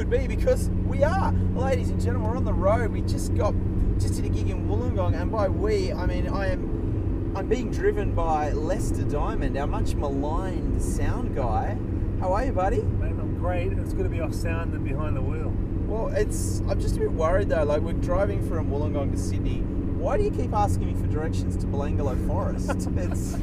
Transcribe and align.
could 0.00 0.08
be 0.08 0.26
because 0.26 0.70
we 0.86 1.04
are. 1.04 1.30
Ladies 1.54 1.90
and 1.90 2.00
gentlemen, 2.00 2.30
we're 2.30 2.36
on 2.38 2.46
the 2.46 2.54
road. 2.54 2.90
We 2.90 3.02
just 3.02 3.34
got, 3.34 3.54
just 3.98 4.14
did 4.14 4.24
a 4.24 4.30
gig 4.30 4.48
in 4.48 4.66
Wollongong, 4.66 5.14
and 5.14 5.30
by 5.30 5.46
we, 5.46 5.92
I 5.92 6.06
mean 6.06 6.26
I 6.26 6.52
am, 6.52 7.34
I'm 7.36 7.50
being 7.50 7.70
driven 7.70 8.14
by 8.14 8.50
Lester 8.52 9.02
Diamond, 9.02 9.58
our 9.58 9.66
much 9.66 9.94
maligned 9.94 10.80
sound 10.80 11.36
guy. 11.36 11.76
How 12.18 12.32
are 12.32 12.46
you, 12.46 12.52
buddy? 12.52 12.80
Mate, 12.80 13.10
I'm 13.10 13.36
great. 13.36 13.74
It's 13.74 13.92
good 13.92 14.04
to 14.04 14.08
be 14.08 14.22
off 14.22 14.32
sound 14.32 14.72
and 14.72 14.82
behind 14.82 15.16
the 15.16 15.20
wheel. 15.20 15.52
Well, 15.86 16.08
it's. 16.16 16.60
I'm 16.60 16.80
just 16.80 16.96
a 16.96 17.00
bit 17.00 17.12
worried 17.12 17.50
though. 17.50 17.64
Like 17.64 17.82
we're 17.82 17.92
driving 17.92 18.48
from 18.48 18.70
Wollongong 18.70 19.12
to 19.12 19.18
Sydney. 19.18 19.58
Why 19.58 20.16
do 20.16 20.22
you 20.22 20.30
keep 20.30 20.54
asking 20.54 20.86
me 20.86 20.94
for 20.94 21.08
directions 21.08 21.58
to 21.58 21.66
Belanglo 21.66 22.26
Forest? 22.26 22.88
It's. 22.96 23.34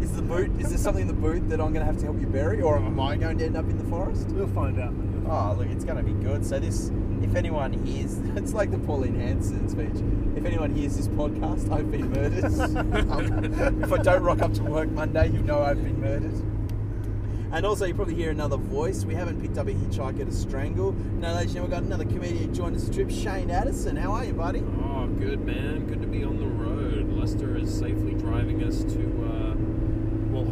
Is 0.00 0.12
the 0.16 0.22
boot? 0.22 0.50
Is 0.58 0.70
there 0.70 0.78
something 0.78 1.02
in 1.02 1.08
the 1.08 1.14
boot 1.14 1.46
that 1.50 1.60
I'm 1.60 1.74
going 1.74 1.86
to 1.86 1.92
have 1.92 1.98
to 1.98 2.04
help 2.04 2.20
you 2.20 2.26
bury, 2.26 2.62
or 2.62 2.78
am 2.78 2.98
I 2.98 3.16
going 3.16 3.36
to 3.36 3.44
end 3.44 3.56
up 3.56 3.68
in 3.68 3.76
the 3.76 3.84
forest? 3.84 4.28
We'll 4.28 4.48
find 4.48 4.80
out. 4.80 4.94
Mate. 5.24 5.30
We'll 5.30 5.36
Oh, 5.36 5.54
look, 5.58 5.68
it's 5.68 5.84
going 5.84 5.98
to 5.98 6.02
be 6.02 6.12
good. 6.24 6.44
So 6.44 6.58
this, 6.58 6.90
if 7.22 7.34
anyone 7.34 7.72
hears, 7.72 8.18
it's 8.36 8.52
like 8.52 8.70
the 8.70 8.78
Pauline 8.78 9.18
Hanson 9.18 9.68
speech. 9.68 10.02
If 10.36 10.44
anyone 10.44 10.74
hears 10.74 10.96
this 10.96 11.08
podcast, 11.08 11.70
I've 11.72 11.90
been 11.90 12.10
murdered. 12.10 12.44
um, 13.10 13.82
if 13.82 13.92
I 13.92 13.98
don't 13.98 14.22
rock 14.22 14.42
up 14.42 14.52
to 14.54 14.62
work 14.62 14.90
Monday, 14.90 15.28
you 15.28 15.40
know 15.40 15.62
I've 15.62 15.82
been 15.82 16.00
murdered. 16.00 16.34
And 17.52 17.64
also, 17.64 17.84
you 17.84 17.94
probably 17.94 18.16
hear 18.16 18.32
another 18.32 18.56
voice. 18.56 19.04
We 19.04 19.14
haven't 19.14 19.40
picked 19.40 19.58
up 19.58 19.68
a 19.68 19.72
hitchhiker 19.72 20.26
to 20.26 20.32
strangle. 20.32 20.90
No, 20.92 21.34
ladies 21.34 21.54
and 21.54 21.54
gentlemen, 21.54 21.62
we've 21.62 21.70
got 21.70 21.82
another 21.84 22.04
comedian 22.04 22.52
joined 22.52 22.74
us 22.74 22.88
the 22.88 22.94
trip, 22.94 23.10
Shane 23.12 23.48
Addison. 23.48 23.94
How 23.94 24.10
are 24.10 24.24
you, 24.24 24.32
buddy? 24.32 24.58
Oh, 24.58 25.06
good 25.06 25.46
man. 25.46 25.86
Good 25.86 26.00
to 26.02 26.08
be 26.08 26.24
on 26.24 26.38
the 26.40 26.46
road. 26.48 27.12
Lester 27.12 27.56
is 27.56 27.72
safely 27.72 28.14
driving 28.14 28.64
us 28.64 28.82
to, 28.82 28.88
uh, 28.98 29.43
well, 29.43 29.43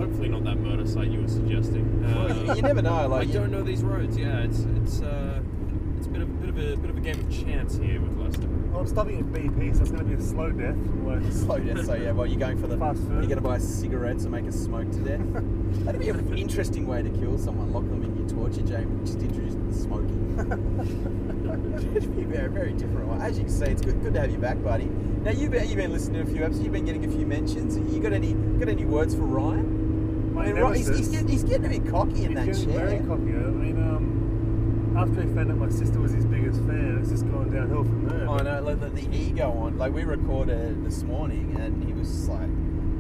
hopefully 0.03 0.29
not 0.29 0.45
that 0.45 0.57
murder 0.59 0.87
site 0.87 1.09
you 1.11 1.21
were 1.21 1.29
suggesting. 1.29 2.05
Uh, 2.05 2.55
you 2.57 2.63
never 2.63 2.83
know. 2.83 2.95
I 2.95 3.07
Like, 3.07 3.29
you- 3.29 3.35
don't 3.35 3.51
know 3.53 3.63
these 3.63 3.83
roads. 3.83 4.17
Yeah, 4.17 4.41
it's 4.41 4.61
it's 4.77 5.01
uh, 5.01 5.41
it's 5.97 6.07
a 6.07 6.11
bit 6.11 6.23
of 6.23 6.29
a 6.29 6.33
bit 6.33 6.49
of 6.49 6.57
a 6.59 6.77
bit 6.77 6.91
of 6.91 6.97
a 6.97 7.01
game 7.01 7.19
of 7.21 7.31
chance 7.31 7.77
here 7.77 8.01
with 8.01 8.19
Lester. 8.19 8.49
Well, 8.71 8.81
I'm 8.81 8.87
stopping 8.87 9.19
at 9.19 9.27
BP, 9.27 9.75
so 9.77 9.83
it's 9.83 9.91
going 9.91 10.03
to 10.03 10.09
be 10.09 10.15
a 10.15 10.21
slow 10.21 10.51
death. 10.51 10.75
Like, 11.05 11.23
Slow 11.33 11.59
down. 11.59 11.85
So 11.85 11.95
yeah, 11.95 12.11
well, 12.13 12.27
you're 12.27 12.41
going 12.41 12.59
for 12.61 12.67
the 12.67 12.77
Fast 12.79 13.01
food. 13.03 13.11
You're 13.13 13.23
going 13.23 13.37
to 13.37 13.41
buy 13.43 13.59
cigarettes 13.59 14.25
and 14.25 14.33
make 14.33 14.47
us 14.49 14.57
smoke 14.57 14.91
to 14.93 14.99
death. 14.99 15.21
That'd 15.85 16.01
be 16.01 16.09
an 16.09 16.37
interesting 16.37 16.87
way 16.87 17.03
to 17.03 17.11
kill 17.11 17.39
someone. 17.39 17.73
Lock 17.73 17.85
them 17.85 18.03
in 18.03 18.17
your 18.17 18.29
torture 18.29 18.67
chamber. 18.67 19.05
Just 19.05 19.21
introduce 19.21 19.53
them 19.55 19.71
to 19.73 19.79
smoking. 19.79 20.19
It'd 21.97 22.17
be 22.17 22.23
a 22.23 22.27
very, 22.27 22.49
very 22.49 22.73
different 22.73 23.07
one. 23.09 23.21
As 23.21 23.39
you 23.39 23.45
can 23.45 23.53
see, 23.53 23.67
it's 23.67 23.83
good, 23.83 24.03
good 24.03 24.15
to 24.15 24.21
have 24.21 24.31
you 24.31 24.39
back, 24.39 24.63
buddy. 24.63 24.87
Now 24.87 25.31
you've 25.31 25.51
been, 25.53 25.69
you've 25.69 25.77
been 25.77 25.93
listening 25.93 26.25
to 26.25 26.31
a 26.31 26.35
few 26.35 26.43
episodes. 26.43 26.65
You've 26.65 26.73
been 26.73 26.87
getting 26.87 27.05
a 27.05 27.09
few 27.09 27.27
mentions. 27.27 27.77
You 27.95 28.01
got 28.01 28.13
any 28.13 28.33
got 28.33 28.69
any 28.69 28.85
words 28.87 29.15
for 29.15 29.21
Ryan? 29.23 29.72
I 30.37 30.53
mean, 30.53 30.75
he's, 30.75 30.89
he's, 30.89 31.09
getting, 31.09 31.29
he's 31.29 31.45
getting 31.45 31.67
a 31.67 31.69
bit 31.69 31.87
cocky 31.91 32.25
in 32.25 32.37
He's 32.37 32.37
that 32.37 32.47
getting 32.47 32.71
chair. 32.71 32.87
very 32.87 32.99
cocky. 33.01 33.23
I 33.23 33.51
mean, 33.51 33.77
um, 33.77 34.95
after 34.97 35.23
he 35.23 35.35
found 35.35 35.51
out 35.51 35.59
my 35.59 35.69
sister 35.69 36.01
was 36.01 36.13
his 36.13 36.25
biggest 36.27 36.61
fan, 36.61 36.99
it's 37.01 37.11
just 37.11 37.25
gone 37.31 37.51
downhill 37.51 37.85
from 37.85 38.09
there. 38.09 38.29
I 38.29 38.43
know, 38.43 38.63
like 38.63 38.81
the, 38.81 38.89
the 38.91 39.17
ego 39.17 39.51
on. 39.53 39.79
Like 39.79 39.93
we 39.93 40.05
recorded 40.05 40.85
this 40.85 41.03
morning, 41.03 41.57
and 41.59 41.83
he 41.85 41.93
was 41.93 42.09
just 42.09 42.29
like, 42.29 42.49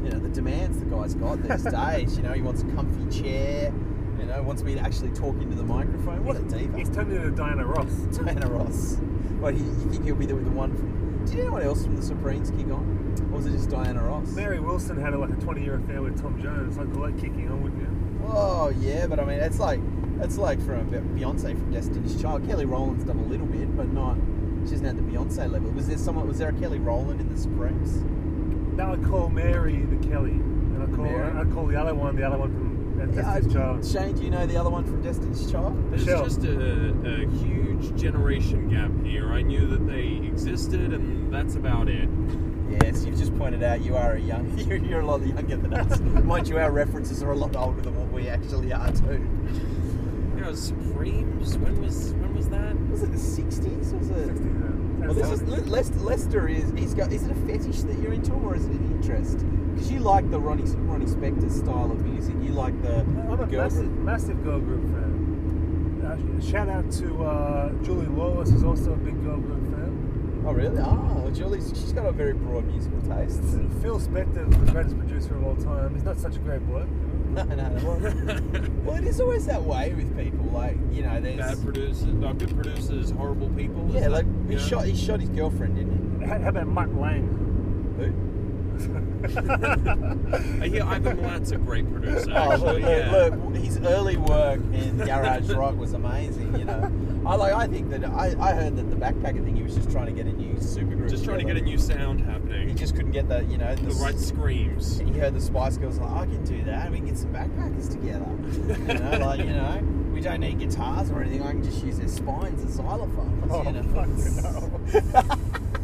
you 0.05 0.11
know, 0.11 0.19
the 0.19 0.29
demands 0.29 0.79
the 0.79 0.87
guy's 0.87 1.15
got 1.15 1.43
these 1.43 1.63
days. 1.73 2.17
You 2.17 2.23
know, 2.25 2.33
he 2.33 2.43
wants 2.43 2.63
a 2.63 2.67
comfy 2.67 3.23
chair. 3.23 3.73
You 4.19 4.27
know, 4.27 4.43
wants 4.43 4.63
me 4.63 4.75
to 4.75 4.81
actually 4.81 5.11
talk 5.11 5.35
into 5.41 5.57
the 5.57 5.65
microphone. 5.65 6.25
What 6.25 6.37
a 6.37 6.43
diva! 6.43 6.79
He's 6.79 6.91
turned 6.91 7.13
into 7.13 7.31
Diana 7.31 7.67
Ross. 7.67 7.93
Diana 8.17 8.47
Ross. 8.49 8.97
What, 9.41 9.55
he, 9.55 9.61
you 9.61 9.91
think 9.91 10.05
he'll 10.05 10.15
be 10.15 10.27
the, 10.27 10.35
the 10.35 10.51
one 10.51 10.77
from? 10.77 11.25
Do 11.25 11.33
you 11.33 11.39
know 11.39 11.45
anyone 11.57 11.63
else 11.63 11.85
from 11.85 11.97
the 11.97 12.03
Supremes 12.03 12.51
kick 12.51 12.67
on? 12.67 13.02
Or 13.21 13.37
was 13.37 13.47
it 13.47 13.53
just 13.53 13.71
Diana 13.71 14.03
Ross? 14.03 14.29
Mary 14.33 14.61
Wilson 14.61 15.01
had 15.01 15.15
like 15.15 15.31
a 15.31 15.35
20 15.37 15.63
year 15.63 15.77
affair 15.77 16.03
with 16.03 16.21
Tom 16.21 16.41
Jones. 16.43 16.77
Like, 16.77 16.95
like 16.97 17.15
kicking 17.21 17.49
on, 17.51 17.63
wouldn't 17.63 17.81
you? 17.81 17.89
Oh 18.27 18.73
yeah, 18.81 19.07
but 19.07 19.19
I 19.21 19.25
mean, 19.25 19.39
it's 19.41 19.59
like 19.59 19.81
it's 20.21 20.39
like 20.39 20.59
from 20.65 20.89
Beyonce 20.91 21.51
from 21.59 21.73
Destiny's 21.73 22.21
Child. 22.21 22.47
Kelly 22.49 22.65
Rowland's 22.67 23.05
done 23.05 23.19
a 23.19 23.25
little 23.25 23.47
bit, 23.47 23.77
but 23.77 23.93
not. 23.93 24.17
She 24.65 24.71
hasn't 24.73 24.87
had 24.87 24.97
the 24.97 25.03
Beyonce 25.03 25.51
level. 25.51 25.71
Was 25.73 25.89
there 25.89 25.99
someone? 25.99 26.29
Was 26.29 26.39
there 26.39 26.51
a 26.51 26.53
Kelly 26.53 26.79
Rowland 26.79 27.21
in 27.21 27.29
the 27.29 27.37
Supremes? 27.39 27.97
No, 28.77 28.93
I 28.93 28.97
call 29.09 29.29
Mary 29.29 29.77
the 29.83 29.97
Kelly, 30.09 30.31
and 30.31 30.83
I 30.83 30.87
call 30.87 31.05
Mary? 31.05 31.37
I 31.39 31.45
call 31.53 31.67
the 31.67 31.77
other 31.77 31.95
one 31.95 32.15
the 32.17 32.23
other 32.27 32.39
one 32.39 32.53
from 32.53 32.99
Yeah, 33.01 33.23
Destiny's 33.23 33.57
I- 33.57 33.59
Child. 33.61 33.85
Shane, 33.87 34.15
do 34.15 34.23
you 34.23 34.31
know 34.31 34.47
the 34.47 34.57
other 34.57 34.71
one 34.71 34.85
from 34.85 35.03
Destiny's 35.03 35.51
Child? 35.51 35.91
There's 35.91 36.07
Michelle. 36.07 36.25
just 36.25 36.45
a, 36.45 36.95
a 37.05 37.29
huge 37.43 38.01
generation 38.01 38.69
gap 38.69 38.93
here. 39.05 39.33
I 39.33 39.43
knew 39.43 39.67
that 39.67 39.87
they 39.89 40.21
existed, 40.25 40.93
and 40.95 41.33
that's 41.35 41.57
about 41.57 41.89
it. 41.89 42.09
Yes, 42.81 43.05
you've 43.05 43.19
just 43.19 43.37
pointed 43.39 43.63
out 43.63 43.83
you 43.83 43.97
are 43.97 44.15
a 44.15 44.21
young. 44.21 44.57
You're, 44.67 44.79
you're 44.79 45.01
a 45.01 45.07
lot 45.07 45.27
younger 45.27 45.57
than 45.57 45.75
us. 45.75 46.01
Mind 46.25 46.49
you, 46.49 46.59
our 46.59 46.71
references 46.71 47.23
are 47.23 47.33
a 47.33 47.37
lot 47.37 47.55
older 47.57 47.81
than 47.83 47.95
what 47.97 48.11
we 48.13 48.29
actually 48.29 48.73
are 48.73 48.91
too. 48.93 49.29
You 50.37 50.41
know, 50.43 50.55
Supremes. 50.55 51.59
When 51.59 51.83
was 51.83 52.13
when 52.15 52.35
was 52.35 52.49
that? 52.49 52.75
Was 52.91 53.03
it 53.03 53.11
the 53.13 53.19
'60s? 53.19 53.99
Was 53.99 54.11
it? 54.11 54.27
60, 54.27 54.45
yeah. 54.45 55.07
Well, 55.07 55.15
this 55.15 55.31
is 55.31 55.43
Lester. 55.69 55.99
Lester 56.01 56.49
is. 56.49 56.73
He's 56.77 56.95
got. 56.95 57.13
Is 57.13 57.25
it 57.25 57.31
a 57.33 57.35
fetish 57.47 57.83
that 57.83 57.99
you're 57.99 58.13
into, 58.13 58.33
or 58.33 58.57
is 58.57 58.65
it 58.65 58.73
an 58.73 58.93
interest? 59.03 59.39
Because 59.75 59.91
you 59.91 60.01
like 60.01 60.31
the 60.31 60.39
Ronnie 60.41 60.65
Ronnie 60.65 61.07
Spector 61.07 61.51
style 61.51 61.91
of 61.91 62.01
music. 62.07 62.35
You 62.43 62.53
like 62.53 62.81
the 62.83 63.01
I'm 63.01 63.41
a 63.41 63.47
girl 63.47 63.63
massive, 63.65 63.87
group. 63.87 64.05
massive 64.05 64.45
girl 64.45 64.61
group 64.61 64.83
fan. 64.93 65.13
Uh, 66.05 66.41
shout 66.43 66.69
out 66.69 66.91
to 66.93 67.25
uh, 67.25 67.73
Julie 67.83 68.07
Lawless, 68.07 68.51
who's 68.51 68.65
also 68.65 68.93
a 68.93 68.97
big 68.97 69.23
girl 69.23 69.39
group 69.39 69.61
fan. 69.71 69.72
Oh, 70.45 70.53
really? 70.53 70.79
Oh, 70.81 71.31
Julie's. 71.33 71.69
She's 71.71 71.93
got 71.93 72.05
a 72.07 72.13
very 72.13 72.33
broad 72.35 72.65
musical 72.67 73.01
taste. 73.03 73.41
Phil 73.81 74.01
Spector, 74.01 74.51
the 74.67 74.73
greatest 74.73 74.99
producer 74.99 75.37
of 75.37 75.45
all 75.45 75.57
time. 75.57 75.95
He's 75.95 76.03
not 76.05 76.19
such 76.19 76.37
a 76.37 76.41
great 76.41 76.67
bloke. 76.67 76.89
No, 77.33 77.45
no, 77.45 77.55
no. 77.55 77.83
Well, 77.83 77.99
well, 78.85 78.97
it 78.97 79.05
is 79.05 79.19
always 79.19 79.47
that 79.47 79.63
way 79.63 79.95
with 79.95 80.15
people. 80.19 80.45
Like 80.53 80.77
you 80.91 81.03
know, 81.03 81.19
there's. 81.19 81.39
Bad 81.39 81.63
producers, 81.65 82.05
no, 82.05 82.35
good 82.35 82.55
producers, 82.55 83.11
horrible 83.11 83.49
people. 83.51 83.89
Yeah, 83.91 84.01
that- 84.01 84.11
like 84.11 84.27
he 84.49 84.53
you 84.53 84.59
shot. 84.59 84.85
He 84.85 84.95
shot 84.95 85.21
his 85.21 85.31
girlfriend, 85.31 85.77
didn't 85.77 86.21
How 86.29 86.39
how 86.39 86.49
about 86.51 86.67
Mutt 86.67 86.95
Lange? 86.95 87.95
he? 87.99 88.05
Who? 88.05 88.13
I 90.63 90.69
hear 90.69 90.83
Ivan 90.85 91.17
Milat's 91.19 91.53
a 91.53 91.57
great 91.57 91.91
producer. 91.91 92.31
Oh, 92.35 92.53
Actually, 92.53 92.83
look, 92.83 92.91
yeah. 92.91 93.11
look, 93.13 93.35
look, 93.45 93.55
his 93.63 93.79
early 93.79 94.17
work 94.19 94.61
in 94.75 94.99
Garage 94.99 95.49
Rock 95.53 95.77
was 95.77 95.95
amazing. 95.95 96.59
You 96.59 96.65
know, 96.67 96.91
I 97.25 97.37
like. 97.37 97.53
I 97.53 97.67
think 97.69 97.91
that 97.91 98.05
I, 98.05 98.35
I 98.41 98.53
heard 98.53 98.77
that 98.77 98.91
the 98.91 98.97
backpacker 98.97 99.45
thing. 99.45 99.57
He 99.57 99.63
was 99.63 99.77
just 99.77 99.91
trying 99.91 100.07
to 100.07 100.13
get 100.13 100.27
a 100.27 100.33
new 100.33 100.55
supergroup. 100.55 101.09
Just 101.09 101.25
trying 101.25 101.39
to 101.39 101.45
get 101.45 101.57
a 101.57 101.61
new 101.61 101.79
sound 101.79 102.21
happening. 102.21 102.69
He 102.69 102.75
just 102.75 102.97
couldn't 102.97 103.13
get 103.13 103.29
the, 103.29 103.45
you 103.45 103.59
know, 103.59 103.75
The 103.77 103.95
right 103.95 104.19
screams. 104.19 104.99
He 104.99 105.13
heard 105.13 105.35
the 105.35 105.41
Spice 105.41 105.77
Girls 105.77 105.99
like, 105.99 106.11
I 106.11 106.27
can 106.27 106.45
do 106.45 106.65
that. 106.65 106.91
We 106.91 106.99
can 106.99 107.07
get 107.07 107.19
some 107.19 107.33
backpackers 107.33 107.91
together. 107.91 108.27
You 108.93 108.99
know, 108.99 109.27
like 109.27 109.39
you 109.41 109.47
know, 109.47 109.81
we 110.13 110.21
don't 110.21 110.41
need 110.41 110.59
guitars 110.59 111.11
or 111.11 111.23
anything. 111.23 111.43
I 111.43 111.53
can 111.53 111.63
just 111.63 111.85
use 111.85 111.99
their 111.99 112.09
spines 112.09 112.65
as 112.65 112.79
xylophones. 112.79 113.49
Oh, 113.51 113.63
you 113.63 113.73
know? 113.73 115.13
hell. 115.13 115.39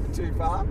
Too 0.13 0.33
far. 0.35 0.67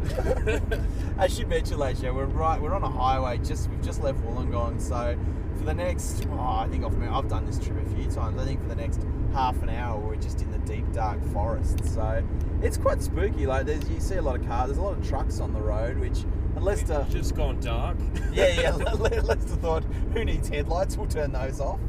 I 1.18 1.28
should 1.28 1.48
mention, 1.48 1.78
Leisha, 1.78 2.14
we're 2.14 2.26
right. 2.26 2.62
We're 2.62 2.74
on 2.74 2.84
a 2.84 2.90
highway. 2.90 3.38
Just 3.38 3.70
we've 3.70 3.82
just 3.82 4.02
left 4.02 4.20
Wollongong, 4.24 4.82
so 4.82 5.18
for 5.58 5.66
the 5.66 5.74
next, 5.74 6.28
oh, 6.32 6.40
I 6.40 6.68
think 6.70 6.86
I've 6.86 7.02
I've 7.04 7.28
done 7.28 7.46
this 7.46 7.60
trip 7.60 7.78
a 7.86 7.90
few 7.96 8.06
times. 8.12 8.40
I 8.40 8.46
think 8.46 8.62
for 8.62 8.70
the 8.70 8.76
next 8.76 9.02
half 9.34 9.62
an 9.62 9.70
hour, 9.70 10.00
we're 10.00 10.16
just 10.16 10.42
in 10.42 10.52
the 10.52 10.60
deep 10.60 10.92
dark 10.94 11.24
forest. 11.34 11.84
So 11.94 12.24
it's 12.62 12.78
quite 12.78 13.02
spooky. 13.02 13.46
Like 13.46 13.66
there's 13.66 13.88
you 13.90 14.00
see 14.00 14.16
a 14.16 14.22
lot 14.22 14.40
of 14.40 14.46
cars. 14.48 14.68
There's 14.68 14.78
a 14.78 14.82
lot 14.82 14.98
of 14.98 15.08
trucks 15.08 15.40
on 15.40 15.54
the 15.54 15.62
road, 15.62 15.98
which 15.98 16.20
unless 16.56 16.84
the 16.84 17.04
just 17.04 17.36
gone 17.36 17.60
dark. 17.60 17.98
yeah, 18.32 18.62
yeah. 18.62 18.76
Le- 18.94 19.22
Lester 19.22 19.56
thought, 19.58 19.84
who 20.14 20.26
needs 20.26 20.50
headlights? 20.50 20.98
We'll 20.98 21.08
turn 21.08 21.32
those 21.32 21.60
off. 21.60 21.80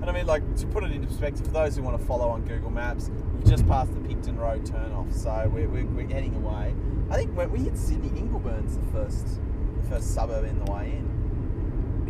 And 0.00 0.08
I 0.08 0.14
mean, 0.14 0.26
like, 0.26 0.56
to 0.56 0.66
put 0.66 0.82
it 0.82 0.92
into 0.92 1.06
perspective, 1.08 1.44
for 1.46 1.52
those 1.52 1.76
who 1.76 1.82
want 1.82 1.98
to 1.98 2.06
follow 2.06 2.30
on 2.30 2.42
Google 2.46 2.70
Maps, 2.70 3.10
we've 3.34 3.44
just 3.44 3.66
passed 3.68 3.92
the 3.94 4.08
Picton 4.08 4.38
Road 4.38 4.64
turnoff, 4.64 5.12
so 5.12 5.50
we're, 5.52 5.68
we're, 5.68 5.84
we're 5.84 6.08
heading 6.08 6.34
away. 6.36 6.74
I 7.10 7.16
think 7.16 7.36
when 7.36 7.52
we 7.52 7.58
hit 7.58 7.76
Sydney, 7.76 8.08
Ingleburn's 8.18 8.78
the 8.78 8.92
first, 8.92 9.26
the 9.76 9.88
first 9.90 10.14
suburb 10.14 10.44
in 10.44 10.64
the 10.64 10.72
way 10.72 10.92
in. 10.96 11.09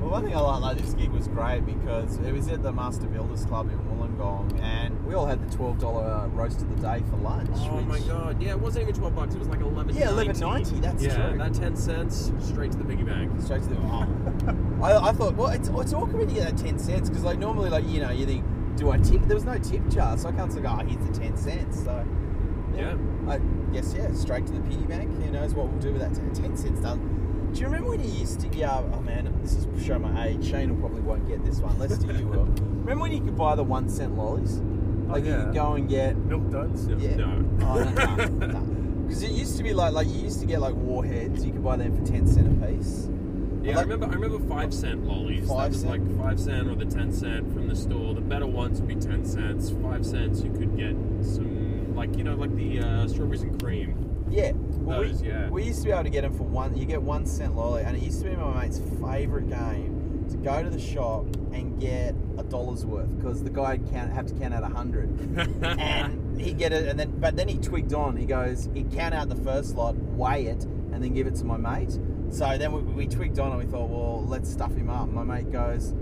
Well, 0.00 0.10
one 0.10 0.24
thing 0.24 0.34
I 0.34 0.40
like, 0.40 0.60
like 0.62 0.78
this 0.78 0.94
gig 0.94 1.10
was 1.10 1.28
great 1.28 1.66
because 1.66 2.16
it 2.18 2.32
was 2.32 2.48
at 2.48 2.62
the 2.62 2.72
Master 2.72 3.06
Builders 3.06 3.44
Club 3.44 3.70
in 3.70 3.78
Wollongong, 3.80 4.58
and 4.62 5.04
we 5.04 5.14
all 5.14 5.26
had 5.26 5.46
the 5.46 5.56
twelve 5.56 5.78
dollar 5.78 6.26
roast 6.28 6.62
of 6.62 6.70
the 6.74 6.80
day 6.80 7.02
for 7.10 7.16
lunch. 7.16 7.50
oh 7.54 7.80
my 7.82 7.98
god! 8.00 8.40
Yeah, 8.40 8.50
it 8.52 8.60
wasn't 8.60 8.88
even 8.88 8.94
twelve 8.94 9.14
bucks. 9.14 9.34
It 9.34 9.38
was 9.38 9.48
like 9.48 9.60
eleven. 9.60 9.94
Yeah, 9.94 10.06
$11.90, 10.08 10.80
that's 10.80 11.02
yeah, 11.02 11.28
true. 11.28 11.38
that 11.38 11.54
ten 11.54 11.76
cents 11.76 12.32
straight 12.40 12.72
to 12.72 12.78
the 12.78 12.84
piggy 12.84 13.02
bank. 13.02 13.32
Straight 13.42 13.62
to 13.64 13.68
the. 13.68 13.76
Oh. 13.76 14.82
I, 14.82 15.08
I 15.08 15.12
thought, 15.12 15.34
well, 15.34 15.48
it's, 15.48 15.68
it's 15.68 15.92
awkward 15.92 16.14
when 16.16 16.28
you 16.30 16.36
get 16.36 16.56
that 16.56 16.64
ten 16.64 16.78
cents 16.78 17.08
because 17.10 17.24
like 17.24 17.38
normally, 17.38 17.68
like 17.68 17.86
you 17.86 18.00
know, 18.00 18.10
you 18.10 18.24
think, 18.24 18.44
do 18.76 18.90
I 18.90 18.96
tip? 18.98 19.22
There 19.22 19.34
was 19.36 19.44
no 19.44 19.58
tip 19.58 19.86
jar, 19.88 20.16
so 20.16 20.28
I 20.28 20.32
can't 20.32 20.50
say, 20.52 20.60
oh, 20.64 20.76
here's 20.76 21.06
the 21.06 21.12
ten 21.12 21.36
cents. 21.36 21.84
So 21.84 22.06
Yeah. 22.74 22.96
I 23.28 23.38
guess 23.70 23.94
yeah, 23.94 24.12
straight 24.12 24.46
to 24.46 24.52
the 24.52 24.60
piggy 24.60 24.84
bank. 24.84 25.10
Who 25.22 25.30
knows 25.30 25.54
what 25.54 25.68
we'll 25.68 25.80
do 25.80 25.92
with 25.92 26.02
that 26.02 26.14
10, 26.14 26.34
10 26.34 26.56
cents 26.56 26.80
done. 26.80 27.50
Do 27.52 27.60
you 27.60 27.66
remember 27.66 27.90
when 27.90 28.04
you 28.04 28.10
used 28.18 28.40
to? 28.40 28.48
Yeah, 28.56 28.78
oh 28.78 29.00
man, 29.00 29.36
this 29.42 29.54
is 29.54 29.66
show 29.84 29.98
my 29.98 30.28
age. 30.28 30.48
Shane 30.48 30.70
will 30.70 30.88
probably 30.88 31.02
won't 31.02 31.26
get 31.26 31.44
this 31.44 31.58
one. 31.58 31.78
Let's 31.78 31.98
do 31.98 32.12
you 32.12 32.26
will. 32.26 32.44
Remember 32.44 33.02
when 33.02 33.12
you 33.12 33.20
could 33.20 33.36
buy 33.36 33.56
the 33.56 33.64
one 33.64 33.88
cent 33.88 34.16
lollies? 34.16 34.60
Oh, 34.60 35.12
like 35.12 35.24
you 35.24 35.30
yeah. 35.30 35.44
could 35.44 35.54
go 35.54 35.72
and 35.72 35.88
get 35.88 36.16
Milk 36.16 36.48
duds. 36.50 36.86
No. 36.86 36.96
yeah. 36.98 37.16
no. 37.16 37.44
Oh, 37.62 37.82
no, 37.82 38.14
no, 38.14 38.46
no. 38.46 38.60
Because 39.06 39.22
it 39.24 39.32
used 39.32 39.56
to 39.56 39.64
be 39.64 39.74
like 39.74 39.92
like 39.92 40.06
you 40.06 40.20
used 40.20 40.38
to 40.40 40.46
get 40.46 40.60
like 40.60 40.74
warheads. 40.74 41.44
You 41.44 41.52
could 41.52 41.64
buy 41.64 41.76
them 41.76 41.96
for 41.96 42.10
ten 42.10 42.26
cent 42.26 42.46
a 42.46 42.66
piece. 42.66 43.08
Yeah, 43.62 43.78
I 43.78 43.82
remember. 43.82 44.06
I 44.06 44.10
remember 44.10 44.38
five 44.48 44.72
cent 44.72 45.04
lollies. 45.04 45.48
Five 45.48 45.58
that 45.58 45.68
was 45.70 45.84
like 45.84 46.18
five 46.18 46.38
cent 46.38 46.68
or 46.68 46.76
the 46.76 46.86
ten 46.86 47.12
cent 47.12 47.52
from 47.52 47.68
the 47.68 47.76
store. 47.76 48.14
The 48.14 48.20
better 48.20 48.46
ones 48.46 48.80
would 48.80 48.88
be 48.88 48.94
ten 48.94 49.24
cents. 49.24 49.70
Five 49.82 50.06
cents, 50.06 50.42
you 50.42 50.52
could 50.52 50.76
get 50.76 50.94
some, 51.24 51.59
like 51.94 52.16
you 52.16 52.24
know, 52.24 52.34
like 52.34 52.54
the 52.56 52.80
uh, 52.80 53.08
strawberries 53.08 53.42
and 53.42 53.60
cream. 53.60 54.26
Yeah. 54.30 54.52
Well, 54.54 55.02
Those, 55.02 55.22
we, 55.22 55.28
yeah. 55.28 55.48
we 55.50 55.64
used 55.64 55.80
to 55.80 55.86
be 55.86 55.92
able 55.92 56.04
to 56.04 56.10
get 56.10 56.22
them 56.22 56.36
for 56.36 56.44
one. 56.44 56.76
You 56.76 56.86
get 56.86 57.02
one 57.02 57.26
cent 57.26 57.56
lolly, 57.56 57.82
and 57.82 57.96
it 57.96 58.02
used 58.02 58.22
to 58.22 58.30
be 58.30 58.36
my 58.36 58.62
mate's 58.62 58.78
favourite 58.78 59.48
game 59.48 60.26
to 60.30 60.36
go 60.36 60.62
to 60.62 60.70
the 60.70 60.78
shop 60.78 61.24
and 61.52 61.80
get 61.80 62.14
a 62.38 62.44
dollar's 62.44 62.86
worth 62.86 63.14
because 63.16 63.42
the 63.42 63.50
guy 63.50 63.78
count 63.78 64.12
have 64.12 64.26
to 64.26 64.34
count 64.34 64.54
out 64.54 64.62
a 64.62 64.68
hundred, 64.68 65.08
and 65.64 66.40
he'd 66.40 66.58
get 66.58 66.72
it, 66.72 66.86
and 66.88 66.98
then 66.98 67.18
but 67.18 67.36
then 67.36 67.48
he 67.48 67.58
twigged 67.58 67.92
on. 67.92 68.16
He 68.16 68.26
goes, 68.26 68.68
he'd 68.72 68.92
count 68.92 69.14
out 69.14 69.28
the 69.28 69.36
first 69.36 69.74
lot, 69.74 69.96
weigh 69.96 70.46
it, 70.46 70.64
and 70.64 71.02
then 71.02 71.12
give 71.12 71.26
it 71.26 71.34
to 71.36 71.44
my 71.44 71.56
mate. 71.56 71.98
So 72.30 72.56
then 72.56 72.70
we, 72.72 72.80
we 72.82 73.06
twigged 73.08 73.40
on, 73.40 73.50
and 73.50 73.58
we 73.58 73.66
thought, 73.66 73.88
well, 73.90 74.24
let's 74.24 74.48
stuff 74.50 74.72
him 74.76 74.88
up. 74.88 75.08
My 75.08 75.24
mate 75.24 75.50
goes, 75.50 75.92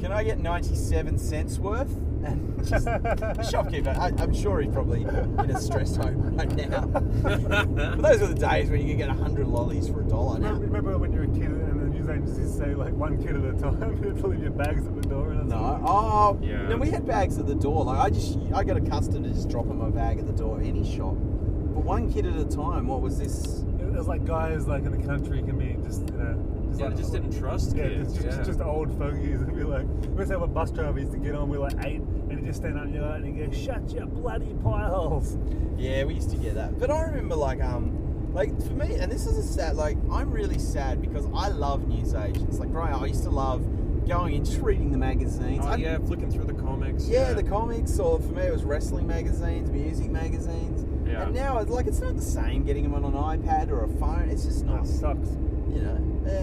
"Can 0.00 0.10
I 0.12 0.24
get 0.24 0.38
ninety-seven 0.38 1.18
cents 1.18 1.58
worth?" 1.58 1.94
And 2.26 2.58
just, 2.68 2.84
the 2.84 3.48
shopkeeper, 3.50 3.90
I, 3.90 4.12
I'm 4.18 4.34
sure 4.34 4.60
he's 4.60 4.72
probably 4.72 5.02
in 5.02 5.08
a 5.50 5.60
stressed 5.60 5.96
home 5.96 6.36
right 6.36 6.68
now. 6.68 6.80
But 7.22 8.02
those 8.02 8.20
were 8.20 8.26
the 8.28 8.34
days 8.34 8.70
when 8.70 8.80
you 8.82 8.88
could 8.88 8.98
get 8.98 9.08
100 9.08 9.46
lollies 9.46 9.88
for 9.88 10.00
a 10.00 10.04
dollar 10.04 10.34
Remember, 10.34 10.58
now. 10.58 10.66
remember 10.66 10.98
when 10.98 11.12
you 11.12 11.18
were 11.18 11.24
a 11.24 11.28
kid 11.28 11.44
and 11.50 11.80
the 11.80 11.86
news 11.86 12.08
agencies 12.08 12.54
say 12.56 12.74
like 12.74 12.92
one 12.94 13.16
kid 13.22 13.36
at 13.36 13.44
a 13.44 13.52
time? 13.58 14.00
You'd 14.04 14.22
leave 14.22 14.42
your 14.42 14.50
bags 14.50 14.86
at 14.86 14.94
the 15.00 15.08
door. 15.08 15.30
And 15.30 15.40
that's 15.40 15.50
No. 15.50 15.82
Oh, 15.86 16.38
Yeah. 16.42 16.68
no, 16.68 16.76
we 16.76 16.90
had 16.90 17.06
bags 17.06 17.38
at 17.38 17.46
the 17.46 17.54
door. 17.54 17.84
Like, 17.84 17.98
I 17.98 18.10
just, 18.10 18.38
I 18.54 18.64
got 18.64 18.76
accustomed 18.76 19.24
to 19.24 19.30
just 19.30 19.48
dropping 19.48 19.78
my 19.78 19.90
bag 19.90 20.18
at 20.18 20.26
the 20.26 20.32
door, 20.32 20.60
any 20.62 20.84
shop. 20.84 21.14
But 21.14 21.84
one 21.84 22.12
kid 22.12 22.26
at 22.26 22.36
a 22.36 22.44
time, 22.44 22.86
what 22.88 23.00
was 23.02 23.18
this? 23.18 23.64
It 23.80 23.92
was 23.98 24.08
like 24.08 24.24
guys 24.24 24.66
like 24.66 24.84
in 24.84 24.92
the 24.92 25.06
country 25.06 25.42
can 25.42 25.58
be 25.58 25.76
just 25.86 26.00
you 26.10 26.16
know. 26.18 26.34
Just 26.68 26.80
Yeah, 26.80 26.86
like, 26.86 26.96
they 26.96 27.00
just 27.02 27.12
didn't 27.12 27.38
trust 27.38 27.74
Yeah, 27.76 27.88
kids. 27.88 28.12
just, 28.12 28.24
just, 28.26 28.38
yeah. 28.38 28.44
just 28.44 28.60
old 28.60 28.96
fogies 28.98 29.40
and 29.40 29.54
be 29.56 29.62
like, 29.64 29.86
we 30.10 30.18
used 30.18 30.28
to 30.30 30.34
have 30.38 30.42
a 30.42 30.46
bus 30.46 30.70
driver 30.70 30.98
used 30.98 31.12
to 31.12 31.18
get 31.18 31.34
on, 31.34 31.48
with 31.48 31.60
like 31.60 31.74
eight, 31.84 32.00
and 32.00 32.14
he'd 32.15 32.15
just 32.46 32.60
stand 32.60 32.78
up 32.78 32.84
and 32.84 32.94
yell 32.94 33.04
out 33.04 33.20
and 33.20 33.36
go, 33.36 33.56
shut 33.56 33.90
your 33.90 34.06
bloody 34.06 34.54
pie 34.62 34.88
holes. 34.88 35.36
Yeah, 35.76 36.04
we 36.04 36.14
used 36.14 36.30
to 36.30 36.36
get 36.36 36.54
that. 36.54 36.78
But 36.78 36.90
I 36.90 37.02
remember, 37.02 37.34
like, 37.34 37.62
um, 37.62 38.32
like 38.32 38.50
for 38.62 38.72
me, 38.72 38.94
and 38.94 39.10
this 39.10 39.26
is 39.26 39.36
a 39.36 39.42
sad. 39.42 39.76
Like, 39.76 39.98
I'm 40.10 40.30
really 40.30 40.58
sad 40.58 41.00
because 41.00 41.26
I 41.34 41.48
love 41.48 41.86
news 41.88 42.14
agents. 42.14 42.58
Like, 42.58 42.70
growing 42.70 42.92
up, 42.92 43.02
I 43.02 43.06
used 43.06 43.24
to 43.24 43.30
love 43.30 43.64
going 44.06 44.36
and 44.36 44.46
just 44.46 44.60
reading 44.60 44.92
the 44.92 44.98
magazines. 44.98 45.64
Oh 45.64 45.68
I- 45.68 45.76
yeah, 45.76 45.98
flicking 45.98 46.30
through 46.30 46.44
the 46.44 46.54
comics. 46.54 47.08
Yeah, 47.08 47.32
the 47.32 47.42
comics, 47.42 47.98
or 47.98 48.20
for 48.20 48.32
me, 48.32 48.42
it 48.42 48.52
was 48.52 48.62
wrestling 48.62 49.06
magazines, 49.06 49.70
music 49.70 50.10
magazines. 50.10 50.86
Yeah. 51.06 51.24
And 51.24 51.34
now 51.34 51.58
it's 51.58 51.70
like 51.70 51.86
it's 51.86 52.00
not 52.00 52.16
the 52.16 52.22
same 52.22 52.64
getting 52.64 52.84
them 52.84 52.94
on 52.94 53.04
an 53.04 53.12
iPad 53.12 53.70
or 53.70 53.84
a 53.84 53.88
phone. 53.88 54.28
It's 54.30 54.44
just 54.44 54.64
not. 54.64 54.84
That 54.84 54.88
sucks. 54.88 55.30
You 55.68 55.82
know, 55.82 56.30
eh, 56.30 56.42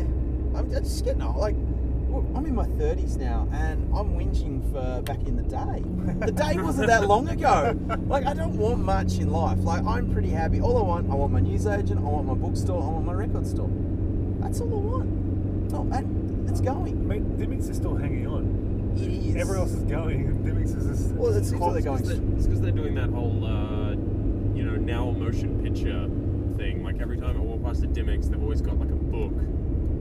I'm, 0.57 0.75
I'm 0.75 0.83
just 0.83 1.03
getting 1.03 1.21
old. 1.21 1.37
Like, 1.37 1.55
look, 1.55 1.72
I'm 2.35 2.45
in 2.45 2.53
my 2.53 2.65
30s 2.65 3.17
now, 3.17 3.47
and 3.51 3.91
I'm 3.95 4.15
whinging 4.15 4.61
for 4.71 5.01
back 5.01 5.19
in 5.27 5.35
the 5.35 5.43
day. 5.43 6.25
The 6.25 6.31
day 6.43 6.61
wasn't 6.61 6.87
that 6.87 7.07
long 7.07 7.27
ago. 7.27 7.75
Like, 8.07 8.25
I 8.27 8.33
don't 8.33 8.55
want 8.57 8.79
much 8.79 9.17
in 9.17 9.31
life. 9.31 9.57
Like, 9.59 9.83
I'm 9.83 10.11
pretty 10.13 10.29
happy. 10.29 10.61
All 10.61 10.77
I 10.77 10.83
want, 10.83 11.09
I 11.09 11.15
want 11.15 11.33
my 11.33 11.39
newsagent, 11.39 11.97
I 11.97 12.03
want 12.03 12.27
my 12.27 12.35
bookstore, 12.35 12.83
I 12.83 12.87
want 12.87 13.05
my 13.05 13.13
record 13.13 13.47
store. 13.47 13.69
That's 14.39 14.61
all 14.61 14.73
I 14.73 14.77
want. 14.77 15.73
Oh, 15.73 15.89
and 15.91 16.49
it's 16.49 16.61
I 16.61 16.65
going. 16.65 17.07
mean, 17.07 17.35
Dymocks 17.37 17.69
is 17.69 17.77
still 17.77 17.95
hanging 17.95 18.27
on. 18.27 18.93
It 18.95 19.09
is. 19.09 19.35
Everyone 19.35 19.67
else 19.67 19.71
is 19.73 19.83
going, 19.85 20.27
and 20.27 20.45
Dymocks 20.45 20.77
is 20.77 20.85
just. 20.85 21.15
Well, 21.15 21.33
it 21.33 21.45
seems 21.45 21.59
like 21.59 21.73
they're 21.73 21.81
going. 21.81 22.35
It's 22.37 22.45
because 22.45 22.61
they're 22.61 22.71
doing 22.71 22.93
that 22.93 23.09
whole, 23.09 23.43
uh, 23.43 23.91
you 24.55 24.63
know, 24.63 24.75
now 24.75 25.09
a 25.09 25.13
motion 25.13 25.63
picture 25.63 26.07
thing. 26.57 26.83
Like 26.83 27.01
every 27.01 27.17
time 27.17 27.37
I 27.37 27.39
walk 27.39 27.63
past 27.63 27.81
the 27.81 27.87
Dymocks, 27.87 28.29
they've 28.29 28.41
always 28.41 28.61
got 28.61 28.77
like 28.77 28.91
a 28.91 28.95
book 28.95 29.33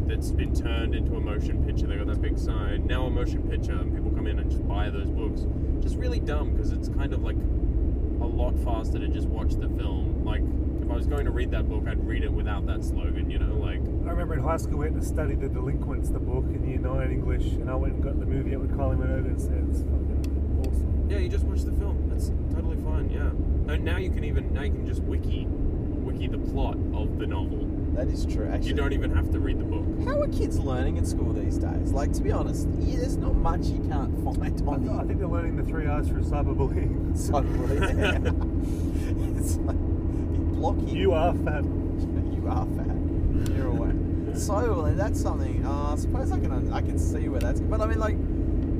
that's 0.06 0.30
been 0.30 0.54
turned 0.54 0.94
into 0.94 1.16
a 1.16 1.20
motion 1.20 1.64
picture. 1.64 1.86
They 1.86 1.96
got 1.96 2.06
that 2.06 2.22
big 2.22 2.38
sign, 2.38 2.86
now 2.86 3.06
a 3.06 3.10
motion 3.10 3.42
picture, 3.48 3.72
and 3.72 3.94
people 3.94 4.10
come 4.10 4.26
in 4.26 4.38
and 4.38 4.50
just 4.50 4.66
buy 4.66 4.90
those 4.90 5.10
books. 5.10 5.46
Just 5.80 5.96
really 5.96 6.20
dumb 6.20 6.52
because 6.52 6.72
it's 6.72 6.88
kind 6.88 7.12
of 7.12 7.22
like 7.22 7.36
a 7.36 8.26
lot 8.26 8.56
faster 8.64 8.98
to 8.98 9.08
just 9.08 9.28
watch 9.28 9.54
the 9.54 9.68
film. 9.68 10.24
Like 10.24 10.42
if 10.82 10.90
I 10.90 10.94
was 10.94 11.06
going 11.06 11.24
to 11.24 11.30
read 11.30 11.50
that 11.50 11.68
book, 11.68 11.84
I'd 11.88 12.06
read 12.06 12.22
it 12.24 12.32
without 12.32 12.66
that 12.66 12.84
slogan. 12.84 13.30
You 13.30 13.38
know, 13.38 13.54
like 13.54 13.80
I 13.80 14.10
remember 14.10 14.34
in 14.34 14.40
high 14.40 14.56
school 14.56 14.78
we 14.78 14.86
had 14.86 14.94
to 14.94 15.04
study 15.04 15.34
The 15.34 15.48
Delinquents, 15.48 16.10
the 16.10 16.20
book, 16.20 16.44
in 16.44 16.68
year 16.68 16.78
nine 16.78 17.10
English, 17.10 17.44
and 17.44 17.70
I 17.70 17.74
went 17.74 17.94
and 17.94 18.02
got 18.02 18.18
the 18.18 18.26
movie 18.26 18.54
out 18.54 18.62
with 18.62 18.72
Kylie 18.72 18.98
Minogue 18.98 19.26
and 19.26 19.40
said 19.40 19.64
it's 19.68 19.80
fucking 19.82 20.64
awesome. 20.66 21.06
Yeah, 21.10 21.18
you 21.18 21.28
just 21.28 21.44
watch 21.44 21.62
the 21.62 21.72
film. 21.72 22.08
That's 22.08 22.30
totally 22.54 22.76
fine. 22.82 23.10
Yeah. 23.10 23.30
And 23.72 23.84
now 23.84 23.96
you 23.96 24.10
can 24.10 24.24
even 24.24 24.52
now 24.52 24.62
you 24.62 24.72
can 24.72 24.86
just 24.86 25.02
wiki, 25.02 25.46
wiki 25.46 26.26
the 26.26 26.38
plot 26.38 26.76
of 26.94 27.18
the 27.18 27.26
novel. 27.26 27.71
That 27.94 28.08
is 28.08 28.24
true. 28.24 28.48
Actually, 28.48 28.68
You 28.68 28.74
don't 28.74 28.92
even 28.94 29.14
have 29.14 29.30
to 29.32 29.38
read 29.38 29.58
the 29.58 29.64
book. 29.64 29.84
How 30.06 30.20
are 30.22 30.28
kids 30.28 30.58
learning 30.58 30.96
at 30.98 31.06
school 31.06 31.32
these 31.32 31.58
days? 31.58 31.92
Like, 31.92 32.12
to 32.14 32.22
be 32.22 32.32
honest, 32.32 32.66
yeah, 32.78 33.00
there's 33.00 33.18
not 33.18 33.34
much 33.34 33.66
you 33.66 33.80
can't 33.88 34.14
find 34.24 34.42
I, 34.42 34.48
th- 34.48 34.62
on 34.62 34.88
I 34.88 35.02
the 35.02 35.08
think 35.08 35.18
they're 35.18 35.28
learning 35.28 35.56
the 35.56 35.62
three 35.64 35.86
R's 35.86 36.08
for 36.08 36.14
cyberbullying. 36.20 37.12
cyberbullying. 37.14 39.36
it's 39.38 39.56
like, 39.58 39.76
you 39.76 40.54
block 40.54 40.76
you. 40.86 40.98
You 41.00 41.12
are 41.12 41.34
fat. 41.34 41.64
you 41.64 42.44
are 42.48 42.66
fat. 42.76 43.54
You're 43.54 43.66
away. 43.66 43.90
So 44.38 44.54
well, 44.54 44.94
that's 44.94 45.20
something. 45.20 45.64
Uh, 45.66 45.92
I 45.92 45.96
suppose 45.96 46.32
I 46.32 46.38
can 46.40 46.72
I 46.72 46.80
can 46.80 46.98
see 46.98 47.28
where 47.28 47.40
that's. 47.40 47.60
But 47.60 47.82
I 47.82 47.86
mean, 47.86 47.98
like 47.98 48.16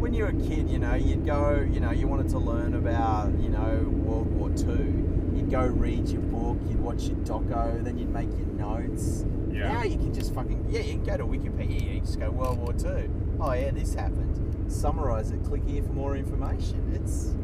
when 0.00 0.14
you 0.14 0.22
were 0.24 0.30
a 0.30 0.48
kid, 0.48 0.70
you 0.70 0.78
know, 0.78 0.94
you'd 0.94 1.26
go, 1.26 1.60
you 1.70 1.80
know, 1.80 1.90
you 1.90 2.08
wanted 2.08 2.30
to 2.30 2.38
learn 2.38 2.72
about, 2.74 3.30
you 3.38 3.50
know, 3.50 3.84
World 4.04 4.34
War 4.34 4.48
Two. 4.50 5.08
You'd 5.34 5.50
go 5.50 5.66
read 5.66 6.08
your 6.08 6.22
book. 6.22 6.58
You'd 6.68 6.80
watch 6.80 7.04
your 7.04 7.16
doco. 7.18 7.82
Then 7.82 7.98
you'd 7.98 8.12
make 8.12 8.28
your 8.28 8.46
notes. 8.46 9.24
Yeah. 9.50 9.72
Now 9.72 9.82
you 9.84 9.96
can 9.96 10.14
just 10.14 10.34
fucking 10.34 10.66
yeah, 10.70 10.80
you 10.80 10.92
can 10.94 11.04
go 11.04 11.16
to 11.16 11.24
Wikipedia. 11.24 11.94
You 11.94 12.00
just 12.00 12.18
go 12.18 12.30
World 12.30 12.58
War 12.58 12.72
Two. 12.72 13.10
Oh 13.40 13.52
yeah, 13.52 13.70
this 13.70 13.94
happened. 13.94 14.70
Summarize 14.72 15.30
it. 15.30 15.44
Click 15.44 15.62
here 15.66 15.82
for 15.82 15.92
more 15.92 16.16
information. 16.16 16.92
It's 16.94 17.34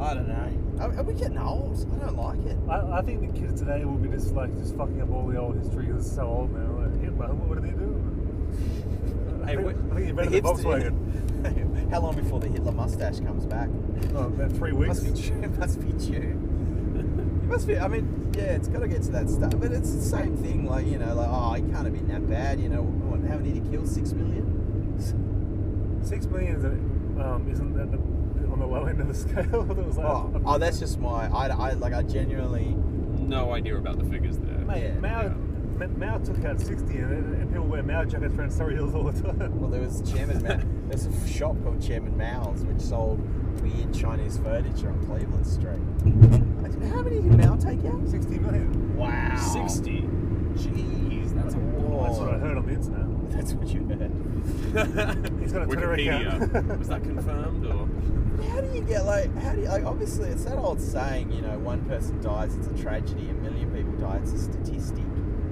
I 0.00 0.14
don't 0.14 0.28
know. 0.28 0.82
Are, 0.84 0.96
are 0.96 1.02
we 1.02 1.14
getting 1.14 1.38
old? 1.38 1.86
I 1.94 2.04
don't 2.06 2.16
like 2.16 2.44
it. 2.46 2.56
I, 2.68 2.98
I 2.98 3.02
think 3.02 3.20
the 3.20 3.38
kids 3.38 3.60
today 3.60 3.84
will 3.84 3.96
be 3.96 4.08
just 4.08 4.32
like 4.34 4.56
just 4.56 4.76
fucking 4.76 5.02
up 5.02 5.10
all 5.10 5.26
the 5.26 5.38
old 5.38 5.56
history 5.58 5.86
because 5.86 6.06
it's 6.06 6.14
so 6.14 6.22
old 6.22 6.52
now. 6.52 6.86
Like 6.86 7.00
Hitler, 7.00 7.34
what 7.34 7.60
did 7.60 7.70
he 7.70 7.76
do? 7.76 8.18
I 9.44 9.56
think, 9.56 9.68
I 9.68 9.94
think 9.94 10.08
invented 10.10 10.32
the 10.32 10.48
hipster- 10.48 10.64
Volkswagen. 10.64 11.90
How 11.90 12.00
long 12.00 12.16
before 12.16 12.38
the 12.40 12.48
Hitler 12.48 12.72
mustache 12.72 13.20
comes 13.20 13.46
back? 13.46 13.68
Oh, 14.14 14.26
about 14.26 14.52
three 14.52 14.72
weeks. 14.72 15.02
Must 15.02 15.14
be 15.14 15.22
due. 15.22 15.48
Must 15.58 15.80
be 15.80 15.92
due. 15.92 16.47
It 17.48 17.52
must 17.52 17.66
be. 17.66 17.78
I 17.78 17.88
mean, 17.88 18.30
yeah, 18.36 18.42
it's 18.56 18.68
got 18.68 18.80
to 18.80 18.88
get 18.88 19.02
to 19.04 19.10
that 19.12 19.30
stuff. 19.30 19.54
But 19.58 19.72
it's 19.72 19.90
the 19.94 20.02
same 20.02 20.36
thing. 20.36 20.66
Like 20.66 20.86
you 20.86 20.98
know, 20.98 21.14
like 21.14 21.28
oh, 21.30 21.54
it 21.54 21.60
can't 21.72 21.86
have 21.86 21.94
been 21.94 22.08
that 22.08 22.28
bad. 22.28 22.60
You 22.60 22.68
know, 22.68 22.82
what, 22.82 23.20
how 23.30 23.38
many 23.38 23.52
did 23.54 23.64
he 23.64 23.70
kill? 23.70 23.86
Six 23.86 24.12
million. 24.12 24.44
Six 26.04 26.26
million 26.26 26.56
is 26.56 26.64
um, 26.64 27.48
isn't 27.50 27.72
that 27.74 27.90
the, 27.90 27.96
on 28.52 28.58
the 28.60 28.66
low 28.66 28.84
end 28.84 29.00
of 29.00 29.08
the 29.08 29.14
scale? 29.28 29.64
that 29.64 29.76
was 29.78 29.96
like 29.96 30.06
Oh, 30.06 30.42
oh, 30.44 30.58
that's 30.58 30.78
just 30.78 30.98
my. 31.00 31.26
I, 31.34 31.46
I 31.48 31.72
like. 31.72 31.94
I 31.94 32.02
genuinely. 32.02 32.76
No 33.18 33.52
idea 33.54 33.78
about 33.78 33.98
the 33.98 34.04
figures 34.04 34.36
there. 34.38 34.58
Mate, 34.58 34.82
Yeah. 34.82 34.94
Mao, 35.00 35.28
Ma- 35.78 35.86
Mao 36.06 36.18
took 36.18 36.44
out 36.44 36.60
60 36.60 36.96
and, 36.98 37.34
and 37.34 37.48
people 37.50 37.66
wear 37.66 37.82
Mao 37.82 38.04
jackets 38.04 38.34
around 38.34 38.50
Surry 38.52 38.74
Hills 38.74 38.94
all 38.94 39.04
the 39.04 39.22
time. 39.22 39.58
Well, 39.60 39.70
there 39.70 39.80
was 39.80 40.02
Chairman 40.10 40.42
Mao. 40.42 40.60
There's 40.88 41.06
a 41.06 41.28
shop 41.28 41.56
called 41.62 41.80
Chairman 41.82 42.16
Mao's 42.16 42.62
which 42.64 42.80
sold 42.80 43.18
weird 43.62 43.92
Chinese 43.94 44.38
furniture 44.38 44.88
on 44.90 45.04
Cleveland 45.06 45.46
Street. 45.46 45.80
I 46.04 46.68
didn't- 46.68 46.90
How 46.90 47.02
many 47.02 47.20
did 47.20 47.36
Mao 47.38 47.56
take 47.56 47.84
out? 47.86 48.08
60 48.08 48.38
million. 48.38 48.96
Wow. 48.96 49.36
60. 49.36 50.00
Jeez, 50.54 51.34
that's 51.34 51.54
a 51.54 51.58
lot. 51.58 52.06
That's 52.08 52.18
what 52.18 52.34
I 52.34 52.38
heard 52.38 52.56
on 52.58 52.66
the 52.66 52.72
internet. 52.72 53.30
That's 53.30 53.52
what 53.54 53.68
you 53.68 53.84
heard. 53.84 54.10
He's 55.40 55.52
got 55.52 55.62
a 55.62 55.66
Twitter 55.66 55.88
Wikipedia. 55.88 56.42
account. 56.42 56.78
Was 56.78 56.88
that 56.88 57.02
confirmed 57.02 57.66
or? 57.66 57.88
How 58.50 58.60
do 58.60 58.74
you 58.74 58.80
get 58.82 59.04
like? 59.04 59.34
How 59.38 59.52
do 59.54 59.60
you 59.62 59.68
like? 59.68 59.84
Obviously, 59.84 60.28
it's 60.30 60.44
that 60.44 60.56
old 60.58 60.80
saying. 60.80 61.30
You 61.32 61.42
know, 61.42 61.58
one 61.58 61.84
person 61.84 62.20
dies, 62.22 62.54
it's 62.56 62.66
a 62.68 62.82
tragedy. 62.82 63.28
A 63.30 63.34
million 63.34 63.70
people 63.72 63.92
die, 63.94 64.18
it's 64.22 64.32
a 64.32 64.38
statistic. 64.38 65.04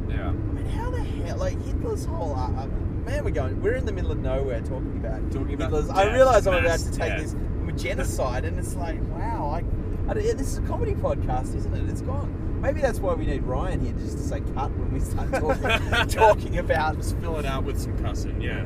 Yeah. 0.09 0.29
I 0.29 0.33
mean, 0.33 0.65
how 0.67 0.91
the 0.91 1.03
hell? 1.03 1.37
Like 1.37 1.61
Hitler's 1.65 2.05
whole. 2.05 2.35
Uh, 2.35 2.51
uh, 2.63 2.67
man, 3.05 3.25
we're 3.25 3.31
going. 3.31 3.61
We're 3.63 3.75
in 3.75 3.85
the 3.87 3.93
middle 3.93 4.11
of 4.13 4.19
nowhere 4.19 4.61
talking 4.61 4.97
about 5.05 5.31
Talking 5.33 5.55
about 5.55 5.73
Hitler's. 5.73 5.91
I 5.91 6.13
realise 6.15 6.47
I'm 6.47 6.55
about 6.65 6.79
to 6.79 6.91
take 6.91 6.99
death. 6.99 7.35
this 7.67 7.83
genocide, 7.83 8.45
and 8.45 8.59
it's 8.59 8.75
like, 8.77 8.99
wow. 9.11 9.51
I, 9.51 9.59
I 9.59 9.61
don't- 9.61 9.73
yeah, 9.73 9.76
this 10.15 10.53
is 10.53 10.59
a 10.59 10.63
comedy 10.63 10.95
podcast, 10.95 11.55
isn't 11.55 11.75
it? 11.75 11.91
It's 11.91 12.01
gone. 12.01 12.61
Maybe 12.61 12.81
that's 12.81 13.01
why 13.01 13.15
we 13.15 13.27
need 13.27 13.43
Ryan 13.43 13.81
here 13.81 13.93
just 13.93 14.17
to 14.19 14.23
say 14.23 14.41
cut 14.55 14.71
when 14.77 14.93
we 14.93 15.01
start 15.01 15.31
talking, 15.33 16.09
talking 16.09 16.59
about. 16.59 16.97
Just 16.97 17.17
fill 17.19 17.39
it 17.39 17.45
out 17.45 17.65
with 17.65 17.81
some 17.81 17.97
cussing, 18.03 18.41
yeah. 18.41 18.63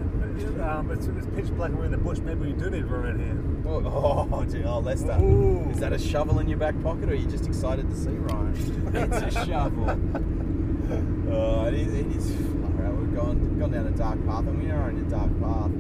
um, 0.65 0.91
it's, 0.91 1.07
it's 1.07 1.27
pitch 1.35 1.55
black 1.57 1.71
and 1.71 1.79
we're 1.79 1.87
in 1.87 1.91
the 1.91 1.99
bush. 1.99 2.19
Maybe 2.19 2.47
we 2.47 2.53
do 2.53 2.71
need 2.71 2.81
to 2.81 2.87
run 2.87 3.05
around 3.05 3.67
Oh, 3.67 4.29
oh, 4.33 4.45
gee, 4.45 4.65
oh, 4.65 4.79
Lester. 4.81 5.19
Ooh. 5.21 5.69
Is 5.71 5.81
that 5.81 5.93
a 5.93 5.99
shovel 5.99 6.39
in 6.39 6.49
your 6.49 6.59
back 6.59 6.81
pocket, 6.83 7.09
or 7.09 7.13
are 7.13 7.17
you 7.17 7.29
just 7.29 7.47
excited 7.47 7.89
to 7.91 7.97
see 7.97 8.11
Ryan? 8.11 8.95
it's 8.95 9.37
a 9.37 9.45
shovel. 9.47 9.99
Oh, 11.33 11.67
it 11.67 11.75
is. 11.75 11.95
It 11.95 12.07
is 12.07 12.31
far. 12.33 12.91
We've 12.91 13.15
gone 13.15 13.57
gone 13.61 13.71
down 13.71 13.87
a 13.87 13.93
dark 13.93 14.27
path, 14.27 14.41
and 14.41 14.61
we 14.61 14.73
are 14.73 14.83
on 14.83 14.99
a 14.99 15.09
dark 15.09 15.31
path. 15.41 15.71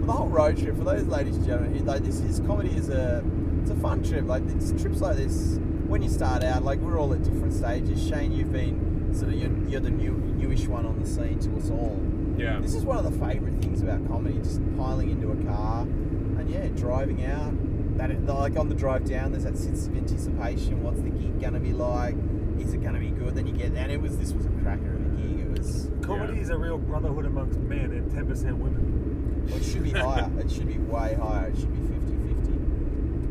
But 0.00 0.06
the 0.06 0.12
whole 0.12 0.28
road 0.28 0.56
trip, 0.56 0.78
for 0.78 0.84
those 0.84 1.04
ladies 1.08 1.36
and 1.36 1.44
gentlemen, 1.44 1.84
like 1.84 2.02
this 2.02 2.20
is 2.20 2.40
comedy 2.40 2.70
is 2.70 2.88
a 2.88 3.22
it's 3.66 3.76
a 3.76 3.80
fun 3.82 4.00
trip. 4.02 4.26
Like 4.26 4.44
it's 4.48 4.70
trips 4.80 5.00
like 5.00 5.16
this 5.16 5.58
when 5.88 6.00
you 6.00 6.08
start 6.08 6.44
out, 6.44 6.62
like 6.62 6.78
we're 6.78 7.00
all 7.00 7.12
at 7.12 7.24
different 7.24 7.52
stages. 7.52 8.06
Shane, 8.06 8.30
you've 8.30 8.52
been 8.52 9.12
sort 9.12 9.32
of 9.32 9.38
you're, 9.40 9.50
you're 9.68 9.80
the 9.80 9.90
new 9.90 10.12
newish 10.12 10.68
one 10.68 10.86
on 10.86 11.00
the 11.00 11.06
scene 11.06 11.40
to 11.40 11.56
us 11.56 11.68
all. 11.70 12.00
Yeah. 12.36 12.60
This 12.60 12.74
is 12.74 12.84
one 12.84 12.96
of 12.96 13.04
the 13.04 13.26
favourite 13.26 13.60
things 13.60 13.82
about 13.82 14.06
comedy, 14.06 14.38
just 14.38 14.60
piling 14.76 15.10
into 15.10 15.32
a 15.32 15.44
car 15.44 15.82
and 15.82 16.48
yeah, 16.48 16.68
driving 16.68 17.24
out. 17.24 17.54
That 17.98 18.24
like 18.26 18.56
on 18.56 18.68
the 18.68 18.74
drive 18.74 19.04
down, 19.04 19.32
there's 19.32 19.44
that 19.44 19.58
sense 19.58 19.88
of 19.88 19.96
anticipation. 19.96 20.84
What's 20.84 21.00
the 21.00 21.10
gig 21.10 21.40
gonna 21.40 21.58
be 21.58 21.72
like? 21.72 22.14
Is 22.60 22.72
it 22.72 22.84
gonna 22.84 23.00
be 23.00 23.10
good? 23.10 23.34
Then 23.34 23.48
you 23.48 23.52
get 23.52 23.72
and 23.72 23.90
it 23.90 24.00
was 24.00 24.16
this 24.16 24.32
was 24.32 24.46
a 24.46 24.50
cracker 24.62 24.94
of 24.94 25.00
a 25.00 25.20
gig. 25.20 25.40
It 25.40 25.58
was 25.58 25.90
Comedy 26.02 26.34
Yeah. 26.34 26.42
is 26.42 26.50
a 26.50 26.58
real 26.58 26.78
brotherhood 26.78 27.24
amongst 27.26 27.58
men 27.58 27.90
and 27.90 28.12
10% 28.12 28.58
women. 28.58 29.44
well, 29.48 29.56
it 29.56 29.64
should 29.64 29.82
be 29.82 29.90
higher. 29.90 30.30
it 30.38 30.52
should 30.52 30.68
be 30.68 30.78
way 30.78 31.14
higher. 31.14 31.48
It 31.48 31.56
should 31.58 31.72
be 31.72 31.80
50-50. 31.80 31.95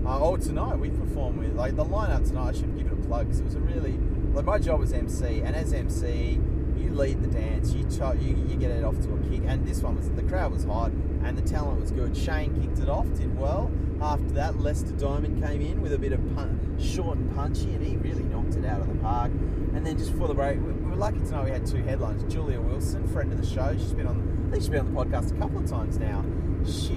Uh, 0.06 0.20
oh, 0.22 0.38
tonight 0.38 0.78
we 0.78 0.92
perform 0.92 1.38
with 1.38 1.56
like 1.56 1.76
the 1.76 1.84
lineup 1.84 2.28
tonight. 2.28 2.50
I 2.50 2.52
should 2.52 2.78
give 2.78 2.86
it 2.86 2.94
a 2.94 3.08
plug 3.08 3.26
because 3.26 3.40
it 3.40 3.46
was 3.46 3.56
a 3.56 3.60
really 3.60 3.98
like 4.34 4.46
my 4.46 4.60
job 4.60 4.80
was 4.80 4.94
MC, 4.94 5.40
and 5.42 5.56
as 5.56 5.74
MC, 5.74 6.40
you 6.78 6.94
lead 6.94 7.24
the 7.24 7.28
dance. 7.28 7.74
You 7.74 7.86
ch- 7.86 8.22
you, 8.22 8.36
you 8.48 8.56
get 8.56 8.70
it 8.70 8.84
off 8.84 9.00
to 9.02 9.14
a 9.16 9.18
kick, 9.30 9.42
and 9.48 9.68
this 9.68 9.82
one 9.82 9.96
was 9.96 10.10
the 10.12 10.22
crowd 10.22 10.52
was 10.52 10.64
hot 10.64 10.92
and 11.24 11.36
the 11.36 11.42
talent 11.42 11.82
was 11.82 11.90
good. 11.90 12.16
Shane 12.16 12.54
kicked 12.62 12.78
it 12.78 12.88
off, 12.88 13.12
did 13.16 13.36
well. 13.36 13.72
After 14.00 14.30
that, 14.36 14.60
Lester 14.60 14.92
Diamond 14.92 15.44
came 15.44 15.62
in 15.62 15.82
with 15.82 15.92
a 15.92 15.98
bit 15.98 16.14
of 16.14 16.20
pun- 16.36 16.78
short 16.80 17.18
and 17.18 17.34
punchy, 17.34 17.74
and 17.74 17.84
he 17.84 17.98
really 17.98 18.24
knocked 18.24 18.56
it 18.56 18.66
out 18.66 18.82
of 18.82 18.88
the 18.88 18.96
park. 19.00 19.32
And 19.32 19.84
then 19.84 19.98
just 19.98 20.12
before 20.12 20.28
the 20.28 20.36
break, 20.36 20.58
we, 20.58 20.72
we 20.72 20.92
were 20.92 20.98
lucky 20.98 21.18
tonight 21.20 21.46
we 21.46 21.50
had 21.50 21.66
two 21.66 21.82
headlines. 21.82 22.32
Julia 22.32 22.62
Wilson, 22.62 23.08
friend 23.08 23.34
of 23.34 23.42
the 23.42 23.48
show, 23.48 23.74
she's 23.76 23.94
been 23.94 24.06
on. 24.06 24.46
I 24.50 24.52
think 24.52 24.62
she's 24.62 24.70
been 24.70 24.82
on 24.82 24.94
the 24.94 25.04
podcast 25.04 25.36
a 25.36 25.40
couple 25.40 25.58
of 25.58 25.68
times 25.68 25.98
now. 25.98 26.24
She 26.64 26.96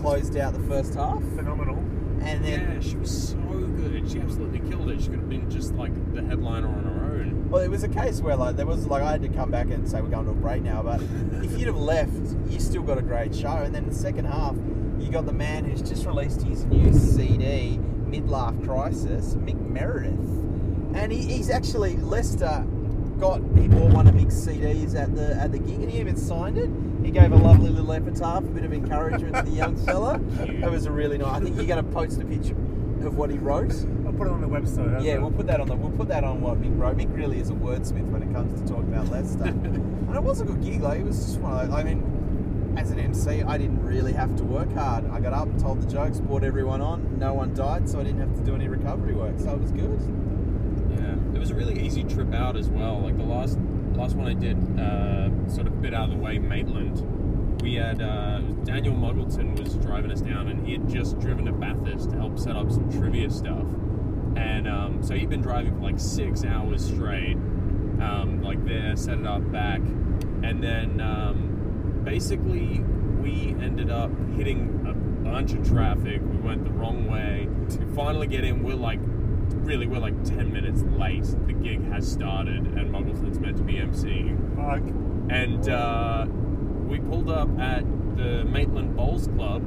closed 0.00 0.36
out 0.36 0.52
the 0.52 0.64
first 0.68 0.94
half, 0.94 1.20
Phenomenal. 1.34 1.95
And 2.22 2.44
then 2.44 2.60
Yeah, 2.60 2.80
she 2.80 2.96
was 2.96 3.30
so 3.30 3.36
good. 3.36 4.10
She 4.10 4.20
absolutely 4.20 4.60
killed 4.70 4.90
it. 4.90 5.00
She 5.00 5.08
could 5.08 5.20
have 5.20 5.28
been 5.28 5.50
just 5.50 5.74
like 5.74 5.92
the 6.14 6.22
headliner 6.22 6.68
on 6.68 6.84
her 6.84 7.20
own. 7.20 7.50
Well, 7.50 7.62
it 7.62 7.70
was 7.70 7.84
a 7.84 7.88
case 7.88 8.20
where 8.20 8.36
like 8.36 8.56
there 8.56 8.66
was 8.66 8.86
like 8.86 9.02
I 9.02 9.12
had 9.12 9.22
to 9.22 9.28
come 9.28 9.50
back 9.50 9.70
and 9.70 9.88
say 9.88 10.00
we're 10.00 10.08
going 10.08 10.26
to 10.26 10.32
a 10.32 10.34
break 10.34 10.62
now, 10.62 10.82
but 10.82 11.00
if 11.44 11.58
you'd 11.58 11.66
have 11.66 11.76
left, 11.76 12.12
you 12.48 12.60
still 12.60 12.82
got 12.82 12.98
a 12.98 13.02
great 13.02 13.34
show. 13.34 13.48
And 13.48 13.74
then 13.74 13.86
the 13.86 13.94
second 13.94 14.26
half, 14.26 14.56
you 14.98 15.10
got 15.10 15.26
the 15.26 15.32
man 15.32 15.64
who's 15.64 15.82
just 15.82 16.06
released 16.06 16.42
his 16.42 16.64
new 16.64 16.92
CD, 16.92 17.78
Midlife 18.08 18.64
Crisis, 18.64 19.34
Mick 19.34 19.60
Meredith, 19.60 20.18
and 20.94 21.12
he, 21.12 21.22
he's 21.22 21.50
actually 21.50 21.96
Lester 21.96 22.64
got 23.18 23.40
he 23.58 23.68
bought 23.68 23.92
one 23.92 24.06
of 24.06 24.14
Mick's 24.14 24.34
CDs 24.34 24.94
at 24.94 25.14
the 25.14 25.34
at 25.36 25.52
the 25.52 25.58
gig, 25.58 25.80
and 25.80 25.90
he 25.90 26.00
even 26.00 26.16
signed 26.16 26.58
it. 26.58 26.70
He 27.06 27.12
gave 27.12 27.30
a 27.30 27.36
lovely 27.36 27.70
little 27.70 27.92
epitaph, 27.92 28.38
a 28.38 28.48
bit 28.48 28.64
of 28.64 28.72
encouragement 28.72 29.36
to 29.36 29.42
the 29.42 29.56
young 29.56 29.76
fella. 29.86 30.20
It 30.40 30.68
was 30.68 30.86
a 30.86 30.90
really 30.90 31.16
nice. 31.18 31.40
I 31.40 31.40
think 31.40 31.54
you're 31.54 31.64
going 31.64 31.84
to 31.84 31.92
post 31.92 32.20
a 32.20 32.24
picture 32.24 32.56
of 33.06 33.16
what 33.16 33.30
he 33.30 33.38
wrote. 33.38 33.72
I'll 34.04 34.12
put 34.12 34.26
it 34.26 34.32
on 34.32 34.40
the 34.40 34.48
website. 34.48 35.04
Yeah, 35.04 35.14
that? 35.14 35.22
we'll 35.22 35.30
put 35.30 35.46
that 35.46 35.60
on 35.60 35.68
the 35.68 35.76
we'll 35.76 35.96
put 35.96 36.08
that 36.08 36.24
on 36.24 36.40
what 36.40 36.60
Mick 36.60 36.76
wrote. 36.76 36.96
Mick 36.96 37.16
really 37.16 37.38
is 37.38 37.50
a 37.50 37.52
wordsmith 37.52 38.10
when 38.10 38.24
it 38.24 38.32
comes 38.32 38.60
to 38.60 38.66
talking 38.66 38.92
about 38.92 39.08
Lester. 39.08 39.44
and 39.44 40.16
it 40.16 40.20
was 40.20 40.40
a 40.40 40.44
good 40.44 40.60
gig. 40.64 40.80
Like 40.80 40.98
it 40.98 41.04
was 41.04 41.24
just 41.24 41.38
one 41.38 41.52
of 41.52 41.68
those. 41.68 41.78
I 41.78 41.84
mean, 41.84 42.74
as 42.76 42.90
an 42.90 42.98
MC, 42.98 43.44
I 43.44 43.56
didn't 43.56 43.84
really 43.84 44.12
have 44.12 44.34
to 44.38 44.42
work 44.42 44.72
hard. 44.72 45.08
I 45.08 45.20
got 45.20 45.32
up, 45.32 45.56
told 45.60 45.82
the 45.82 45.86
jokes, 45.86 46.18
brought 46.18 46.42
everyone 46.42 46.80
on. 46.80 47.20
No 47.20 47.34
one 47.34 47.54
died, 47.54 47.88
so 47.88 48.00
I 48.00 48.02
didn't 48.02 48.20
have 48.20 48.34
to 48.34 48.42
do 48.42 48.56
any 48.56 48.66
recovery 48.66 49.14
work. 49.14 49.38
So 49.38 49.52
it 49.52 49.60
was 49.60 49.70
good. 49.70 50.00
Yeah, 50.90 51.36
it 51.36 51.38
was 51.38 51.52
a 51.52 51.54
really 51.54 51.80
easy 51.86 52.02
trip 52.02 52.34
out 52.34 52.56
as 52.56 52.68
well. 52.68 52.98
Like 52.98 53.16
the 53.16 53.22
last 53.22 53.60
last 53.96 54.14
one 54.14 54.26
I 54.26 54.34
did, 54.34 54.56
uh, 54.78 55.48
sort 55.48 55.66
of 55.66 55.80
bit 55.80 55.94
out 55.94 56.10
of 56.10 56.16
the 56.16 56.22
way, 56.22 56.38
Maitland. 56.38 57.62
We 57.62 57.74
had 57.74 58.02
uh, 58.02 58.40
Daniel 58.64 58.94
Muggleton 58.94 59.58
was 59.58 59.74
driving 59.74 60.10
us 60.10 60.20
down, 60.20 60.48
and 60.48 60.66
he 60.66 60.72
had 60.72 60.88
just 60.88 61.18
driven 61.18 61.46
to 61.46 61.52
Bathurst 61.52 62.10
to 62.10 62.16
help 62.16 62.38
set 62.38 62.56
up 62.56 62.70
some 62.70 62.90
trivia 62.90 63.30
stuff. 63.30 63.66
And 64.36 64.68
um, 64.68 65.02
so 65.02 65.14
he'd 65.14 65.30
been 65.30 65.40
driving 65.40 65.74
for 65.74 65.80
like 65.80 65.98
six 65.98 66.44
hours 66.44 66.84
straight, 66.84 67.36
um, 67.36 68.42
like 68.42 68.64
there, 68.66 68.94
set 68.96 69.18
it 69.18 69.26
up, 69.26 69.50
back, 69.50 69.80
and 70.42 70.62
then 70.62 71.00
um, 71.00 72.02
basically 72.04 72.80
we 73.20 73.56
ended 73.60 73.90
up 73.90 74.10
hitting 74.36 74.86
a 74.86 74.92
bunch 75.24 75.54
of 75.54 75.66
traffic. 75.66 76.20
We 76.20 76.36
went 76.36 76.64
the 76.64 76.70
wrong 76.70 77.06
way. 77.10 77.48
To 77.70 77.86
finally 77.94 78.26
get 78.26 78.44
in. 78.44 78.62
We're 78.62 78.74
like 78.74 79.00
really 79.54 79.86
we're 79.86 79.98
like 79.98 80.22
10 80.24 80.52
minutes 80.52 80.82
late. 80.98 81.24
The 81.46 81.52
gig 81.52 81.82
has 81.92 82.10
started 82.10 82.66
and 82.76 82.90
muggleton's 82.90 83.38
meant 83.38 83.56
to 83.58 83.62
be 83.62 83.74
emceeing. 83.74 84.36
Fuck. 84.56 84.82
and 85.30 85.68
uh, 85.68 86.26
we 86.86 86.98
pulled 87.00 87.28
up 87.30 87.48
at 87.58 87.84
the 88.16 88.44
maitland 88.44 88.96
bowls 88.96 89.26
club. 89.28 89.62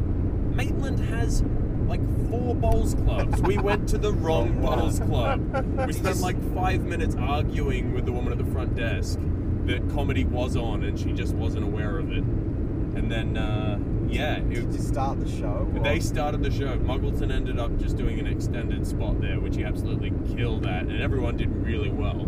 Maitland 0.56 1.00
has 1.00 1.44
like 1.88 2.02
four 2.30 2.56
bowls 2.56 2.94
clubs. 2.94 3.42
We 3.42 3.58
went 3.58 3.90
to 3.90 3.98
the 3.98 4.14
wrong 4.14 4.62
bowls 4.62 5.00
club. 5.00 5.86
We 5.88 5.94
spent 5.94 6.18
like 6.22 6.38
five 6.56 6.84
minutes 6.84 7.16
arguing 7.16 7.94
with 7.94 8.06
the 8.06 8.12
woman 8.12 8.32
at 8.32 8.38
the 8.38 8.52
front 8.52 8.76
desk 8.76 9.20
that 9.66 9.88
comedy 9.90 10.24
was 10.24 10.56
on 10.56 10.84
and 10.84 11.00
she 11.00 11.12
just 11.14 11.36
wasn't 11.36 11.64
aware 11.64 11.98
of 12.00 12.12
it. 12.12 12.24
And 12.24 13.12
then 13.12 13.38
uh, 13.38 13.78
yeah 14.10 14.38
it, 14.38 14.50
Did 14.50 14.74
you 14.74 14.80
start 14.80 15.20
the 15.20 15.30
show? 15.30 15.70
or- 15.74 15.80
they 15.84 16.00
started 16.00 16.42
the 16.44 16.52
show. 16.52 16.78
Muggleton 16.78 17.32
ended 17.32 17.60
up 17.60 17.78
just 17.78 17.98
doing 17.98 18.20
an 18.20 18.28
extended 18.28 18.86
spot 18.88 19.22
there, 19.22 19.40
which 19.40 19.56
he 19.56 19.64
absolutely 19.64 20.12
killed 20.36 20.66
at, 20.66 20.84
and 20.84 21.02
everyone 21.02 21.38
did 21.38 21.50
really 21.66 21.90
well. 21.90 22.26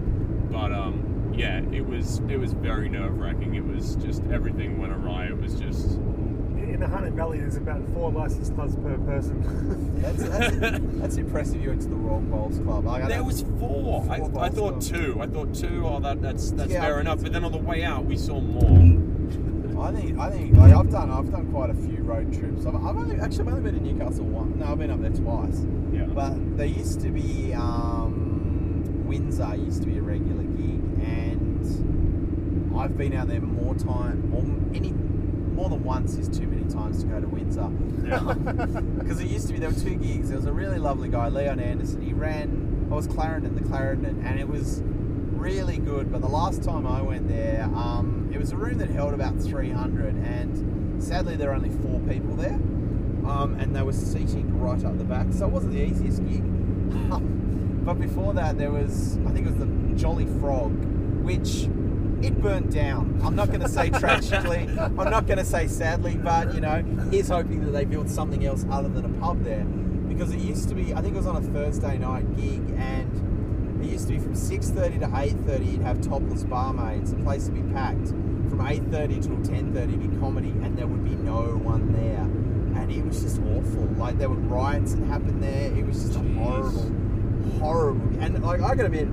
But 0.52 0.72
um, 0.72 1.34
yeah, 1.36 1.62
it 1.72 1.86
was 1.86 2.20
it 2.30 2.38
was 2.38 2.54
very 2.54 2.90
nerve 2.90 3.18
wracking. 3.18 3.56
It 3.56 3.66
was 3.66 3.96
just 3.98 4.24
everything 4.32 4.80
went 4.80 4.94
awry. 4.94 5.28
It 5.28 5.38
was 5.38 5.60
just 5.60 5.92
In 6.58 6.80
the 6.80 6.88
Hunter 6.88 7.12
Valley, 7.12 7.40
there's 7.40 7.58
about 7.58 7.82
four 7.94 8.12
license 8.12 8.50
clubs 8.50 8.76
per 8.76 8.98
person. 9.00 9.42
That's, 10.02 10.24
that's, 10.24 10.80
that's 11.00 11.18
impressive. 11.18 11.62
You 11.62 11.70
went 11.70 11.82
to 11.84 11.88
the 11.88 11.96
Royal 11.96 12.22
Bowls 12.22 12.58
Club. 12.60 12.88
I 12.88 13.08
there 13.08 13.24
was 13.24 13.44
four. 13.60 14.04
I, 14.10 14.18
Four 14.18 14.28
I 14.30 14.50
bowls 14.50 14.56
thought 14.56 14.82
club. 14.82 14.82
two. 14.82 15.22
I 15.22 15.28
thought 15.28 15.54
two. 15.54 15.86
Oh, 15.86 16.00
that 16.00 16.22
that's 16.24 16.50
that's 16.52 16.72
Yeah, 16.72 16.82
fair 16.82 16.98
I- 16.98 17.02
enough. 17.02 17.22
But 17.22 17.34
then 17.34 17.44
on 17.44 17.52
the 17.52 17.60
way 17.60 17.84
out, 17.84 18.06
we 18.06 18.18
saw 18.18 18.40
more. 18.42 18.91
I 19.82 19.92
think 19.92 20.20
I 20.20 20.30
think 20.30 20.56
like 20.56 20.74
I've 20.74 20.92
done 20.92 21.10
I've 21.10 21.32
done 21.32 21.52
quite 21.52 21.70
a 21.70 21.74
few 21.74 22.04
road 22.04 22.32
trips. 22.34 22.66
I've, 22.66 22.76
I've 22.76 22.96
only 22.96 23.20
actually 23.20 23.42
I've 23.42 23.56
only 23.56 23.72
been 23.72 23.84
to 23.84 23.94
Newcastle 23.94 24.26
once. 24.26 24.56
No, 24.56 24.68
I've 24.68 24.78
been 24.78 24.92
up 24.92 25.02
there 25.02 25.12
twice. 25.12 25.66
Yeah. 25.92 26.06
But 26.06 26.58
there 26.58 26.68
used 26.68 27.02
to 27.02 27.10
be 27.10 27.54
um, 27.54 29.04
Windsor 29.08 29.56
used 29.56 29.82
to 29.82 29.88
be 29.88 29.98
a 29.98 30.02
regular 30.02 30.44
gig, 30.44 30.82
and 31.04 32.78
I've 32.78 32.98
been 32.98 33.14
out 33.14 33.28
there 33.28 33.42
more 33.42 33.76
time, 33.76 34.32
or 34.34 34.44
any 34.76 34.92
more 34.92 35.70
than 35.70 35.84
once 35.84 36.16
is 36.16 36.30
too 36.30 36.48
many 36.48 36.72
times 36.72 37.02
to 37.04 37.08
go 37.08 37.20
to 37.20 37.28
Windsor. 37.28 37.68
Because 39.00 39.20
it 39.22 39.28
used 39.28 39.48
to 39.48 39.54
be 39.54 39.60
there 39.60 39.70
were 39.70 39.80
two 39.80 39.96
gigs. 39.96 40.30
There 40.30 40.38
was 40.38 40.46
a 40.46 40.54
really 40.54 40.78
lovely 40.80 41.10
guy, 41.10 41.28
Leon 41.30 41.60
Anderson. 41.60 42.02
He 42.02 42.14
ran. 42.14 42.88
I 42.92 42.96
was 42.96 43.08
Clarendon, 43.08 43.56
the 43.56 43.62
Clarendon, 43.62 44.24
and 44.26 44.40
it 44.40 44.48
was 44.48 44.82
really 45.42 45.78
good. 45.78 46.12
But 46.12 46.22
the 46.22 46.28
last 46.28 46.64
time 46.64 46.86
I 46.86 47.02
went 47.02 47.28
there, 47.28 47.64
um, 47.76 48.30
it 48.32 48.38
was 48.38 48.52
a 48.52 48.56
room 48.56 48.78
that 48.78 48.90
held 48.90 49.14
about 49.14 49.40
300, 49.42 50.16
and 50.16 51.04
sadly 51.04 51.36
there 51.36 51.50
were 51.50 51.56
only 51.56 51.70
four 51.70 52.00
people 52.02 52.36
there, 52.36 52.60
um, 53.28 53.58
and 53.60 53.76
they 53.76 53.82
were 53.82 53.92
seating 53.92 54.60
right 54.60 54.86
up 54.86 54.98
the 55.00 55.04
back, 55.04 55.28
so 55.32 55.48
it 55.48 55.52
wasn't 55.52 55.74
the 55.74 55.84
easiest 55.84 56.24
gig. 56.28 56.44
but 57.86 57.96
before 57.96 58.34
that, 58.36 58.58
there 58.60 58.72
was 58.72 59.18
I 59.26 59.32
think 59.32 59.48
it 59.48 59.50
was 59.50 59.60
the 59.60 59.96
Jolly 59.96 60.28
Frog, 60.40 60.72
which 61.24 61.68
it 62.24 62.40
burnt 62.40 62.70
down. 62.70 63.20
I'm 63.24 63.36
not 63.36 63.48
going 63.48 63.62
to 63.62 63.70
say 63.70 63.90
tragically, 64.00 64.70
I'm 64.78 64.96
not 64.96 65.26
going 65.26 65.40
to 65.40 65.46
say 65.46 65.68
sadly, 65.68 66.18
but 66.18 66.54
you 66.54 66.62
know, 66.62 66.84
here's 67.10 67.30
hoping 67.30 67.66
that 67.66 67.72
they 67.72 67.86
build 67.86 68.12
something 68.12 68.46
else 68.46 68.64
other 68.70 68.90
than 68.90 69.06
a 69.06 69.20
pub 69.20 69.44
there, 69.44 69.64
because 69.64 70.32
it 70.32 70.40
used 70.40 70.70
to 70.70 70.76
be. 70.76 70.94
I 70.94 71.02
think 71.02 71.16
it 71.16 71.18
was 71.18 71.28
on 71.28 71.38
a 71.38 71.42
Thursday 71.42 71.98
night 71.98 72.36
gig, 72.36 72.62
and 72.78 73.21
used 73.92 74.08
to 74.08 74.14
be 74.14 74.20
from 74.20 74.36
6:30 74.36 75.00
to 75.00 75.08
8:30. 75.08 75.66
You'd 75.66 75.82
have 75.82 76.02
topless 76.02 76.44
barmaids. 76.44 77.12
The 77.12 77.18
place 77.18 77.46
would 77.46 77.56
be 77.56 77.74
packed. 77.74 78.08
From 78.50 78.62
8:30 78.62 79.20
till 79.20 79.38
10:30 79.38 79.98
be 79.98 80.08
comedy, 80.20 80.54
and 80.64 80.78
there 80.78 80.88
would 80.88 81.04
be 81.04 81.16
no 81.16 81.42
one 81.64 81.92
there, 81.94 82.28
and 82.82 82.92
it 82.92 83.06
was 83.06 83.22
just 83.22 83.40
awful. 83.42 83.88
Like 83.98 84.18
there 84.18 84.30
were 84.30 84.36
riots 84.36 84.94
that 84.94 85.04
happened 85.06 85.42
there. 85.44 85.72
It 85.76 85.86
was 85.86 86.04
just 86.04 86.16
a 86.16 86.20
Jeez. 86.20 86.36
horrible, 86.38 86.92
horrible. 87.60 88.20
And 88.20 88.42
like 88.44 88.62
I 88.62 88.76
gotta 88.76 88.86
admit, 88.86 89.08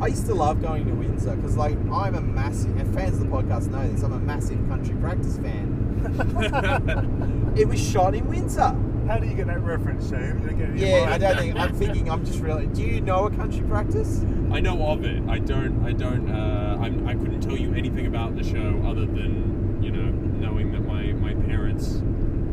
I 0.00 0.06
used 0.08 0.26
to 0.26 0.34
love 0.34 0.62
going 0.62 0.86
to 0.86 0.92
Windsor 0.92 1.36
because 1.36 1.56
like 1.56 1.76
I'm 1.92 2.14
a 2.14 2.20
massive 2.20 2.76
and 2.76 2.92
fans 2.94 3.18
of 3.18 3.20
the 3.20 3.36
podcast 3.36 3.70
know 3.70 3.86
this. 3.88 4.02
I'm 4.02 4.12
a 4.12 4.18
massive 4.18 4.58
country 4.68 4.94
practice 4.96 5.38
fan. 5.38 5.78
It 7.56 7.68
was 7.68 7.78
shot 7.78 8.14
in 8.14 8.26
Windsor. 8.28 8.74
How 9.06 9.18
do 9.18 9.26
you 9.26 9.34
get 9.34 9.46
that 9.48 9.60
reference, 9.62 10.08
Shane? 10.08 10.40
You 10.42 10.48
don't 10.48 10.58
get 10.58 10.68
it 10.68 10.72
in 10.72 10.78
your 10.78 10.88
Yeah, 10.88 11.12
I 11.12 11.18
don't 11.18 11.36
think. 11.36 11.56
I'm 11.56 11.74
thinking. 11.74 12.10
I'm 12.10 12.24
just 12.24 12.38
really. 12.40 12.66
Do 12.66 12.82
you 12.82 13.00
know 13.00 13.26
a 13.26 13.30
country 13.30 13.62
practice? 13.62 14.22
I 14.52 14.60
know 14.60 14.80
of 14.86 15.04
it. 15.04 15.22
I 15.28 15.38
don't. 15.38 15.84
I 15.84 15.92
don't. 15.92 16.30
Uh, 16.30 16.78
I'm, 16.80 17.06
I 17.06 17.14
couldn't 17.14 17.40
tell 17.40 17.56
you 17.56 17.74
anything 17.74 18.06
about 18.06 18.36
the 18.36 18.44
show 18.44 18.82
other 18.86 19.06
than 19.06 19.80
you 19.82 19.90
know 19.90 20.10
knowing 20.10 20.72
that 20.72 20.80
my 20.80 21.12
my 21.12 21.34
parents 21.46 22.00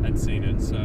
had 0.02 0.18
seen 0.18 0.44
it. 0.44 0.60
So 0.60 0.76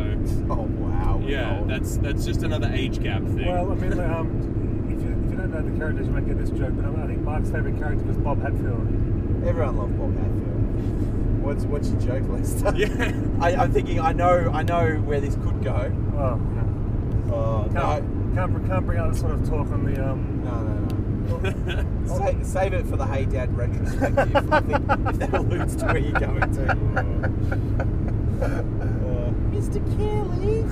Oh 0.50 0.68
wow. 0.80 1.22
yeah, 1.26 1.60
old. 1.60 1.70
that's 1.70 1.98
that's 1.98 2.26
just 2.26 2.44
another 2.44 2.70
age 2.72 3.02
gap 3.02 3.24
thing. 3.24 3.48
Well, 3.48 3.72
I 3.72 3.76
mean, 3.76 4.00
um, 4.00 4.88
if, 4.90 5.02
you, 5.02 5.10
if 5.26 5.32
you 5.32 5.38
don't 5.38 5.52
know 5.52 5.62
the 5.62 5.78
characters, 5.78 6.08
you 6.08 6.14
might 6.14 6.28
get 6.28 6.38
this 6.38 6.52
joke, 6.52 6.74
but 6.76 6.86
I 6.86 7.08
think 7.08 7.22
Mark's 7.22 7.50
favourite 7.50 7.78
character 7.80 8.06
was 8.06 8.18
Bob 8.18 8.42
Hatfield. 8.42 8.86
everyone 9.46 9.78
loved 9.78 9.98
Bob 9.98 10.16
Hatfield. 10.18 10.45
What's 11.46 11.64
what's 11.66 11.90
your 11.90 12.00
joke, 12.02 12.28
list? 12.30 12.66
yeah. 12.76 13.14
I, 13.40 13.56
I'm 13.56 13.72
thinking. 13.72 14.00
I 14.00 14.14
know. 14.14 14.50
I 14.54 14.64
know 14.64 14.96
where 15.06 15.22
this 15.22 15.36
could 15.36 15.64
go. 15.64 15.92
Oh, 16.18 16.42
Oh 17.32 17.68
no. 17.72 17.82
can't, 17.82 18.36
can't, 18.36 18.68
can't 18.68 18.86
bring 18.86 18.98
out 19.00 19.12
this 19.12 19.20
sort 19.22 19.34
of 19.34 19.48
talk 19.48 19.68
on 19.72 19.86
the. 19.86 20.04
Um, 20.10 20.42
No, 20.44 20.62
no, 20.62 21.52
no. 21.52 22.08
Sa- 22.08 22.44
save 22.44 22.74
it 22.74 22.86
for 22.88 22.98
the 22.98 23.06
Hey 23.06 23.26
Dad 23.26 23.56
retrospective. 23.56 24.36
I 24.52 24.60
think 24.62 24.90
if 24.90 25.20
that 25.20 25.34
alludes 25.34 25.76
to 25.78 25.86
where 25.86 25.98
you're 25.98 26.20
going 26.20 26.54
to. 26.56 26.72
Uh, 28.42 29.32
Mr. 29.52 29.80
Kelly. 29.98 30.66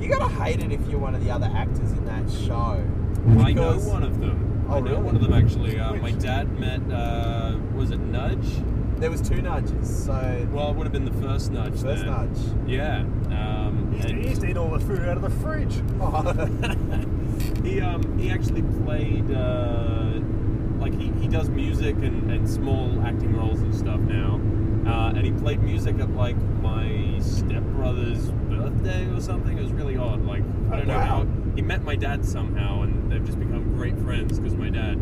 You 0.00 0.08
gotta 0.08 0.28
hate 0.42 0.60
it 0.60 0.72
if 0.72 0.80
you're 0.88 0.98
one 1.00 1.14
of 1.14 1.22
the 1.24 1.30
other 1.30 1.50
actors 1.54 1.92
in 1.92 2.04
that 2.06 2.30
show. 2.30 2.82
I 3.44 3.52
know 3.52 3.76
one 3.78 4.02
of 4.02 4.18
them. 4.20 4.66
Oh, 4.68 4.76
I 4.76 4.80
know 4.80 4.90
really? 4.92 5.02
one 5.02 5.16
of 5.16 5.22
them 5.22 5.32
actually. 5.34 5.78
Uh, 5.78 5.94
my 5.94 6.12
dad 6.12 6.58
met. 6.58 6.80
Uh, 6.90 7.56
was 7.74 7.90
it 7.90 7.98
Nudge? 8.00 8.46
There 9.00 9.10
was 9.10 9.22
two 9.22 9.40
nudges, 9.40 10.04
so 10.04 10.46
Well, 10.52 10.70
it 10.70 10.76
would 10.76 10.84
have 10.84 10.92
been 10.92 11.06
the 11.06 11.26
first 11.26 11.50
Nudge. 11.50 11.80
first 11.80 12.04
then. 12.04 12.06
nudge. 12.06 12.38
Yeah. 12.68 12.98
Um, 13.30 13.88
he, 13.92 13.96
used 13.96 14.08
to, 14.08 14.14
and 14.14 14.22
he 14.22 14.28
used 14.28 14.40
to 14.42 14.46
eat 14.50 14.56
all 14.58 14.70
the 14.70 14.80
food 14.80 15.00
out 15.08 15.16
of 15.16 15.22
the 15.22 15.30
fridge. 15.30 15.74
he 17.64 17.80
um 17.80 18.18
he 18.18 18.30
actually 18.30 18.62
played 18.84 19.30
uh, 19.30 20.20
like 20.78 20.92
he, 20.98 21.08
he 21.20 21.28
does 21.28 21.48
music 21.48 21.96
and, 21.96 22.30
and 22.30 22.48
small 22.48 23.00
acting 23.06 23.34
roles 23.34 23.60
and 23.60 23.74
stuff 23.74 24.00
now. 24.00 24.38
Uh, 24.86 25.08
and 25.16 25.24
he 25.24 25.32
played 25.32 25.62
music 25.62 25.98
at 25.98 26.10
like 26.14 26.36
my 26.62 27.18
stepbrother's 27.20 28.30
birthday 28.50 29.06
or 29.10 29.20
something. 29.20 29.56
It 29.56 29.62
was 29.62 29.72
really 29.72 29.96
odd. 29.96 30.24
Like 30.26 30.42
I 30.70 30.76
don't 30.76 30.86
know 30.88 30.98
Wow. 30.98 31.06
how 31.24 31.26
he 31.54 31.62
met 31.62 31.82
my 31.84 31.96
dad 31.96 32.24
somehow, 32.24 32.82
and 32.82 33.10
they've 33.10 33.24
just 33.24 33.38
become 33.38 33.74
great 33.74 33.98
friends 34.00 34.38
because 34.38 34.56
my 34.56 34.68
dad, 34.70 34.98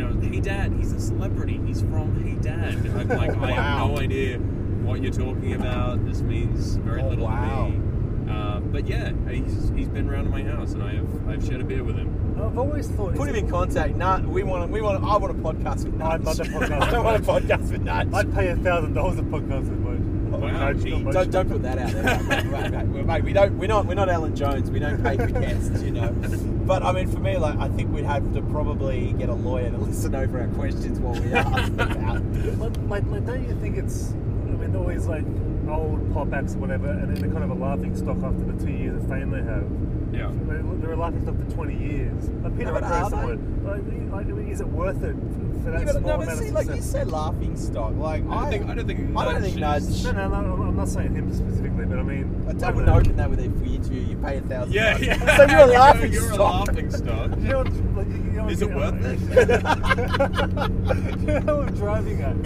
know, 0.00 0.20
hey 0.20 0.40
dad, 0.40 0.72
he's 0.78 0.92
a 0.92 1.00
celebrity. 1.00 1.60
He's 1.66 1.80
from 1.82 2.22
Hey 2.22 2.34
Dad. 2.40 2.74
I'm 2.74 3.08
like 3.08 3.30
I 3.36 3.50
have 3.52 3.88
no 3.90 3.98
idea 3.98 4.38
what 4.38 5.02
you're 5.02 5.12
talking 5.12 5.54
about. 5.54 6.04
This 6.06 6.20
means 6.22 6.76
very 6.76 7.02
Oh, 7.02 7.08
little 7.08 7.24
wow. 7.26 7.66
to 7.66 7.70
me. 7.72 7.86
Uh, 8.30 8.60
but 8.60 8.86
yeah, 8.86 9.10
he's, 9.28 9.72
he's 9.74 9.88
been 9.88 10.08
around 10.08 10.24
to 10.24 10.30
my 10.30 10.42
house, 10.44 10.72
and 10.72 10.82
I 10.84 10.94
have 10.94 11.28
I've 11.28 11.44
shared 11.44 11.60
a 11.60 11.64
beer 11.64 11.82
with 11.82 11.96
him. 11.96 12.36
I've 12.40 12.56
always 12.56 12.88
thought. 12.88 13.14
Put 13.16 13.28
him 13.28 13.34
in 13.34 13.48
contact. 13.50 13.96
Nah, 13.96 14.20
we 14.20 14.42
want. 14.44 14.70
We 14.70 14.80
want. 14.80 15.02
I 15.02 15.16
want 15.16 15.32
a 15.32 15.42
podcast 15.42 15.84
with 15.84 16.00
I'd 16.00 16.22
Nudge. 16.22 16.38
love 16.38 16.40
a 16.40 16.42
podcast 16.58 16.80
I 16.82 16.90
don't 16.90 17.04
want 17.04 17.16
a 17.22 17.26
podcast 17.26 17.70
with 17.72 17.82
Nudge. 17.82 18.08
I'd 18.14 18.32
pay 18.34 18.48
a 18.48 18.56
thousand 18.56 18.94
dollars 18.94 19.18
a 19.18 19.22
podcast 19.22 19.68
with 19.68 19.84
Moj. 19.84 20.30
Wow, 20.30 20.48
Moj, 20.72 20.82
gee. 20.82 20.90
not 20.90 21.00
Moj. 21.00 21.12
Don't, 21.12 21.30
don't 21.32 21.48
put 21.50 21.62
that 21.62 21.78
out 21.78 21.90
there, 21.92 22.02
mate, 22.04 22.44
mate, 22.44 22.70
mate, 22.70 22.86
mate, 22.86 23.04
mate. 23.06 23.24
We 23.24 23.32
don't. 23.32 23.58
We're 23.58 23.66
not. 23.66 23.86
We're 23.86 23.94
not 23.94 24.08
Alan 24.08 24.36
Jones. 24.36 24.70
We 24.70 24.78
don't 24.78 25.02
pay 25.02 25.16
for 25.16 25.26
guests, 25.26 25.82
you 25.82 25.90
know. 25.90 26.14
But 26.70 26.84
I 26.84 26.92
mean, 26.92 27.08
for 27.08 27.18
me, 27.18 27.36
like, 27.36 27.58
I 27.58 27.68
think 27.68 27.92
we'd 27.92 28.04
have 28.04 28.32
to 28.32 28.42
probably 28.42 29.12
get 29.18 29.28
a 29.28 29.34
lawyer 29.34 29.70
to 29.70 29.76
listen 29.88 30.14
over 30.14 30.40
our 30.40 30.46
questions 30.54 31.00
while 31.00 31.20
we 31.20 31.32
ask 31.32 31.72
about. 31.72 32.22
Like, 32.60 32.76
like, 32.88 33.06
like, 33.06 33.26
don't 33.26 33.42
you 33.42 33.56
think 33.60 33.76
it's? 33.76 34.12
I 34.12 34.52
mean, 34.54 34.76
all 34.76 34.86
these 34.86 35.08
like 35.08 35.24
old 35.68 36.14
pop 36.14 36.32
acts 36.32 36.54
or 36.54 36.58
whatever, 36.58 36.86
and 36.86 37.08
then 37.08 37.14
they're 37.20 37.32
kind 37.32 37.42
of 37.42 37.50
a 37.50 37.60
laughing 37.60 37.96
stock 37.96 38.18
after 38.22 38.44
the 38.44 38.64
two 38.64 38.70
years 38.70 39.02
of 39.02 39.08
fame 39.08 39.32
they 39.32 39.42
have. 39.42 39.66
Yeah. 40.14 40.30
They're, 40.46 40.62
they're 40.62 40.92
a 40.92 40.96
laughing 40.96 41.22
stock 41.22 41.34
for 41.44 41.50
20 41.50 41.76
years. 41.76 42.28
Like 42.44 42.56
Peter 42.56 42.72
No, 42.72 42.74
but 42.74 42.84
Andrews, 42.84 43.12
are 43.14 43.26
they? 43.26 43.42
like, 43.68 44.12
like, 44.12 44.26
I 44.26 44.30
mean, 44.30 44.48
is 44.48 44.60
it 44.60 44.68
worth 44.68 45.02
it 45.02 45.16
for 45.62 45.70
that 45.70 45.80
Yeah, 45.80 45.84
but, 45.86 45.92
small 46.00 46.10
no, 46.10 46.16
but 46.18 46.22
amount 46.24 46.38
see, 46.38 46.48
of 46.48 46.54
like 46.54 46.66
you 46.66 46.72
success? 46.74 46.90
said, 46.92 47.10
laughing 47.10 47.56
stock. 47.56 47.94
Like 47.96 48.22
I 48.28 48.40
don't 48.42 48.50
think 48.50 48.68
I 48.70 48.74
don't 48.74 48.86
think 48.86 49.16
I 49.16 49.24
don't 49.24 49.42
think 49.42 49.56
Nudge 49.56 49.82
is- 49.82 50.04
No, 50.04 50.12
no, 50.12 50.28
no, 50.28 50.36
I'm 50.64 50.76
not 50.76 50.88
saying 50.88 51.14
him 51.14 51.32
specifically, 51.32 51.84
but 51.86 51.98
I 51.98 52.02
mean, 52.02 52.42
I 52.46 52.50
I 52.50 52.52
don't 52.52 52.60
don't 52.60 52.74
want 52.74 52.86
know. 52.86 52.92
to 52.94 52.98
open 53.00 53.16
that 53.16 53.30
with 53.30 53.40
a 53.40 53.48
for 53.58 53.64
you 53.64 53.78
two. 53.78 53.94
You 53.94 54.16
pay 54.16 54.36
a 54.38 54.40
thousand. 54.40 54.72
Yeah, 54.74 54.92
bucks. 54.94 55.06
yeah. 55.06 55.36
So 55.36 55.42
you're 55.44 55.60
a 55.60 55.66
laughing 55.66 56.12
You're 56.12 56.30
a 56.30 56.34
stock. 56.34 56.66
laughing 56.68 56.90
stock. 56.90 57.30
You 57.40 57.48
know, 57.48 57.58
what- 57.58 57.96
like, 57.96 58.08
you 58.08 58.32
know, 58.32 58.48
Is 58.48 58.60
you 58.60 58.68
it 58.68 58.70
know- 58.70 58.78
worth 58.78 59.20
you 61.26 61.40
know 61.40 61.56
what 61.56 61.68
I'm 61.68 61.74
driving 61.74 62.20
at? 62.22 62.36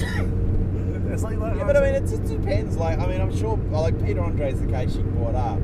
It's 1.13 1.23
like, 1.23 1.39
like 1.39 1.57
Yeah, 1.57 1.65
but 1.65 1.77
I 1.77 1.81
mean, 1.81 1.95
it 1.95 2.07
just 2.09 2.25
depends. 2.25 2.77
Like, 2.77 2.99
I 2.99 3.07
mean, 3.07 3.21
I'm 3.21 3.37
sure, 3.37 3.57
like 3.71 4.03
Peter 4.05 4.21
Andre's 4.21 4.61
the 4.61 4.67
case 4.67 4.97
you 4.97 5.03
brought 5.03 5.35
up. 5.35 5.59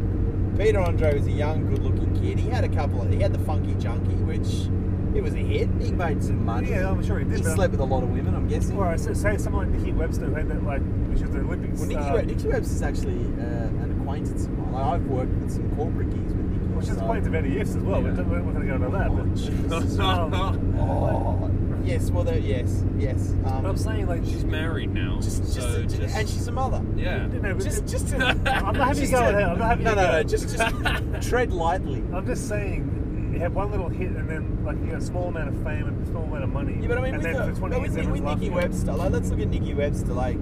Peter 0.58 0.78
Andre 0.78 1.14
was 1.18 1.26
a 1.26 1.30
young, 1.32 1.66
good-looking 1.68 2.20
kid. 2.20 2.38
He 2.38 2.48
had 2.50 2.64
a 2.64 2.68
couple 2.68 3.00
of, 3.02 3.10
he 3.10 3.20
had 3.20 3.32
the 3.32 3.38
Funky 3.40 3.74
Junkie, 3.74 4.14
which 4.16 4.68
it 5.14 5.22
was 5.22 5.34
a 5.34 5.38
hit. 5.38 5.68
He 5.80 5.90
made 5.92 6.22
some 6.22 6.44
money. 6.44 6.70
Yeah, 6.70 6.88
I'm 6.90 7.04
sure 7.04 7.18
he 7.18 7.24
did, 7.24 7.38
He 7.38 7.42
but- 7.42 7.54
slept 7.54 7.72
with 7.72 7.80
a 7.80 7.84
lot 7.84 8.02
of 8.02 8.10
women, 8.10 8.34
I'm 8.34 8.48
guessing. 8.48 8.76
Or 8.76 8.96
so 8.98 9.12
say 9.12 9.36
someone 9.38 9.70
like 9.72 9.80
Nikki 9.80 9.92
Webster 9.92 10.26
who 10.26 10.34
had 10.34 10.48
that 10.48 10.62
like, 10.64 10.82
which 11.10 11.20
was 11.22 11.30
the 11.30 11.40
Olympics. 11.40 11.78
Well, 11.80 11.88
Nicky, 11.88 12.00
uh, 12.00 12.14
Web- 12.14 12.26
Nicky 12.26 12.48
Webster's 12.48 12.82
actually 12.82 13.18
uh, 13.40 13.84
an 13.84 13.98
acquaintance 14.00 14.44
of 14.46 14.58
mine. 14.58 14.72
Like, 14.72 14.84
I've 14.84 15.06
worked 15.06 15.32
with 15.34 15.50
some 15.52 15.70
corporate 15.76 16.10
gigs 16.10 16.32
with 16.32 16.46
Nicky. 16.46 16.64
which 16.74 16.88
is 16.88 16.96
so- 16.96 17.04
a 17.04 17.06
point 17.06 17.26
of 17.26 17.32
NES 17.32 17.76
as 17.76 17.82
well. 17.82 18.02
Yeah. 18.02 18.10
But 18.12 18.26
we're 18.28 18.40
not 18.40 18.52
going 18.52 18.60
to 18.60 18.66
go 18.66 18.74
into 18.76 18.90
that. 18.98 19.10
Oh, 19.10 19.14
But, 19.16 19.34
Jesus. 19.34 19.98
um, 20.00 20.76
Oh, 20.78 21.50
yes. 21.84 22.10
Well, 22.10 22.24
yes, 22.38 22.84
yes. 22.98 23.30
Um, 23.44 23.62
but 23.62 23.68
I'm 23.68 23.76
saying 23.76 24.06
like, 24.06 24.24
She's 24.24 24.44
married 24.44 24.92
now. 24.94 25.18
just, 25.20 25.42
just, 25.42 25.54
so 25.60 25.82
just, 25.82 26.14
and 26.16 26.28
she's 26.28 26.46
a 26.48 26.52
mother. 26.52 26.82
yeah. 26.96 27.26
you 27.26 27.40
know, 27.40 27.54
but 27.54 27.64
Just, 27.64 27.78
it- 27.82 27.88
just. 27.88 28.14
I'm 28.14 28.42
not 28.44 28.76
having 28.76 28.94
just 28.94 29.00
you 29.12 29.18
go 29.18 29.22
to- 29.22 29.28
ahead. 29.36 29.42
I'm 29.50 29.58
not 29.58 29.68
having 29.68 29.84
No, 29.84 29.90
you 29.90 29.96
no, 29.96 30.06
go. 30.06 30.12
no. 30.12 30.22
Just, 30.22 30.56
just 30.56 31.28
tread 31.28 31.52
lightly. 31.52 32.02
I'm 32.14 32.26
just 32.26 32.48
saying, 32.48 32.90
you 32.96 32.99
have 33.40 33.54
one 33.54 33.70
little 33.70 33.88
hit 33.88 34.10
and 34.10 34.28
then 34.28 34.64
like 34.64 34.78
you 34.80 34.86
get 34.86 34.98
a 34.98 35.00
small 35.00 35.28
amount 35.28 35.48
of 35.48 35.54
fame 35.64 35.86
and 35.86 36.02
a 36.02 36.06
small 36.06 36.24
amount 36.24 36.44
of 36.44 36.50
money. 36.50 36.78
Yeah, 36.80 36.88
but 36.88 36.98
I 36.98 37.00
mean, 37.00 37.14
and 37.14 37.22
with, 37.22 37.32
then 37.32 37.48
the, 37.48 37.54
for 37.54 37.60
20 37.60 37.74
but 37.74 37.82
years, 37.82 37.96
with, 37.96 38.08
with 38.08 38.22
Nikki. 38.22 38.50
Webster, 38.50 38.92
like, 38.92 39.10
let's 39.10 39.30
look 39.30 39.40
at 39.40 39.48
Nikki 39.48 39.74
Webster. 39.74 40.12
Like, 40.12 40.36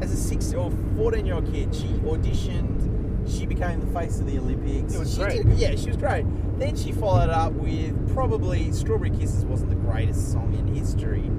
as 0.00 0.12
a 0.12 0.16
six 0.16 0.52
or 0.52 0.70
fourteen 0.96 1.26
year 1.26 1.36
old 1.36 1.50
kid, 1.52 1.74
she 1.74 1.86
auditioned. 1.86 2.88
She 3.28 3.46
became 3.46 3.80
the 3.80 3.98
face 3.98 4.18
of 4.18 4.26
the 4.26 4.38
Olympics. 4.38 4.94
It 4.94 4.98
was 4.98 5.14
she 5.14 5.20
great. 5.20 5.46
Did, 5.46 5.58
yeah, 5.58 5.76
she 5.76 5.88
was 5.88 5.96
great. 5.96 6.24
Then 6.58 6.74
she 6.74 6.90
followed 6.90 7.30
up 7.30 7.52
with 7.52 8.14
probably 8.14 8.72
"Strawberry 8.72 9.10
Kisses" 9.10 9.44
wasn't 9.44 9.70
the 9.70 9.76
greatest 9.76 10.32
song 10.32 10.54
in 10.54 10.74
history, 10.74 11.30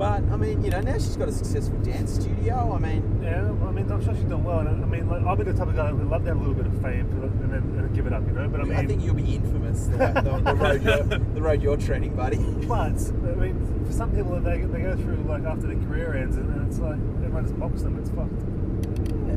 but 0.00 0.22
I 0.32 0.36
mean, 0.38 0.64
you 0.64 0.70
know, 0.70 0.80
now 0.80 0.94
she's 0.94 1.14
got 1.14 1.28
a 1.28 1.32
successful 1.32 1.78
dance 1.80 2.14
studio. 2.14 2.72
I 2.74 2.78
mean, 2.78 3.20
Yeah, 3.22 3.42
I 3.42 3.70
mean, 3.70 3.92
I'm 3.92 4.02
sure 4.02 4.14
she's 4.14 4.24
done 4.24 4.42
well. 4.42 4.60
And 4.60 4.68
I 4.68 4.72
I 4.72 4.86
mean, 4.86 5.10
like, 5.10 5.22
I'll 5.24 5.36
be 5.36 5.44
the 5.44 5.52
type 5.52 5.68
of 5.68 5.76
guy 5.76 5.90
who 5.90 5.96
would 5.96 6.08
love 6.08 6.22
to 6.22 6.28
have 6.28 6.38
a 6.38 6.40
little 6.40 6.54
bit 6.54 6.64
of 6.64 6.72
fame 6.80 7.06
and 7.22 7.52
then, 7.52 7.60
and 7.78 7.94
give 7.94 8.06
it 8.06 8.14
up, 8.14 8.26
you 8.26 8.32
know. 8.32 8.48
But 8.48 8.62
I 8.62 8.64
mean, 8.64 8.78
I 8.78 8.86
think 8.86 9.04
you'll 9.04 9.14
be 9.14 9.34
infamous 9.34 9.88
the, 9.88 9.98
the, 9.98 10.40
the 10.42 10.54
road 10.54 10.82
you're, 10.84 11.02
the 11.02 11.42
road 11.42 11.62
you're 11.62 11.76
treading, 11.76 12.16
buddy. 12.16 12.38
But 12.66 12.96
I 12.96 13.34
mean, 13.34 13.84
for 13.84 13.92
some 13.92 14.10
people, 14.12 14.40
they, 14.40 14.62
they 14.62 14.80
go 14.80 14.96
through 14.96 15.22
like 15.28 15.44
after 15.44 15.66
their 15.66 15.76
career 15.86 16.14
ends, 16.14 16.38
and, 16.38 16.48
and 16.48 16.66
it's 16.66 16.78
like 16.78 16.96
everyone 17.22 17.44
just 17.44 17.56
mocks 17.58 17.82
them. 17.82 17.98
It's 17.98 18.08
fucked. 18.08 18.40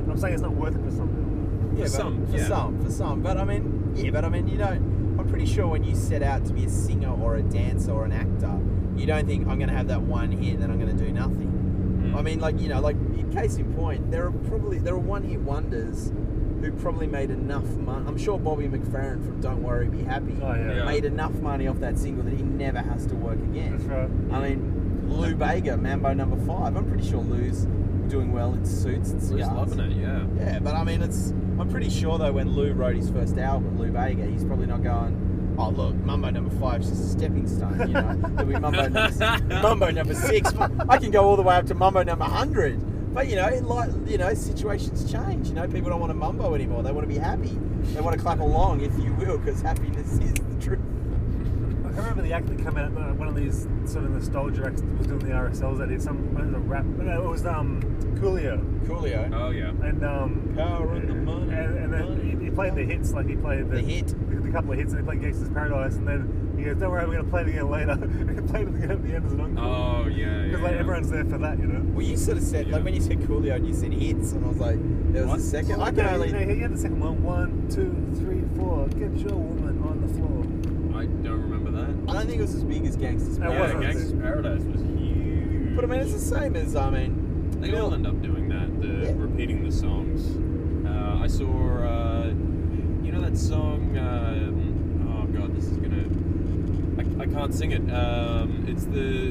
I'm 0.10 0.17
saying 0.17 0.34
it's 0.34 0.43
not 0.43 0.56
worth 0.56 0.76
it 0.78 0.82
for 0.82 0.91
some 0.91 1.10
people. 1.10 1.78
Yeah, 1.78 1.86
For 1.86 1.89
some, 1.89 2.26
for 2.28 2.38
yeah. 2.38 2.47
some, 2.47 2.86
for 2.86 2.89
some. 2.89 3.21
But 3.21 3.36
I 3.38 3.43
mean, 3.43 3.91
yeah, 3.97 4.12
but 4.12 4.23
I 4.23 4.30
mean, 4.30 4.47
you 4.47 4.58
don't. 4.58 5.19
I'm 5.19 5.28
pretty 5.28 5.45
sure 5.45 5.67
when 5.67 5.84
you 5.84 5.93
set 5.93 6.23
out 6.23 6.45
to 6.45 6.54
be 6.54 6.63
a 6.63 6.69
singer 6.69 7.13
or 7.21 7.36
a 7.36 7.43
dancer 7.43 7.91
or 7.91 8.06
an 8.06 8.13
actor, 8.13 8.58
you 8.97 9.06
don't 9.06 9.25
think 9.25 9.47
I'm 9.47 9.58
going 9.58 9.69
to 9.69 9.75
have 9.75 9.88
that 9.88 10.01
one 10.01 10.32
hit 10.32 10.53
and 10.56 10.63
then 10.63 10.71
I'm 10.71 10.79
going 10.79 10.95
to 10.95 11.03
do 11.03 11.12
nothing. 11.12 12.12
Mm. 12.13 12.15
I 12.17 12.21
mean, 12.21 12.39
like 12.39 12.60
you 12.60 12.69
know, 12.69 12.79
like 12.82 12.97
case 13.34 13.56
in 13.56 13.73
point, 13.73 14.12
there 14.12 14.25
are 14.27 14.32
probably 14.32 14.79
there 14.79 14.93
are 14.93 14.99
one-hit 14.99 15.39
wonders 15.39 16.12
who 16.62 16.71
probably 16.73 17.08
made 17.08 17.29
enough 17.29 17.65
money. 17.77 18.06
I'm 18.08 18.17
sure 18.17 18.39
Bobby 18.39 18.67
McFerrin 18.67 19.25
from 19.25 19.41
Don't 19.41 19.62
Worry, 19.62 19.89
Be 19.89 20.03
Happy 20.03 20.38
Oh 20.41 20.53
yeah. 20.53 20.75
Yeah. 20.75 20.86
made 20.86 21.03
enough 21.03 21.34
money 21.34 21.67
off 21.67 21.79
that 21.79 21.97
single 21.97 22.23
that 22.23 22.34
he 22.34 22.43
never 22.43 22.79
has 22.79 23.06
to 23.08 23.15
work 23.15 23.39
again. 23.39 23.77
That's 23.77 23.84
right. 23.86 24.38
I 24.38 24.49
mean, 24.49 25.10
Lou 25.10 25.36
Bega, 25.36 25.75
Mambo 25.75 26.13
Number 26.13 26.38
Five. 26.45 26.77
I'm 26.77 26.88
pretty 26.88 27.10
sure 27.10 27.21
Lou's 27.21 27.65
doing 28.08 28.32
well 28.32 28.53
in 28.53 28.65
suits 28.65 29.12
and 29.12 29.21
Lou's 29.29 29.47
loving 29.47 29.79
it, 29.79 29.97
yeah. 29.97 30.25
Yeah, 30.38 30.60
but 30.60 30.75
I 30.75 30.84
mean, 30.84 31.01
it's. 31.01 31.32
I'm 31.60 31.69
pretty 31.69 31.89
sure 31.89 32.17
though, 32.17 32.32
when 32.32 32.51
Lou 32.51 32.73
wrote 32.73 32.95
his 32.95 33.10
first 33.10 33.38
album, 33.38 33.77
Lou 33.77 33.91
Bega, 33.91 34.25
he's 34.25 34.45
probably 34.45 34.67
not 34.67 34.84
going. 34.84 35.33
Oh 35.58 35.70
look, 35.70 35.96
Mumbo 35.96 36.30
Number 36.30 36.56
Five's 36.60 36.89
just 36.89 37.04
a 37.04 37.08
stepping 37.08 37.48
stone. 37.48 37.80
You 37.80 37.94
know, 37.94 38.16
there'll 38.36 38.46
be 38.46 38.60
Mumbo 38.60 38.88
Number, 38.88 39.62
Mumbo 39.62 39.92
Number 39.92 40.16
Six. 40.16 40.54
I 40.89 40.98
can 40.98 41.12
go 41.12 41.24
all 41.24 41.36
the 41.36 41.44
way 41.44 41.56
up 41.56 41.68
to 41.68 41.76
Mumbo 41.76 42.04
Number 42.04 42.26
Hundred. 42.26 42.80
But 43.13 43.28
you 43.28 43.36
know, 43.36 43.48
in 43.48 43.68
like 43.68 43.92
you 44.08 44.18
know, 44.18 44.34
situations 44.34 45.12
change. 45.12 45.50
You 45.50 45.54
know, 45.54 45.68
people 45.68 45.89
don't 45.89 46.00
want 46.00 46.10
to 46.10 46.16
mumbo 46.16 46.56
anymore. 46.56 46.82
They 46.82 46.92
want 46.92 47.08
to 47.08 47.13
be 47.13 47.20
happy. 47.20 47.58
They 47.94 48.02
want 48.02 48.16
to 48.16 48.22
clap 48.22 48.39
along, 48.39 48.82
if 48.82 48.98
you 48.98 49.13
will, 49.13 49.38
because 49.38 49.62
happiness 49.62 50.13
is. 50.13 50.53
I 51.93 51.95
can 51.97 52.03
remember 52.06 52.21
the 52.23 52.34
act 52.34 52.47
that 52.47 52.58
came 52.58 52.75
out, 52.77 52.91
uh, 52.97 53.13
one 53.13 53.27
of 53.27 53.36
these 53.36 53.67
sort 53.86 54.06
of 54.06 54.12
nostalgia 54.12 54.65
acts 54.65 54.82
that 54.82 54.97
was 54.97 55.06
doing 55.06 55.19
the 55.19 55.27
RSLs 55.32 55.77
that 55.77 55.89
did 55.89 56.01
some, 56.01 56.17
it 56.36 56.43
was 56.43 56.53
a 56.56 56.58
rap, 56.58 56.86
no, 56.86 57.21
it 57.23 57.29
was 57.29 57.45
um, 57.45 57.82
Coolio. 58.19 58.58
Coolio. 58.88 59.32
Oh 59.32 59.51
yeah. 59.51 59.69
And, 59.69 60.03
um, 60.03 60.53
Power 60.58 60.95
and 60.95 61.08
the 61.08 61.13
money, 61.13 61.53
and, 61.53 61.77
and 61.77 61.93
then 61.93 62.10
money, 62.17 62.32
he, 62.39 62.45
he 62.45 62.49
played 62.49 62.73
the 62.73 62.84
hits, 62.84 63.12
like 63.13 63.27
he 63.27 63.36
played 63.36 63.69
the, 63.69 63.75
The 63.75 63.82
hit. 63.84 64.08
the, 64.08 64.36
the 64.38 64.51
couple 64.51 64.71
of 64.71 64.79
hits, 64.79 64.93
and 64.93 65.01
he 65.01 65.06
played 65.06 65.21
Gangsta's 65.21 65.49
Paradise, 65.49 65.93
and 65.97 66.08
then 66.08 66.56
he 66.58 66.63
goes, 66.63 66.77
don't 66.77 66.89
worry, 66.89 67.06
we're 67.06 67.13
going 67.13 67.25
to 67.25 67.29
play 67.29 67.41
it 67.41 67.47
again 67.49 67.69
later. 67.69 67.91
and 67.91 68.29
he 68.39 68.51
played 68.51 68.67
it 68.69 68.75
again 68.75 68.91
at 68.91 69.03
the 69.03 69.13
end 69.15 69.25
as 69.27 69.34
an 69.34 69.41
encore. 69.41 69.63
Oh 69.63 70.08
yeah. 70.08 70.17
yeah, 70.25 70.45
Because, 70.47 70.62
like, 70.62 70.71
yeah. 70.73 70.79
everyone's 70.79 71.10
there 71.12 71.25
for 71.25 71.38
that, 71.38 71.60
you 71.60 71.67
know? 71.67 71.82
Well, 71.93 72.01
you 72.06 72.17
sort 72.17 72.38
of 72.38 72.43
said 72.43 72.69
like 72.71 72.84
when 72.84 72.95
you 72.95 73.01
said 73.01 73.19
Coolio, 73.19 73.56
and 73.56 73.67
you 73.67 73.73
said 73.75 73.93
hits, 73.93 74.32
and 74.32 74.43
I 74.45 74.47
was 74.47 74.58
like, 74.58 74.79
there 75.13 75.23
was 75.27 75.29
What? 75.29 75.39
a 75.39 75.43
second. 75.43 75.73
I 75.73 75.77
Well, 75.77 75.86
can 75.93 75.95
no, 75.97 76.10
only. 76.10 76.32
no, 76.32 76.39
he 76.56 76.60
had 76.62 76.73
the 76.73 76.77
second 76.79 76.99
one. 76.99 77.21
One, 77.21 77.67
two, 77.69 77.93
three, 78.17 78.41
four. 78.58 78.88
Get 78.88 79.13
your 79.29 79.38
woman 79.38 79.77
on 79.84 80.01
the 80.01 80.08
floor. 80.15 80.41
I 80.99 81.06
don't 81.06 81.41
remember 81.49 81.71
that. 81.71 81.93
I 82.08 82.13
don't 82.13 82.28
think 82.28 82.39
it 82.39 82.42
was 82.42 82.56
as 82.56 82.63
big 82.63 82.86
as 82.86 82.98
Gangsta's 82.98 83.39
That 83.39 83.52
yeah, 83.52 83.58
Paradise. 83.68 83.96
wasn't. 83.96 84.22
Gangsta's 84.22 84.22
Paradise 84.22 84.63
was 84.63 84.82
huge. 84.82 85.76
But 85.76 85.84
I 85.86 85.88
mean, 85.88 86.00
it's 86.02 86.13
the 86.13 86.20
same 86.20 86.56
as 86.56 86.76
I 86.76 86.89
mean. 86.89 87.60
They 87.62 87.74
all 87.80 87.94
end 87.94 88.06
up 88.06 88.22
doing 88.22 88.50
that, 88.50 88.82
the 88.82 88.88
Yeah. 89.08 89.13
repeating 89.16 89.63
the 89.63 89.72
songs. 89.72 90.36
Uh, 90.86 91.20
I 91.24 91.28
saw, 91.28 91.46
uh, 91.46 92.28
you 93.02 93.12
know 93.13 93.22
that 93.22 93.38
song, 93.38 93.98
um, 93.98 95.08
oh 95.08 95.26
god, 95.38 95.56
this 95.56 95.66
is 95.66 95.78
gonna, 95.78 96.04
I, 96.98 97.24
I 97.24 97.28
can't 97.28 97.54
sing 97.54 97.72
it. 97.72 97.89
Um, 97.94 98.66
it's 98.68 98.84
the 98.86 99.30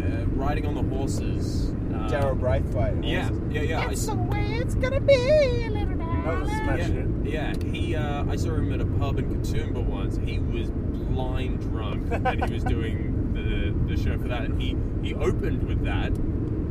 uh, 0.00 0.26
Riding 0.36 0.66
on 0.66 0.74
the 0.74 0.82
Horses. 0.82 1.70
Uh, 1.92 2.08
Daryl 2.08 2.38
Braithwaite. 2.38 3.02
Yeah, 3.02 3.30
yeah, 3.50 3.62
yeah. 3.62 3.80
I, 3.80 3.90
s- 3.90 4.06
the 4.06 4.14
way 4.14 4.46
it's 4.62 4.76
gonna 4.76 5.00
be, 5.00 5.12
a 5.14 5.70
little 5.70 5.96
That 5.98 6.40
was 6.40 6.48
a 6.50 6.52
smash 6.54 6.78
yeah, 6.78 6.84
hit. 6.86 7.06
yeah, 7.24 7.52
he. 7.72 7.96
Uh, 7.96 8.24
I 8.30 8.36
saw 8.36 8.54
him 8.54 8.72
at 8.72 8.80
a 8.80 8.86
pub 8.86 9.18
in 9.18 9.24
Katoomba 9.34 9.82
once. 9.84 10.18
He 10.24 10.38
was 10.38 10.68
blind 11.24 11.60
drunk, 11.60 12.08
and 12.12 12.44
he 12.44 12.54
was 12.54 12.64
doing 12.64 13.32
the 13.34 13.94
the 13.94 14.00
show 14.02 14.16
for 14.18 14.28
that. 14.28 14.42
And 14.42 14.60
he 14.60 14.76
he 15.02 15.14
opened 15.14 15.66
with 15.66 15.84
that, 15.84 16.12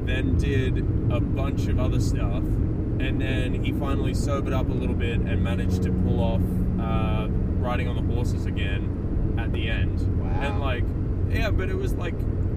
then 0.05 0.37
did 0.37 0.77
a 1.11 1.19
bunch 1.19 1.67
of 1.67 1.79
other 1.79 1.99
stuff, 1.99 2.43
and 2.43 3.19
then 3.21 3.63
he 3.63 3.71
finally 3.73 4.13
sobered 4.13 4.53
up 4.53 4.69
a 4.69 4.73
little 4.73 4.95
bit 4.95 5.19
and 5.19 5.43
managed 5.43 5.83
to 5.83 5.91
pull 5.91 6.19
off 6.21 6.41
uh, 6.81 7.27
riding 7.59 7.87
on 7.87 7.95
the 7.95 8.13
horses 8.13 8.45
again 8.45 9.35
at 9.39 9.51
the 9.51 9.69
end. 9.69 9.99
Wow. 10.21 10.29
And 10.41 10.59
like, 10.59 10.83
yeah, 11.29 11.51
but 11.51 11.69
it 11.69 11.75
was 11.75 11.93
like, 11.95 12.15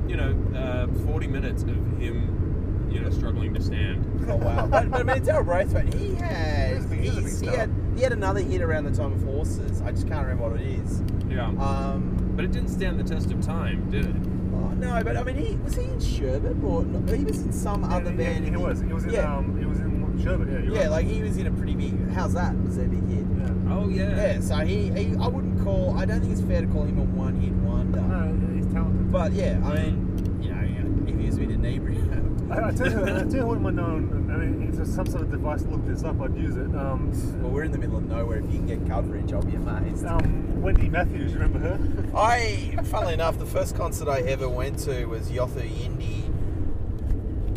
you 0.09 0.17
know, 0.17 0.37
uh, 0.57 0.87
forty 1.07 1.27
minutes 1.27 1.63
of 1.63 1.69
him, 1.99 2.89
you 2.91 3.01
know, 3.01 3.11
struggling 3.11 3.53
to 3.55 3.61
stand. 3.63 4.07
Oh 4.29 4.37
wow! 4.37 4.67
but, 4.67 4.91
but 4.91 5.01
I 5.01 5.03
mean, 5.15 5.25
Daryl 5.25 5.45
Braithwaite, 5.45 5.93
he 5.95 6.15
had 6.15 6.69
He 6.71 6.75
was 6.77 6.85
a 6.85 6.89
big- 6.89 7.01
he 7.01 7.09
was 7.09 7.19
a 7.19 7.21
big 7.21 7.25
he's- 7.31 7.41
he 7.41 7.47
star. 7.47 7.57
had 7.57 7.82
he 7.97 8.03
had 8.03 8.13
another 8.13 8.41
hit 8.41 8.61
around 8.63 8.85
the 8.85 8.91
time 8.93 9.13
of 9.13 9.23
Horses. 9.25 9.81
I 9.83 9.91
just 9.93 10.09
can't 10.09 10.27
remember 10.27 10.51
what 10.51 10.61
it 10.61 10.67
is. 10.67 11.03
Yeah. 11.29 11.47
Um, 11.49 12.33
But 12.37 12.45
it 12.47 12.53
didn't 12.53 12.69
stand 12.71 12.99
the 12.99 13.05
test 13.05 13.31
of 13.31 13.41
time, 13.43 13.91
did 13.91 14.07
it? 14.07 14.17
oh, 14.55 14.69
no, 14.75 15.03
but 15.05 15.17
I 15.17 15.23
mean, 15.23 15.37
he 15.37 15.57
was 15.57 15.75
he 15.77 15.85
in 15.85 16.01
Sherbet 16.01 16.63
or 16.65 16.85
no, 16.85 17.13
he 17.13 17.25
was 17.25 17.43
in 17.43 17.53
some 17.53 17.83
Yeah, 17.83 17.97
other 17.97 18.11
yeah, 18.11 18.17
band. 18.17 18.41
He 18.45 18.49
in 18.49 18.55
the- 18.55 18.61
was. 18.61 18.81
He 18.81 18.93
was 18.93 19.05
in. 19.05 19.11
yeah, 19.13 19.37
Um, 19.37 19.59
he 19.59 19.65
was 19.67 19.79
in 19.81 19.93
Sherbet. 20.23 20.49
Yeah. 20.49 20.59
You're 20.61 20.75
yeah, 20.75 20.81
right. 20.83 20.91
like 20.91 21.07
he 21.07 21.23
was 21.23 21.37
in 21.37 21.47
a 21.47 21.51
pretty 21.51 21.75
big. 21.75 22.11
How's 22.13 22.35
that? 22.35 22.55
Was 22.65 22.77
their 22.77 22.87
big 22.89 23.07
hit? 23.09 23.25
Yeah. 23.39 23.49
Oh 23.75 23.89
yeah. 23.89 24.17
Yeah, 24.17 24.41
so 24.41 24.57
he, 24.59 24.91
he 24.91 25.17
I 25.17 25.27
wouldn't 25.29 25.63
call. 25.65 25.97
I 25.99 26.05
don't 26.05 26.21
think 26.21 26.33
it's 26.33 26.43
fair 26.43 26.61
to 26.61 26.67
call 26.69 26.85
him 26.85 26.99
a 26.99 27.03
one-hit 27.05 27.53
wonder. 27.55 28.01
No, 28.01 28.55
he's 28.55 28.67
talented. 28.73 29.11
But 29.13 29.33
yeah, 29.33 29.59
I 29.65 29.75
mean, 29.75 30.39
you 30.43 30.51
know, 30.55 31.09
if 31.11 31.19
he 31.19 31.27
was 31.27 31.37
a 31.37 31.41
bit 31.41 31.51
inebriated. 31.51 32.22
I, 32.53 32.69
I 32.69 32.71
tell 32.73 32.91
you, 32.91 33.03
I 33.03 33.19
tell 33.21 33.33
you 33.35 33.47
what, 33.47 33.61
my 33.61 33.71
known. 33.71 34.31
I 34.33 34.37
mean, 34.37 34.69
if 34.69 34.77
there's 34.77 34.95
some 34.95 35.07
sort 35.07 35.23
of 35.23 35.31
device 35.31 35.63
to 35.63 35.69
look 35.71 35.87
this 35.87 36.05
up, 36.05 36.21
I'd 36.21 36.37
use 36.37 36.57
it. 36.57 36.75
Um, 36.77 37.11
Well, 37.43 37.51
we're 37.51 37.65
in 37.65 37.73
the 37.73 37.79
middle 37.79 37.97
of 37.97 38.05
nowhere. 38.05 38.39
If 38.39 38.45
you 38.53 38.59
can 38.59 38.67
get 38.67 38.87
coverage, 38.89 39.33
I'll 39.33 39.43
be 39.43 39.57
amazed. 39.57 40.05
um, 40.05 40.61
Wendy 40.61 40.89
Matthews, 40.89 41.33
remember 41.35 41.59
her? 41.61 41.79
I, 42.17 42.77
funnily 42.85 43.15
enough, 43.15 43.39
the 43.39 43.47
first 43.47 43.75
concert 43.75 44.09
I 44.09 44.21
ever 44.21 44.49
went 44.49 44.79
to 44.81 45.07
was 45.07 45.31
Yothu 45.31 45.63
Yindi. 45.69 46.27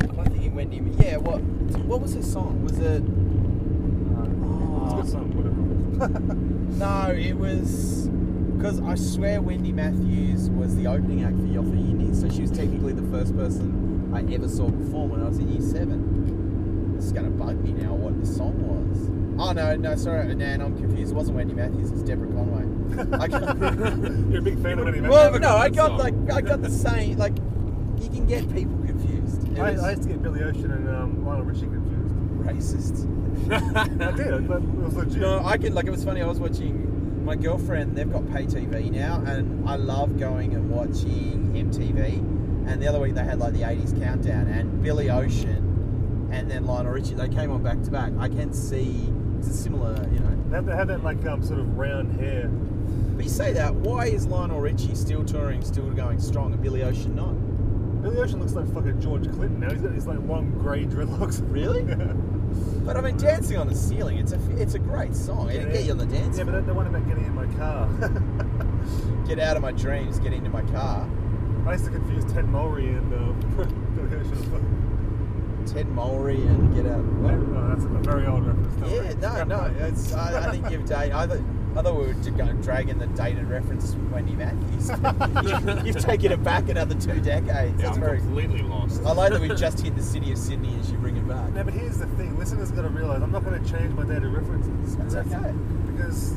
Am 0.09 0.19
I 0.19 0.23
thinking 0.25 0.55
Wendy? 0.55 0.81
Yeah, 1.03 1.17
what? 1.17 1.41
What 1.85 2.01
was 2.01 2.13
her 2.15 2.23
song? 2.23 2.63
Was 2.63 2.79
it? 2.79 3.03
It's 3.03 4.93
a 4.93 4.95
good 4.95 5.09
song, 5.09 5.31
whatever. 5.35 6.35
No, 6.75 7.09
it 7.09 7.33
was 7.37 8.09
because 8.57 8.81
I 8.81 8.95
swear 8.95 9.41
Wendy 9.41 9.71
Matthews 9.71 10.49
was 10.49 10.75
the 10.75 10.87
opening 10.87 11.23
act 11.23 11.35
for 11.37 11.43
Yothu 11.43 11.71
Yindi, 11.77 12.13
so 12.13 12.27
she 12.27 12.41
was 12.41 12.51
technically 12.51 12.91
the 12.91 13.03
first 13.17 13.33
person 13.37 13.84
I 14.15 14.23
ever 14.33 14.47
saw 14.47 14.69
perform 14.71 15.09
when 15.11 15.21
I 15.21 15.27
was 15.27 15.37
in 15.39 15.51
year 15.51 15.61
seven. 15.61 16.93
This 16.95 17.05
is 17.05 17.11
gonna 17.11 17.29
bug 17.29 17.61
me 17.61 17.73
now. 17.73 17.93
What 17.93 18.19
the 18.19 18.25
song 18.25 18.55
was? 18.63 19.09
Oh 19.37 19.51
no, 19.51 19.75
no, 19.75 19.95
sorry, 19.95 20.33
Nan, 20.33 20.61
I'm 20.61 20.77
confused. 20.77 21.11
It 21.11 21.15
wasn't 21.15 21.35
Wendy 21.37 21.53
Matthews. 21.53 21.89
It 21.89 21.93
was 21.93 22.03
Deborah 22.03 22.27
Conway. 22.27 22.63
I 23.19 23.27
can't- 23.27 23.59
You're 24.31 24.39
a 24.39 24.41
big 24.41 24.61
fan 24.61 24.79
of 24.79 24.85
Wendy 24.85 25.01
well, 25.01 25.37
no, 25.39 25.57
I 25.57 25.69
got 25.69 25.89
song. 25.89 25.97
like 25.99 26.13
I 26.33 26.41
got 26.41 26.61
the 26.61 26.69
same. 26.71 27.17
Like 27.17 27.35
you 27.99 28.09
can 28.09 28.25
get 28.25 28.51
people 28.53 28.77
confused. 28.85 29.57
I, 29.59 29.71
was 29.71 29.83
I 29.83 29.89
used 29.91 30.03
to 30.03 30.09
get 30.09 30.23
Billy 30.23 30.43
Ocean 30.43 30.71
and 30.71 30.89
um, 30.89 31.25
Lionel 31.25 31.45
Richie 31.45 31.61
confused. 31.67 32.15
racist. 32.45 33.11
I 34.01 34.11
did, 34.15 34.47
but 34.47 34.61
it 34.61 34.69
was 34.69 34.93
legit. 34.95 35.17
No, 35.17 35.43
I 35.43 35.57
can 35.57 35.73
like 35.73 35.85
it 35.87 35.91
was 35.91 36.05
funny. 36.05 36.21
I 36.21 36.27
was 36.27 36.39
watching 36.39 37.25
my 37.25 37.35
girlfriend. 37.35 37.97
They've 37.97 38.09
got 38.11 38.25
pay 38.31 38.45
TV 38.45 38.89
now, 38.91 39.21
and 39.25 39.67
I 39.67 39.75
love 39.75 40.17
going 40.17 40.53
and 40.53 40.69
watching 40.69 41.51
MTV. 41.53 42.34
And 42.67 42.81
the 42.81 42.87
other 42.87 42.99
week 42.99 43.13
they 43.13 43.23
had 43.23 43.39
like 43.39 43.53
the 43.53 43.61
'80s 43.61 43.99
countdown, 44.01 44.47
and 44.47 44.81
Billy 44.83 45.09
Ocean, 45.09 46.29
and 46.31 46.49
then 46.49 46.65
Lionel 46.65 46.93
Richie. 46.93 47.13
They 47.13 47.29
came 47.29 47.51
on 47.51 47.63
back 47.63 47.81
to 47.83 47.91
back. 47.91 48.11
I 48.19 48.27
can 48.27 48.53
see 48.53 49.11
it's 49.39 49.47
a 49.47 49.53
similar, 49.53 49.95
you 50.11 50.19
know. 50.19 50.43
They 50.49 50.55
have, 50.55 50.65
they 50.65 50.75
have 50.75 50.87
that 50.87 51.03
like 51.03 51.25
um, 51.25 51.43
sort 51.43 51.59
of 51.59 51.77
round 51.77 52.19
hair. 52.19 52.47
But 52.47 53.23
you 53.23 53.31
say 53.31 53.53
that, 53.53 53.73
why 53.73 54.07
is 54.07 54.25
Lionel 54.25 54.59
Richie 54.59 54.95
still 54.95 55.23
touring, 55.23 55.63
still 55.63 55.89
going 55.91 56.19
strong, 56.19 56.53
and 56.53 56.61
Billy 56.61 56.83
Ocean 56.83 57.15
not? 57.15 57.33
Billy 58.01 58.17
Ocean 58.17 58.39
looks 58.39 58.53
like 58.53 58.71
fucking 58.73 58.99
George 58.99 59.23
Clinton 59.31 59.59
now. 59.59 59.71
He's 59.71 59.81
got 59.81 59.93
these 59.93 60.05
like 60.05 60.19
long 60.27 60.51
grey 60.59 60.85
dreadlocks. 60.85 61.41
Really? 61.49 61.83
But 62.85 62.95
I 62.95 63.01
mean, 63.01 63.17
Dancing 63.17 63.57
on 63.57 63.67
the 63.67 63.75
Ceiling, 63.75 64.17
it's 64.17 64.31
a 64.31 64.39
it's 64.57 64.75
a 64.75 64.79
great 64.79 65.15
song. 65.15 65.49
It'll 65.49 65.71
get 65.71 65.83
you 65.83 65.91
on 65.91 65.97
the 65.97 66.05
dance. 66.05 66.37
Yeah, 66.37 66.43
but 66.43 66.65
the 66.65 66.73
one 66.73 66.87
about 66.87 67.07
getting 67.07 67.25
in 67.25 67.33
my 67.33 67.47
car. 67.55 67.89
Get 69.27 69.39
out 69.39 69.57
of 69.57 69.63
my 69.63 69.71
dreams, 69.71 70.19
get 70.19 70.33
into 70.33 70.51
my 70.51 70.61
car. 70.63 71.09
I 71.65 71.71
used 71.73 71.85
to 71.85 71.91
confuse 71.91 72.23
Ted 72.31 72.45
Mulry 72.45 72.89
and 72.95 73.09
Billy 73.09 74.15
uh, 74.15 74.19
Ocean. 74.19 75.65
Ted 75.65 75.87
Mulry 75.87 76.35
and 76.47 76.75
get 76.75 76.85
out. 76.85 77.03
What? 77.03 77.33
Oh, 77.33 77.67
that's 77.69 77.85
a 77.85 77.87
very 78.07 78.27
old 78.27 78.45
reference. 78.45 78.75
don't 78.75 78.89
Yeah, 78.91 79.33
worry. 79.33 79.45
no, 79.47 79.61
no. 79.69 79.85
It's, 79.87 80.13
I, 80.13 80.47
I 80.47 80.51
think 80.51 80.69
you've 80.69 80.85
dated. 80.85 81.13
I 81.13 81.25
thought, 81.25 81.39
I 81.75 81.81
thought 81.81 81.95
we 81.99 82.05
were 82.05 82.13
to 82.13 82.31
go 82.31 82.53
dragging 82.61 82.99
the 82.99 83.07
dated 83.07 83.49
reference 83.49 83.95
with 83.95 84.11
Wendy 84.11 84.33
Matthews. 84.33 84.89
you, 84.89 85.85
you've 85.85 85.99
taken 85.99 86.31
it 86.33 86.43
back 86.43 86.69
another 86.69 86.93
two 86.93 87.19
decades. 87.19 87.79
Yeah, 87.79 87.85
That's 87.87 87.97
I'm 87.97 87.99
very. 88.03 88.19
completely 88.19 88.61
lost. 88.61 89.01
I 89.03 89.11
like 89.13 89.31
that 89.31 89.41
we've 89.41 89.57
just 89.57 89.79
hit 89.81 89.95
the 89.95 90.03
city 90.03 90.31
of 90.31 90.37
Sydney 90.37 90.77
as 90.79 90.91
you 90.91 90.99
bring 90.99 91.17
it 91.17 91.27
back. 91.27 91.51
No, 91.53 91.63
but 91.63 91.73
here's 91.73 91.97
the 91.97 92.05
thing. 92.09 92.37
Listeners 92.37 92.69
got 92.69 92.83
to 92.83 92.89
realize 92.89 93.23
I'm 93.23 93.31
not 93.31 93.43
going 93.43 93.61
to 93.61 93.69
change 93.71 93.91
my 93.95 94.03
dated 94.03 94.25
references. 94.31 94.95
That's 94.97 95.15
okay. 95.15 95.51
Because 95.91 96.35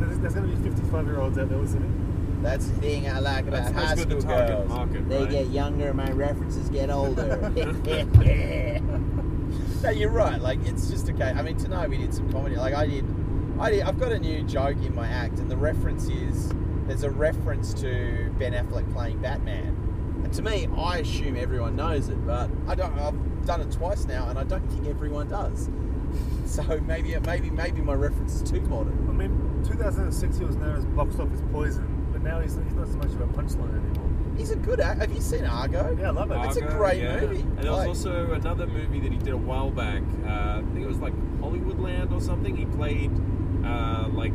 there's, 0.00 0.18
there's 0.20 0.34
going 0.34 0.50
to 0.50 0.56
be 0.56 0.70
55 0.70 1.04
year 1.06 1.20
olds 1.20 1.36
out 1.36 1.50
there 1.50 1.58
listening. 1.58 2.07
That's 2.42 2.68
the 2.68 2.80
thing 2.80 3.08
I 3.08 3.18
like 3.18 3.46
about 3.48 3.64
That's 3.64 3.76
high 3.76 3.94
basically 3.94 4.20
school 4.20 4.36
girls. 4.36 4.68
market, 4.68 5.08
they 5.08 5.22
right? 5.22 5.30
get 5.30 5.48
younger, 5.48 5.92
my 5.92 6.10
references 6.12 6.68
get 6.68 6.90
older. 6.90 7.50
no, 9.82 9.90
you're 9.90 10.10
right. 10.10 10.40
Like 10.40 10.60
it's 10.64 10.88
just 10.88 11.08
okay. 11.10 11.30
I 11.30 11.42
mean, 11.42 11.56
tonight 11.56 11.90
we 11.90 11.98
did 11.98 12.14
some 12.14 12.30
comedy. 12.32 12.56
Like 12.56 12.74
I 12.74 12.86
did, 12.86 13.04
I 13.58 13.70
did. 13.70 13.82
I've 13.82 13.98
got 13.98 14.12
a 14.12 14.18
new 14.18 14.42
joke 14.44 14.76
in 14.78 14.94
my 14.94 15.08
act, 15.08 15.38
and 15.38 15.50
the 15.50 15.56
reference 15.56 16.08
is 16.08 16.52
there's 16.86 17.02
a 17.02 17.10
reference 17.10 17.74
to 17.74 18.32
Ben 18.38 18.52
Affleck 18.52 18.90
playing 18.92 19.18
Batman. 19.18 19.74
And 20.24 20.32
to 20.34 20.42
me, 20.42 20.68
I 20.76 20.98
assume 20.98 21.36
everyone 21.36 21.76
knows 21.76 22.08
it, 22.08 22.24
but 22.26 22.50
I 22.66 22.74
don't. 22.74 22.92
I've 22.98 23.46
done 23.46 23.60
it 23.62 23.70
twice 23.72 24.04
now, 24.04 24.28
and 24.28 24.38
I 24.38 24.44
don't 24.44 24.66
think 24.70 24.86
everyone 24.86 25.28
does. 25.28 25.68
So 26.46 26.62
maybe 26.86 27.14
maybe 27.26 27.50
maybe 27.50 27.82
my 27.82 27.92
reference 27.92 28.40
is 28.40 28.50
too 28.50 28.62
modern. 28.62 29.06
I 29.10 29.12
mean, 29.12 29.62
2006 29.68 30.38
he 30.38 30.44
was 30.46 30.56
known 30.56 30.76
as 30.76 30.86
box 30.86 31.18
office 31.20 31.42
poison, 31.52 31.97
but 32.22 32.30
now 32.30 32.40
he's, 32.40 32.54
he's 32.56 32.74
not 32.74 32.88
so 32.88 32.96
much 32.96 33.06
of 33.08 33.20
a 33.20 33.26
punchline 33.26 33.70
anymore. 33.70 34.08
He's 34.36 34.50
a 34.50 34.56
good 34.56 34.80
actor. 34.80 35.00
Have 35.00 35.12
you 35.12 35.20
seen 35.20 35.44
Argo? 35.44 35.96
Yeah, 35.98 36.08
I 36.08 36.10
love 36.10 36.30
it. 36.30 36.38
It's 36.46 36.56
a 36.56 36.62
Argo, 36.64 36.76
great 36.78 37.02
yeah. 37.02 37.20
movie. 37.20 37.40
And 37.40 37.58
there 37.58 37.70
was 37.72 37.78
Like- 37.80 37.88
also 37.88 38.32
another 38.32 38.66
movie 38.66 39.00
that 39.00 39.12
he 39.12 39.18
did 39.18 39.34
a 39.34 39.36
while 39.36 39.70
back. 39.70 40.02
Uh, 40.24 40.58
I 40.58 40.62
think 40.72 40.84
it 40.84 40.88
was 40.88 40.98
like 40.98 41.14
Hollywoodland 41.40 42.12
or 42.12 42.20
something. 42.20 42.56
He 42.56 42.64
played 42.66 43.10
uh, 43.64 44.08
like 44.12 44.32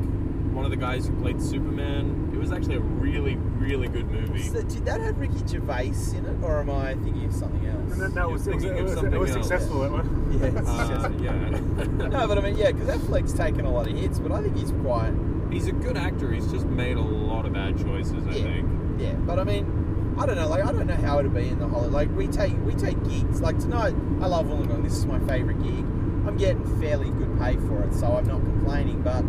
one 0.54 0.66
of 0.66 0.72
the 0.72 0.78
guys 0.78 1.08
who 1.08 1.16
played 1.22 1.42
Superman. 1.42 2.32
It 2.34 2.38
was 2.38 2.52
actually 2.52 2.76
a 2.76 2.80
really, 2.82 3.36
really 3.36 3.88
good 3.88 4.10
movie. 4.12 4.44
So 4.44 4.62
did 4.62 4.86
that 4.86 5.00
have 5.00 5.18
Ricky 5.18 5.42
Gervais 5.48 5.94
in 6.16 6.26
it, 6.26 6.44
or 6.44 6.60
am 6.60 6.70
I 6.70 6.94
thinking 6.96 7.26
of 7.26 7.34
something 7.34 7.66
else? 7.66 7.94
And 7.94 8.02
then 8.02 8.14
that 8.14 8.30
was, 8.30 8.46
it 8.46 8.56
was, 8.56 8.64
thinking 8.64 8.78
it 8.78 8.80
of 8.82 8.84
was, 8.84 8.92
it 8.92 8.96
something 8.96 9.20
was 9.20 9.36
else. 9.36 9.48
successful, 9.48 9.80
that 9.82 9.92
one. 9.92 10.40
Yeah, 10.40 10.48
it's 10.48 10.70
Uh, 10.70 11.10
just- 11.10 11.24
yeah. 11.24 11.50
no, 12.10 12.28
but 12.28 12.38
I 12.38 12.42
mean, 12.42 12.58
yeah, 12.58 12.72
because 12.72 12.90
Affleck's 12.90 13.34
taken 13.34 13.66
a 13.66 13.72
lot 13.72 13.88
of 13.88 13.98
hits, 13.98 14.20
but 14.20 14.32
I 14.32 14.42
think 14.42 14.58
he's 14.58 14.72
quite. 14.72 15.14
He's 15.54 15.68
a 15.68 15.72
good 15.72 15.98
actor. 15.98 16.32
He's 16.32 16.52
just 16.52 16.66
made 16.66 16.98
a 16.98 17.02
lot 17.02 17.46
of 17.46 17.54
bad 17.54 17.78
choices, 17.78 18.26
I 18.28 18.32
Yeah. 18.32 18.44
think. 18.44 18.70
Yeah, 18.98 19.14
but 19.26 19.40
I 19.40 19.44
mean, 19.44 20.16
I 20.18 20.26
don't 20.26 20.36
know. 20.36 20.48
Like, 20.50 20.66
I 20.66 20.72
don't 20.72 20.88
know 20.88 20.96
how 20.96 21.20
it'd 21.20 21.34
be 21.34 21.48
in 21.50 21.60
the 21.60 21.68
holiday. 21.68 21.92
Like, 21.94 22.16
we 22.18 22.28
take 22.28 22.54
we 22.66 22.74
take 22.74 23.02
gigs. 23.08 23.42
Like 23.42 23.60
tonight, 23.60 23.94
I 24.22 24.28
love 24.28 24.48
Wollongong. 24.48 24.84
This 24.84 24.98
is 24.98 25.06
my 25.06 25.20
favourite 25.20 25.62
gig. 25.62 25.86
I'm 26.26 26.38
getting 26.38 26.64
fairly 26.80 27.10
good 27.12 27.38
pay 27.40 27.56
for 27.58 27.84
it, 27.84 27.94
so 27.94 28.08
I'm 28.18 28.26
not 28.26 28.42
complaining. 28.42 29.02
But 29.02 29.24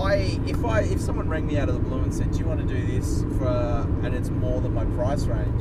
I, 0.00 0.38
if 0.46 0.64
I, 0.64 0.80
if 0.82 1.00
someone 1.00 1.28
rang 1.28 1.46
me 1.46 1.58
out 1.58 1.68
of 1.68 1.74
the 1.74 1.80
blue 1.80 1.98
and 2.00 2.14
said, 2.14 2.30
"Do 2.32 2.38
you 2.38 2.46
want 2.46 2.60
to 2.60 2.74
do 2.74 2.86
this 2.86 3.22
for?" 3.38 3.86
and 4.02 4.14
it's 4.14 4.30
more 4.30 4.60
than 4.60 4.72
my 4.74 4.84
price 4.84 5.26
range, 5.26 5.60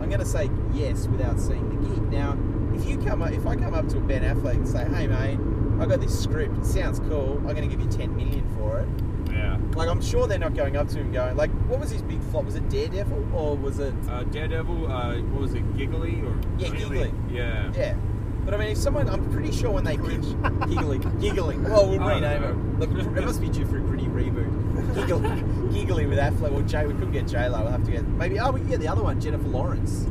I'm 0.00 0.08
going 0.08 0.20
to 0.20 0.24
say 0.26 0.50
yes 0.72 1.08
without 1.08 1.40
seeing 1.40 1.68
the 1.80 1.88
gig. 1.88 2.02
Now, 2.12 2.38
if 2.74 2.86
you 2.86 2.98
come, 2.98 3.22
up, 3.22 3.32
if 3.32 3.46
I 3.46 3.56
come 3.56 3.74
up 3.74 3.88
to 3.88 3.98
a 3.98 4.00
Ben 4.00 4.22
Affleck 4.22 4.54
and 4.54 4.68
say, 4.68 4.84
"Hey, 4.84 5.06
mate, 5.08 5.38
I 5.80 5.86
got 5.86 6.00
this 6.00 6.18
script. 6.22 6.56
It 6.58 6.66
sounds 6.66 7.00
cool. 7.00 7.36
I'm 7.38 7.54
going 7.54 7.68
to 7.68 7.76
give 7.76 7.80
you 7.80 7.90
10 7.90 8.16
million 8.16 8.46
for 8.56 8.80
it." 8.80 8.88
Yeah. 9.32 9.58
Like 9.74 9.88
I'm 9.88 10.00
sure 10.00 10.26
they're 10.26 10.38
not 10.38 10.54
going 10.54 10.76
up 10.76 10.88
to 10.88 10.98
him 10.98 11.10
going 11.12 11.36
like, 11.36 11.50
what 11.68 11.80
was 11.80 11.90
his 11.90 12.02
big 12.02 12.22
flop? 12.30 12.44
Was 12.44 12.54
it 12.54 12.68
Daredevil 12.68 13.34
or 13.34 13.56
was 13.56 13.78
it? 13.80 13.94
Uh, 14.08 14.22
Daredevil, 14.24 14.90
uh, 14.90 15.16
what 15.20 15.40
was 15.40 15.54
it, 15.54 15.76
Giggly 15.76 16.20
or? 16.22 16.36
Yeah, 16.58 16.68
Giggly. 16.68 17.12
Yeah. 17.30 17.72
Yeah. 17.74 17.96
But 18.44 18.52
I 18.54 18.58
mean, 18.58 18.68
if 18.68 18.78
someone, 18.78 19.08
I'm 19.08 19.32
pretty 19.32 19.50
sure 19.50 19.70
when 19.70 19.84
they 19.84 19.96
pitch 19.96 20.22
giggly, 20.68 20.98
giggly. 21.20 21.56
Well, 21.58 21.88
we'll 21.88 22.02
I 22.02 22.14
rename 22.14 22.42
know. 22.42 22.84
it. 22.84 22.90
Look, 22.90 23.16
it 23.16 23.24
must 23.24 23.40
be 23.40 23.48
due 23.48 23.64
for 23.66 23.78
a 23.78 23.82
pretty 23.88 24.04
reboot. 24.04 24.52
Giggly, 24.94 25.72
giggly 25.72 26.06
with 26.06 26.18
Affleck 26.18 26.52
or 26.52 26.62
Jay. 26.62 26.86
We 26.86 26.92
couldn't 26.92 27.12
get 27.12 27.26
J 27.26 27.48
Lo. 27.48 27.62
We'll 27.62 27.72
have 27.72 27.84
to 27.84 27.90
get 27.90 28.06
maybe. 28.06 28.38
Oh, 28.38 28.50
we 28.52 28.60
can 28.60 28.68
get 28.68 28.80
the 28.80 28.88
other 28.88 29.02
one, 29.02 29.20
Jennifer 29.20 29.48
Lawrence. 29.48 30.06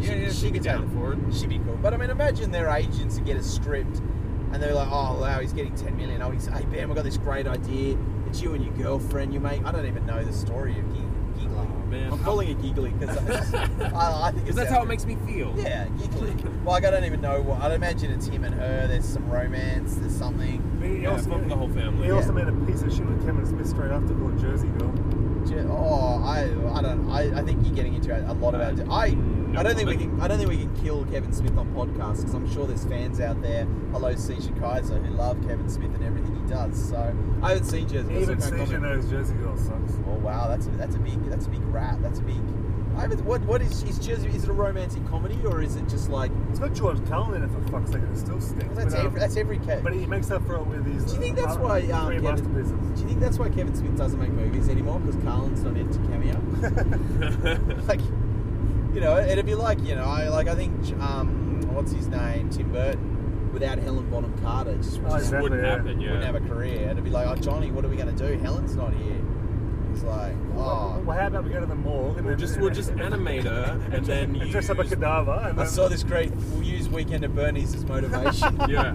Yeah, 0.00 0.14
yeah, 0.14 0.30
she'd 0.30 0.52
be 0.52 0.58
could 0.58 0.64
down 0.64 0.88
for 0.90 1.12
it. 1.12 1.18
She'd 1.34 1.50
be 1.50 1.58
cool. 1.58 1.78
But 1.80 1.94
I 1.94 1.98
mean, 1.98 2.10
imagine 2.10 2.50
their 2.50 2.68
agents 2.70 3.16
and 3.18 3.26
get 3.26 3.36
a 3.36 3.42
script, 3.42 4.00
and 4.54 4.62
they're 4.62 4.72
like, 4.74 4.88
"Oh, 4.90 5.20
wow, 5.20 5.40
he's 5.40 5.52
getting 5.52 5.74
10 5.74 5.96
million. 5.96 6.22
Oh, 6.22 6.30
he's 6.30 6.46
hey 6.46 6.64
Ben, 6.70 6.88
we 6.88 6.94
got 6.94 7.04
this 7.04 7.16
great 7.18 7.46
idea. 7.46 7.98
It's 8.28 8.40
you 8.40 8.54
and 8.54 8.64
your 8.64 8.72
girlfriend. 8.74 9.34
You 9.34 9.40
make. 9.40 9.64
I 9.64 9.72
don't 9.72 9.84
even 9.86 10.06
know 10.06 10.22
the 10.24 10.32
story 10.32 10.78
of 10.78 10.94
Gig- 10.94 11.02
Giggly. 11.36 11.56
Oh, 11.58 11.86
man. 11.88 12.12
I'm 12.12 12.18
calling 12.20 12.48
it 12.48 12.62
Giggly 12.62 12.90
because 12.90 13.16
I, 13.54 14.28
I 14.28 14.30
think 14.30 14.44
Because 14.44 14.48
it's 14.48 14.56
that's 14.56 14.70
how 14.70 14.82
it 14.82 14.86
makes 14.86 15.04
me 15.04 15.16
feel. 15.26 15.52
Yeah, 15.58 15.88
Giggly. 16.00 16.32
Like 16.64 16.84
I 16.84 16.90
don't 16.92 17.04
even 17.04 17.20
know 17.20 17.42
what. 17.42 17.60
I'd 17.62 17.72
imagine 17.72 18.12
it's 18.12 18.26
him 18.26 18.44
and 18.44 18.54
her. 18.54 18.86
There's 18.86 19.04
some 19.04 19.28
romance. 19.28 19.96
There's 19.96 20.14
something. 20.14 20.62
But 20.80 20.88
he 20.88 21.02
Yeah, 21.02 21.10
also, 21.10 21.30
fun 21.30 21.48
the 21.48 21.56
whole 21.56 21.68
family. 21.70 22.06
He 22.06 22.12
also 22.12 22.32
made 22.32 22.46
a 22.46 22.52
piece 22.66 22.82
of 22.82 22.92
shit 22.94 23.04
with 23.06 23.24
Kevin 23.26 23.44
Smith 23.44 23.68
straight 23.68 23.90
after 23.90 24.14
called 24.14 24.38
Jersey 24.38 24.68
Girl. 24.78 24.92
Ju- 25.46 25.68
Oh, 25.68 26.22
I, 26.24 26.44
I 26.78 26.80
don't. 26.82 27.10
I, 27.10 27.40
I 27.40 27.42
think 27.42 27.64
you're 27.66 27.74
getting 27.74 27.94
into 27.94 28.14
a 28.16 28.32
lot 28.34 28.54
of 28.54 28.60
our. 28.60 28.90
I, 28.92 29.10
no 29.10 29.33
I 29.56 29.62
don't 29.62 29.76
think 29.76 29.88
we 29.88 29.96
can. 29.96 30.20
I 30.20 30.28
don't 30.28 30.38
think 30.38 30.50
we 30.50 30.58
can 30.58 30.74
kill 30.82 31.04
Kevin 31.06 31.32
Smith 31.32 31.56
on 31.56 31.72
podcasts 31.74 32.18
because 32.18 32.34
I'm 32.34 32.52
sure 32.52 32.66
there's 32.66 32.84
fans 32.84 33.20
out 33.20 33.40
there. 33.42 33.64
Hello, 33.92 34.12
Seisha 34.14 34.58
Kaiser, 34.58 34.98
who 34.98 35.14
love 35.14 35.40
Kevin 35.42 35.68
Smith 35.68 35.94
and 35.94 36.04
everything 36.04 36.34
he 36.36 36.48
does. 36.48 36.90
So 36.90 37.14
I 37.42 37.50
haven't 37.50 37.66
seen 37.66 37.88
Jersey. 37.88 38.12
Girl, 38.12 38.24
so 38.24 38.32
Even 38.32 38.42
I 38.42 38.46
Seisha 38.46 38.80
knows 38.80 39.08
Jersey 39.08 39.34
Girl 39.34 39.56
sucks. 39.56 39.94
Oh 40.08 40.14
wow, 40.14 40.48
that's 40.48 40.66
a, 40.66 40.70
that's 40.70 40.96
a 40.96 40.98
big 40.98 41.22
that's 41.30 41.46
a 41.46 41.50
big 41.50 41.62
rat. 41.66 42.02
That's 42.02 42.18
a 42.18 42.22
big. 42.22 42.40
I 42.96 43.02
haven't. 43.02 43.24
What 43.24 43.42
what 43.42 43.62
is 43.62 43.82
is 43.84 43.98
Jersey? 43.98 44.28
Is 44.28 44.44
it 44.44 44.50
a 44.50 44.52
romantic 44.52 45.06
comedy 45.08 45.38
or 45.44 45.62
is 45.62 45.76
it 45.76 45.88
just 45.88 46.10
like? 46.10 46.32
It's 46.50 46.58
got 46.58 46.74
George 46.74 47.04
Carlin 47.08 47.42
in 47.42 47.48
it 47.48 47.52
for 47.52 47.60
fuck's 47.70 47.92
sake, 47.92 48.02
it 48.02 48.16
still 48.16 48.40
stinks. 48.40 48.76
That's 48.76 48.94
but, 48.94 49.00
um, 49.00 49.06
every, 49.06 49.20
that's 49.20 49.36
every. 49.36 49.58
But 49.58 49.94
he 49.94 50.06
makes 50.06 50.30
up 50.30 50.46
for 50.46 50.56
it 50.56 50.66
with 50.66 50.84
his. 50.86 51.04
Do 51.04 51.14
you 51.14 51.20
think 51.20 51.36
that's 51.36 51.56
uh, 51.56 51.60
why 51.60 51.80
um, 51.90 52.12
Kevin, 52.12 52.22
masterpieces? 52.22 52.72
Do 52.72 53.02
you 53.02 53.08
think 53.08 53.20
that's 53.20 53.38
why 53.38 53.48
Kevin 53.48 53.74
Smith 53.74 53.96
doesn't 53.96 54.20
make 54.20 54.30
movies 54.30 54.68
anymore? 54.68 55.00
Because 55.00 55.22
Carlin's 55.22 55.62
not 55.62 55.76
into 55.76 55.98
cameo. 56.08 56.40
like, 57.88 58.00
you 58.94 59.00
know, 59.00 59.18
it'd 59.18 59.46
be 59.46 59.54
like 59.54 59.80
you 59.84 59.94
know, 59.94 60.04
I 60.04 60.28
like 60.28 60.48
I 60.48 60.54
think 60.54 60.72
um, 61.00 61.60
what's 61.74 61.92
his 61.92 62.08
name, 62.08 62.48
Tim 62.50 62.72
Burton, 62.72 63.50
without 63.52 63.78
Helen 63.78 64.08
Bonham 64.10 64.36
Carter, 64.38 64.76
just, 64.76 64.98
Oh, 65.00 65.10
just 65.10 65.16
exactly, 65.16 65.42
wouldn't 65.42 65.62
yeah. 65.62 65.70
happen, 65.70 66.00
yeah. 66.00 66.10
wouldn't 66.12 66.24
have 66.26 66.36
a 66.36 66.48
career. 66.48 66.88
It'd 66.90 67.04
be 67.04 67.10
like, 67.10 67.26
oh 67.26 67.34
Johnny, 67.40 67.70
what 67.70 67.84
are 67.84 67.88
we 67.88 67.96
going 67.96 68.14
to 68.14 68.28
do? 68.28 68.38
Helen's 68.38 68.76
not 68.76 68.92
here. 68.94 69.20
He's 69.92 70.02
like, 70.02 70.34
oh. 70.56 71.00
Well, 71.04 71.16
how 71.18 71.26
about 71.28 71.44
we 71.44 71.50
go 71.50 71.60
to 71.60 71.66
the 71.66 71.74
morgue 71.74 72.16
and 72.16 72.26
We'll 72.26 72.36
then 72.36 72.38
just 72.46 72.58
we'll 72.60 72.70
just 72.70 72.90
animate 72.92 73.44
her 73.44 73.80
and 73.92 74.04
then 74.04 74.36
and 74.36 74.50
dress 74.50 74.70
up 74.70 74.78
a 74.78 74.84
cadaver 74.84 75.32
and 75.48 75.60
I 75.60 75.64
then, 75.64 75.66
saw 75.68 75.88
this 75.88 76.02
great. 76.02 76.32
We'll 76.32 76.62
use 76.62 76.88
Weekend 76.88 77.24
at 77.24 77.34
Bernie's 77.34 77.74
as 77.74 77.84
motivation. 77.84 78.60
Yeah. 78.68 78.92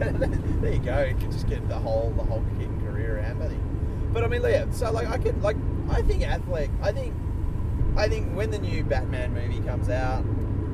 there 0.00 0.72
you 0.72 0.78
go. 0.78 1.02
You 1.04 1.14
can 1.14 1.30
just 1.30 1.46
get 1.46 1.66
the 1.68 1.78
whole 1.78 2.12
the 2.16 2.22
whole 2.22 2.42
Keaton 2.58 2.80
career 2.80 3.18
ambity. 3.18 3.58
But 4.12 4.24
I 4.24 4.28
mean, 4.28 4.42
yeah. 4.42 4.64
So 4.70 4.90
like, 4.90 5.08
I 5.08 5.18
could 5.18 5.42
like, 5.42 5.56
I 5.90 6.00
think 6.02 6.22
Affleck. 6.22 6.70
I 6.82 6.90
think, 6.92 7.14
I 7.96 8.08
think 8.08 8.34
when 8.34 8.50
the 8.50 8.58
new 8.58 8.84
Batman 8.84 9.34
movie 9.34 9.60
comes 9.60 9.88
out, 9.88 10.24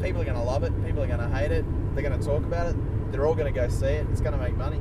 people 0.03 0.21
are 0.23 0.25
gonna 0.25 0.45
love 0.45 0.63
it. 0.63 0.73
People 0.85 1.03
are 1.03 1.07
gonna 1.07 1.29
hate 1.29 1.53
it. 1.53 1.65
They're 1.95 2.03
gonna 2.03 2.23
talk 2.23 2.45
about 2.45 2.69
it. 2.69 3.13
They're 3.13 3.27
all 3.27 3.35
gonna 3.35 3.53
go 3.53 3.69
see 3.69 3.87
it. 3.87 4.07
It's 4.11 4.21
gonna 4.21 4.39
make 4.39 4.57
money. 4.57 4.81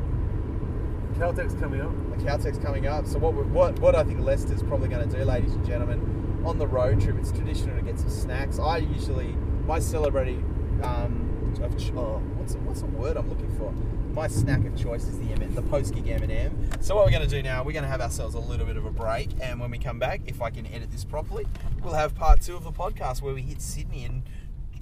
Caltex 1.15 1.57
coming 1.59 1.81
up. 1.81 1.91
The 2.11 2.25
Caltex 2.25 2.61
coming 2.61 2.87
up. 2.87 3.07
So 3.07 3.19
what 3.19 3.33
what 3.33 3.79
what 3.79 3.95
I 3.95 4.03
think 4.03 4.19
Lester's 4.19 4.61
probably 4.61 4.89
going 4.89 5.07
to 5.07 5.17
do, 5.17 5.23
ladies 5.23 5.53
and 5.53 5.65
gentlemen, 5.65 6.41
on 6.45 6.57
the 6.59 6.67
road 6.67 7.01
trip, 7.01 7.17
it's 7.17 7.31
traditional 7.31 7.77
to 7.77 7.81
get 7.81 7.97
some 7.97 8.09
snacks. 8.09 8.59
I 8.59 8.77
usually 8.77 9.35
my 9.65 9.79
celebrity 9.79 10.43
um, 10.83 11.53
of 11.61 11.97
oh, 11.97 12.21
what's 12.35 12.55
what's 12.55 12.81
the 12.81 12.87
word 12.87 13.15
I'm 13.15 13.29
looking 13.29 13.49
for? 13.57 13.73
My 14.15 14.29
snack 14.29 14.65
of 14.65 14.81
choice 14.81 15.03
is 15.07 15.19
the 15.19 15.33
M- 15.33 15.53
the 15.55 15.61
post 15.63 15.93
gig 15.93 16.07
M&M. 16.07 16.69
So 16.79 16.95
what 16.95 17.03
we're 17.03 17.11
going 17.11 17.27
to 17.27 17.35
do 17.35 17.43
now, 17.43 17.65
we're 17.65 17.73
going 17.73 17.83
to 17.83 17.89
have 17.89 17.99
ourselves 17.99 18.33
a 18.33 18.39
little 18.39 18.65
bit 18.65 18.77
of 18.77 18.85
a 18.85 18.89
break, 18.89 19.29
and 19.41 19.59
when 19.59 19.69
we 19.69 19.77
come 19.77 19.99
back, 19.99 20.21
if 20.25 20.41
I 20.41 20.51
can 20.51 20.65
edit 20.67 20.89
this 20.89 21.03
properly, 21.03 21.45
we'll 21.83 21.95
have 21.95 22.15
part 22.15 22.39
two 22.39 22.55
of 22.55 22.63
the 22.63 22.71
podcast 22.71 23.21
where 23.21 23.33
we 23.33 23.41
hit 23.41 23.61
Sydney 23.61 24.05
and 24.05 24.23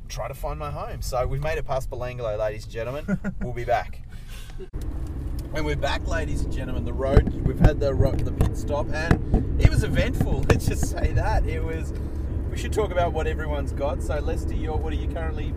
try 0.08 0.28
to 0.28 0.36
find 0.36 0.60
my 0.60 0.70
home. 0.70 1.02
So 1.02 1.26
we've 1.26 1.42
made 1.42 1.58
it 1.58 1.66
past 1.66 1.90
Belanglo, 1.90 2.38
ladies 2.38 2.66
and 2.66 2.72
gentlemen. 2.72 3.20
we'll 3.42 3.54
be 3.54 3.66
back. 3.66 4.04
And 5.56 5.66
we're 5.66 5.78
back, 5.78 6.08
ladies 6.08 6.42
and 6.42 6.54
gentlemen. 6.54 6.86
The 6.86 6.94
road. 6.94 7.34
We've 7.48 7.60
had 7.60 7.80
the 7.80 7.92
the 7.92 8.32
pit 8.34 8.56
stop, 8.56 8.86
and 8.94 9.60
it 9.60 9.72
was 9.72 9.84
eventful. 9.84 10.42
Let's 10.50 10.68
just 10.68 10.92
say 10.92 11.12
that 11.14 11.44
it 11.48 11.64
was. 11.64 11.92
We 12.52 12.58
should 12.60 12.72
talk 12.72 12.92
about 12.92 13.14
what 13.14 13.26
everyone's 13.26 13.72
got. 13.72 14.04
So, 14.04 14.20
Lester, 14.20 14.54
your 14.54 14.78
what 14.78 14.94
are 14.94 14.96
you 14.96 15.08
currently? 15.08 15.56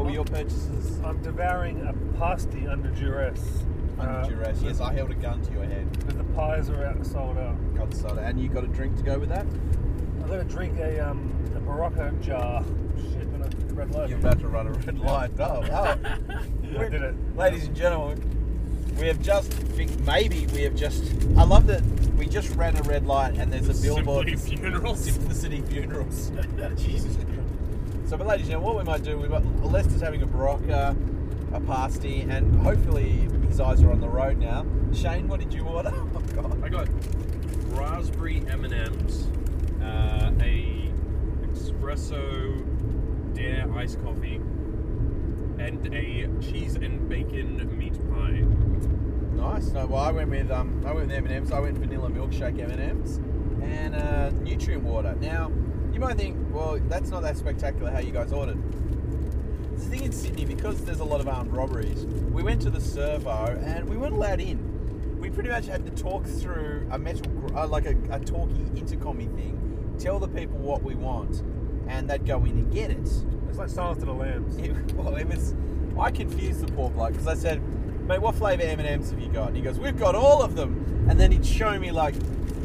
What 0.00 0.06
were 0.06 0.12
your 0.14 0.24
purchases? 0.24 0.98
I'm 1.04 1.20
devouring 1.20 1.86
a 1.86 1.92
pasty 2.18 2.66
under 2.66 2.88
duress. 2.88 3.64
Under 3.98 4.10
Uh, 4.10 4.28
duress. 4.28 4.62
Yes, 4.62 4.80
I 4.80 4.94
held 4.94 5.10
a 5.10 5.14
gun 5.14 5.42
to 5.42 5.52
your 5.52 5.64
head. 5.64 5.92
Because 5.92 6.14
the 6.14 6.24
pies 6.24 6.70
are 6.70 6.86
out 6.86 7.04
sold 7.04 7.36
out. 7.36 7.74
Got 7.74 7.90
the 7.90 7.96
soda, 7.98 8.22
and 8.22 8.40
you 8.40 8.48
got 8.48 8.64
a 8.64 8.68
drink 8.68 8.96
to 8.96 9.02
go 9.02 9.18
with 9.18 9.28
that. 9.28 9.44
I'm 9.44 10.26
going 10.26 10.40
to 10.40 10.50
drink 10.50 10.78
a 10.78 11.06
um 11.06 11.30
a 11.54 11.60
Berocca 11.60 12.18
jar. 12.22 12.64
Shit, 12.96 13.28
when 13.28 13.42
I 13.42 13.74
red 13.74 13.94
light. 13.94 14.08
You're 14.08 14.20
about 14.20 14.40
to 14.40 14.48
run 14.48 14.68
a 14.68 14.72
red 14.72 14.98
light. 14.98 15.32
Oh, 15.38 15.62
oh. 15.70 15.98
I 16.78 16.88
did 16.88 17.02
it. 17.02 17.14
Ladies 17.36 17.66
and 17.66 17.76
gentlemen, 17.76 18.96
we 18.98 19.06
have 19.06 19.20
just 19.20 19.52
maybe 20.06 20.46
we 20.54 20.62
have 20.62 20.74
just. 20.74 21.12
I 21.36 21.44
love 21.44 21.66
that 21.66 21.82
we 22.16 22.24
just 22.24 22.56
ran 22.56 22.74
a 22.78 22.82
red 22.84 23.06
light, 23.06 23.34
and 23.34 23.52
there's 23.52 23.68
a 23.68 23.82
billboard. 23.82 24.28
Simply 24.28 24.56
funerals. 24.56 25.04
Simplicity 25.04 25.60
Funerals. 25.60 26.32
Jesus 26.78 27.16
Christ. 27.16 27.29
So, 28.10 28.16
but 28.16 28.26
ladies 28.26 28.46
and 28.46 28.54
gentlemen, 28.54 28.74
what 28.74 28.84
we 28.84 28.90
might 28.90 29.04
do, 29.04 29.16
we've 29.16 29.30
got 29.30 29.44
Lester's 29.62 30.00
having 30.00 30.22
a 30.22 30.26
Berocca, 30.26 30.96
a 31.54 31.60
pasty, 31.60 32.22
and 32.22 32.56
hopefully 32.56 33.28
his 33.46 33.60
eyes 33.60 33.84
are 33.84 33.92
on 33.92 34.00
the 34.00 34.08
road 34.08 34.36
now. 34.36 34.66
Shane, 34.92 35.28
what 35.28 35.38
did 35.38 35.54
you 35.54 35.62
order? 35.62 35.92
Oh, 36.16 36.20
God. 36.34 36.64
I 36.64 36.68
got 36.68 36.88
raspberry 37.68 38.42
M 38.48 38.64
and 38.64 38.74
M's, 38.74 39.28
uh, 39.80 40.32
a 40.40 40.90
espresso 41.52 42.64
dare 43.32 43.72
iced 43.78 44.02
coffee, 44.02 44.40
and 45.60 45.94
a 45.94 46.26
cheese 46.42 46.74
and 46.74 47.08
bacon 47.08 47.78
meat 47.78 47.94
pie. 48.10 48.40
Nice. 49.40 49.68
No, 49.68 49.86
well, 49.86 50.02
I 50.02 50.10
went 50.10 50.30
with 50.30 50.50
um, 50.50 50.82
I 50.84 50.92
went 50.92 51.06
with 51.06 51.16
M 51.16 51.26
and 51.26 51.34
M's. 51.34 51.52
I 51.52 51.60
went 51.60 51.78
vanilla 51.78 52.10
milkshake 52.10 52.58
M 52.58 52.72
and 52.72 52.80
M's, 52.80 53.18
and 53.62 53.94
uh, 53.94 54.30
nutrient 54.30 54.82
water. 54.82 55.14
Now, 55.20 55.52
you 56.00 56.06
might 56.06 56.16
think, 56.16 56.34
well, 56.50 56.78
that's 56.88 57.10
not 57.10 57.22
that 57.22 57.36
spectacular. 57.36 57.90
How 57.90 57.98
you 57.98 58.10
guys 58.10 58.32
ordered? 58.32 58.56
The 59.76 59.84
thing 59.84 60.04
in 60.04 60.12
Sydney, 60.12 60.46
because 60.46 60.82
there's 60.82 61.00
a 61.00 61.04
lot 61.04 61.20
of 61.20 61.28
armed 61.28 61.52
robberies, 61.52 62.06
we 62.32 62.42
went 62.42 62.62
to 62.62 62.70
the 62.70 62.80
servo 62.80 63.60
and 63.62 63.86
we 63.86 63.98
weren't 63.98 64.14
allowed 64.14 64.40
in. 64.40 65.20
We 65.20 65.28
pretty 65.28 65.50
much 65.50 65.66
had 65.66 65.84
to 65.84 66.02
talk 66.02 66.24
through 66.24 66.88
a 66.90 66.98
metal, 66.98 67.30
uh, 67.54 67.66
like 67.66 67.84
a, 67.84 67.94
a 68.10 68.18
talkie 68.18 68.54
intercommy 68.74 69.30
thing, 69.36 69.94
tell 69.98 70.18
the 70.18 70.28
people 70.28 70.56
what 70.56 70.82
we 70.82 70.94
want, 70.94 71.42
and 71.86 72.08
they'd 72.08 72.24
go 72.24 72.38
in 72.44 72.52
and 72.52 72.72
get 72.72 72.90
it. 72.90 73.06
It's 73.50 73.58
like 73.58 73.68
Silence 73.68 73.98
to 73.98 74.06
the 74.06 74.14
Lambs. 74.14 74.56
It, 74.56 74.92
well, 74.94 75.14
it 75.16 75.28
was. 75.28 75.54
I 75.98 76.10
confused 76.10 76.66
the 76.66 76.72
poor 76.72 76.88
bloke 76.88 77.12
because 77.12 77.26
I 77.26 77.34
said, 77.34 77.60
mate, 78.08 78.22
what 78.22 78.36
flavour 78.36 78.62
M&Ms 78.62 79.10
have 79.10 79.20
you 79.20 79.28
got? 79.28 79.48
And 79.48 79.56
he 79.56 79.62
goes, 79.62 79.78
we've 79.78 79.98
got 79.98 80.14
all 80.14 80.40
of 80.40 80.54
them. 80.54 81.06
And 81.10 81.20
then 81.20 81.30
he'd 81.30 81.44
show 81.44 81.78
me 81.78 81.90
like, 81.90 82.14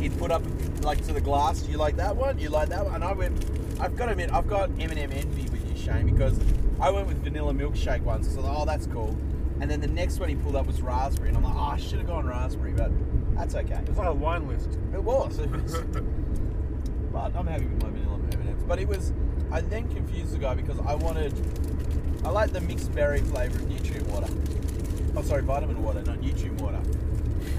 he'd 0.05 0.17
put 0.19 0.29
up 0.31 0.43
like 0.81 1.03
to 1.03 1.13
the 1.13 1.21
glass, 1.21 1.61
do 1.61 1.71
you 1.71 1.77
like 1.77 1.95
that 1.97 2.15
one? 2.15 2.37
You 2.37 2.49
like 2.49 2.69
that 2.69 2.85
one? 2.85 2.95
And 2.95 3.03
I 3.03 3.11
went, 3.13 3.43
I've 3.79 3.95
got 3.95 4.05
to 4.05 4.11
admit, 4.11 4.31
I've 4.31 4.47
got 4.47 4.69
M&M 4.79 4.97
envy 4.97 5.49
with 5.49 5.67
you, 5.67 5.75
Shane, 5.75 6.05
because 6.05 6.39
I 6.79 6.91
went 6.91 7.07
with 7.07 7.23
vanilla 7.23 7.53
milkshake 7.53 8.01
once. 8.01 8.31
So 8.31 8.41
like, 8.41 8.55
oh, 8.55 8.65
that's 8.65 8.85
cool. 8.87 9.17
And 9.61 9.71
then 9.71 9.81
the 9.81 9.87
next 9.87 10.19
one 10.19 10.29
he 10.29 10.35
pulled 10.35 10.55
up 10.55 10.67
was 10.67 10.81
raspberry, 10.81 11.29
and 11.29 11.37
I'm 11.37 11.43
like, 11.43 11.55
oh, 11.55 11.71
I 11.73 11.77
should 11.77 11.97
have 11.97 12.07
gone 12.07 12.27
raspberry, 12.27 12.73
but 12.73 12.91
that's 13.35 13.55
okay. 13.55 13.75
It 13.75 13.89
was 13.89 13.97
like 13.97 14.07
a 14.07 14.13
wine 14.13 14.47
list. 14.47 14.77
It 14.93 15.01
was. 15.01 15.39
It 15.39 15.49
was 15.49 15.81
but 17.11 17.35
I'm 17.35 17.47
happy 17.47 17.65
with 17.65 17.81
my 17.81 17.89
vanilla 17.89 18.19
M&Ms. 18.33 18.63
But 18.67 18.79
it 18.79 18.87
was. 18.87 19.11
I 19.51 19.61
then 19.61 19.87
confused 19.89 20.33
the 20.33 20.37
guy 20.37 20.53
because 20.53 20.77
I 20.79 20.95
wanted. 20.95 21.33
I 22.23 22.29
like 22.29 22.51
the 22.51 22.61
mixed 22.61 22.93
berry 22.93 23.21
flavour 23.21 23.57
of 23.57 23.69
Nutrient 23.69 24.07
water. 24.07 24.27
Oh, 25.15 25.21
sorry, 25.21 25.41
vitamin 25.41 25.81
water, 25.81 26.01
not 26.03 26.19
Nutrient 26.19 26.61
water. 26.61 26.81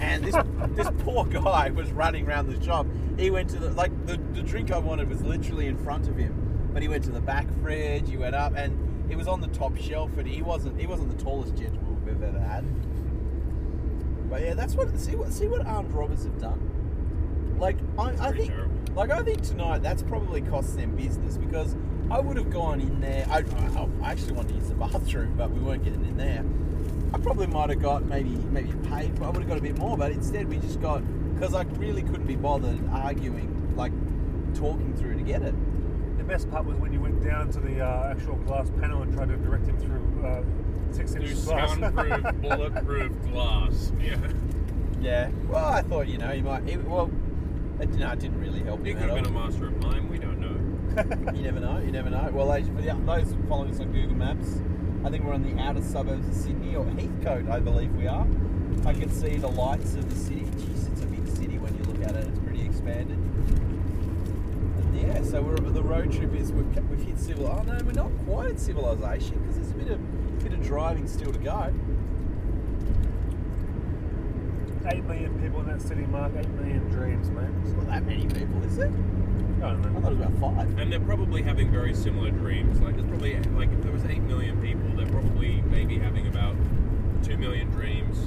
And 0.01 0.25
this 0.25 0.37
this 0.75 0.89
poor 1.05 1.25
guy 1.25 1.71
was 1.71 1.91
running 1.93 2.27
around 2.27 2.49
the 2.49 2.63
shop. 2.65 2.87
He 3.19 3.31
went 3.31 3.51
to 3.51 3.59
the 3.59 3.71
like 3.71 3.93
the, 4.07 4.19
the 4.33 4.43
drink 4.43 4.71
I 4.71 4.79
wanted 4.79 5.09
was 5.09 5.23
literally 5.23 5.67
in 5.67 5.77
front 5.77 6.09
of 6.09 6.17
him, 6.17 6.71
but 6.73 6.83
he 6.83 6.89
went 6.89 7.05
to 7.05 7.11
the 7.11 7.21
back 7.21 7.47
fridge. 7.63 8.09
He 8.09 8.17
went 8.17 8.35
up 8.35 8.55
and 8.57 9.11
it 9.11 9.17
was 9.17 9.29
on 9.29 9.41
the 9.41 9.49
top 9.49 9.77
shelf, 9.77 10.11
and 10.19 10.27
he 10.27 10.43
wasn't 10.43 10.79
he 10.81 10.87
wasn't 10.87 11.17
the 11.17 11.23
tallest 11.23 11.57
gentleman 11.57 12.05
we've 12.05 12.23
ever 12.23 12.41
had. 12.41 12.65
But 14.29 14.43
yeah, 14.43 14.55
that's 14.55 14.75
what 14.75 14.99
see 14.99 15.17
what 15.17 15.33
see 15.33 15.47
what 15.47 15.67
armed 15.67 15.93
robbers 15.93 16.25
have 16.25 16.39
done. 16.39 17.57
Like 17.59 17.77
I, 17.99 18.29
I 18.29 18.33
think 18.33 18.51
terrible. 18.51 18.75
like 18.95 19.11
I 19.11 19.23
think 19.23 19.43
tonight 19.43 19.83
that's 19.83 20.03
probably 20.03 20.43
cost 20.43 20.77
them 20.77 20.95
business 20.97 21.37
because 21.39 21.75
I 22.11 22.21
would 22.21 22.37
have 22.37 22.51
gone 22.51 22.81
in 22.81 23.01
there. 23.01 23.27
I, 23.31 23.39
I, 23.39 23.89
I 24.03 24.13
actually 24.13 24.33
wanted 24.33 24.51
to 24.51 24.55
use 24.57 24.69
the 24.69 24.75
bathroom, 24.75 25.35
but 25.37 25.51
we 25.51 25.61
weren't 25.61 25.85
getting 25.85 26.05
in 26.05 26.17
there. 26.17 26.45
I 27.13 27.19
probably 27.19 27.47
might 27.47 27.71
have 27.71 27.81
got 27.81 28.05
maybe 28.07 28.31
maybe 28.31 28.73
paid. 28.89 29.15
but 29.19 29.27
I 29.27 29.31
would 29.31 29.41
have 29.43 29.49
got 29.49 29.59
a 29.59 29.63
bit 29.63 29.79
more, 29.79 29.97
but 29.97 30.11
instead 30.13 30.49
we 30.49 30.59
just 30.59 30.81
got 30.81 31.03
because 31.35 31.55
I 31.55 31.63
really 31.79 32.03
couldn't 32.03 32.27
be 32.27 32.37
bothered 32.37 32.79
arguing, 32.91 33.75
like 33.77 33.93
talking 34.55 34.95
through 34.97 35.17
to 35.17 35.23
get 35.23 35.43
it. 35.43 35.55
The 36.19 36.25
best 36.25 36.51
part 36.51 36.65
was 36.67 36.77
when 36.79 36.93
you 36.93 37.01
went 37.01 37.23
down 37.23 37.51
to 37.53 37.61
the 37.61 37.81
uh, 37.81 38.09
actual 38.11 38.37
glass 38.37 38.71
panel 38.81 39.03
and 39.03 39.13
tried 39.15 39.29
to 39.29 39.37
direct 39.37 39.67
him 39.67 39.79
through 39.79 40.27
uh, 40.27 40.43
six 40.93 41.13
New 41.15 41.21
inches 41.23 41.45
glass. 41.45 41.71
soundproof, 41.79 42.23
bulletproof 42.43 43.13
glass. 43.31 43.93
Yeah. 44.01 44.17
Yeah. 45.01 45.31
Well, 45.49 45.65
I 45.65 45.83
thought 45.83 46.09
you 46.09 46.19
know 46.19 46.33
you 46.33 46.43
might. 46.43 46.67
It, 46.69 46.83
well, 46.85 47.11
it, 47.81 47.91
no, 47.91 48.11
it 48.13 48.19
didn't 48.19 48.41
really 48.41 48.61
help 48.61 48.85
He 48.85 48.93
him 48.93 48.99
could 48.99 49.11
have 49.11 49.23
been 49.25 49.35
all. 49.37 49.43
a 49.43 49.47
master 49.47 49.67
of 49.67 49.77
mime. 49.83 50.09
We 50.09 50.19
don't 50.19 50.41
know. 50.41 51.33
You 51.35 51.43
never 51.43 51.61
know. 51.61 51.79
You 51.79 51.93
never 51.93 52.09
know. 52.09 52.31
Well, 52.33 52.47
those, 52.49 52.67
yeah, 52.83 52.97
those 53.05 53.35
following 53.49 53.71
us 53.71 53.81
on 53.81 53.93
Google 53.93 54.17
Maps, 54.17 54.63
I 55.05 55.11
think 55.11 55.25
we're 55.25 55.35
in 55.35 55.57
the 55.57 55.63
outer 55.63 55.83
suburbs 55.83 56.27
of 56.29 56.35
Sydney 56.35 56.75
or 56.75 56.85
Heathcote, 56.85 57.49
I 57.49 57.61
believe 57.61 57.95
we 57.95 58.07
are. 58.07 58.27
I 58.85 58.93
can 58.93 59.11
see 59.11 59.37
the 59.37 59.49
lights 59.49 59.95
of 59.95 60.09
the 60.09 60.17
city. 60.17 60.43
Jeez, 60.43 60.93
it's 60.93 61.03
a 61.03 61.07
big 61.07 61.27
city 61.29 61.59
when 61.59 61.77
you 61.77 61.85
look 61.85 62.03
at 62.03 62.17
it. 62.17 62.27
It's 62.27 62.39
pretty 62.39 62.65
expanded. 62.65 63.19
And 63.19 65.01
yeah, 65.01 65.23
so 65.23 65.43
we're 65.43 65.57
the 65.57 65.83
road 65.83 66.13
trip 66.13 66.35
is 66.35 66.53
we've, 66.53 66.89
we've 66.89 67.03
hit 67.03 67.19
civil. 67.19 67.47
Oh 67.47 67.63
no, 67.63 67.79
we're 67.85 67.93
not 67.93 68.11
quite 68.25 68.51
at 68.51 68.61
civilization 68.61 69.39
because 69.41 69.57
there's 69.57 69.71
a 69.71 69.75
bit 69.75 69.91
of 69.91 70.43
bit 70.43 70.53
of 70.53 70.63
driving 70.63 71.07
still 71.07 71.33
to 71.33 71.39
go. 71.39 71.73
Eight 74.87 75.05
million 75.05 75.39
people 75.41 75.61
in 75.61 75.67
that 75.67 75.83
city, 75.83 76.07
Mark. 76.07 76.33
Eight 76.39 76.49
million 76.51 76.89
dreams, 76.89 77.29
mate. 77.31 77.51
It's 77.63 77.73
not 77.73 77.87
that 77.89 78.07
many 78.07 78.27
people, 78.27 78.63
is 78.65 78.79
it? 78.79 78.91
I 79.63 79.71
don't 79.71 79.85
I 79.85 80.01
thought 80.01 80.13
it 80.13 80.19
was 80.19 80.27
about 80.27 80.39
five. 80.41 80.79
And 80.79 80.93
they're 80.93 81.01
probably 81.01 81.43
having 81.43 81.71
very 81.71 81.95
similar 81.95 82.31
dreams. 82.31 82.81
Like 82.81 82.95
there's 82.95 83.09
probably 83.09 83.37
like 83.57 83.73
if 83.73 83.83
there 83.83 83.93
was 83.93 84.05
eight 84.05 84.23
million 84.23 84.61
people, 84.63 84.86
they're 84.97 85.07
probably 85.07 85.63
maybe 85.71 85.99
having 85.99 86.27
about 86.27 86.57
two 87.23 87.37
million 87.37 87.69
dreams. 87.71 88.19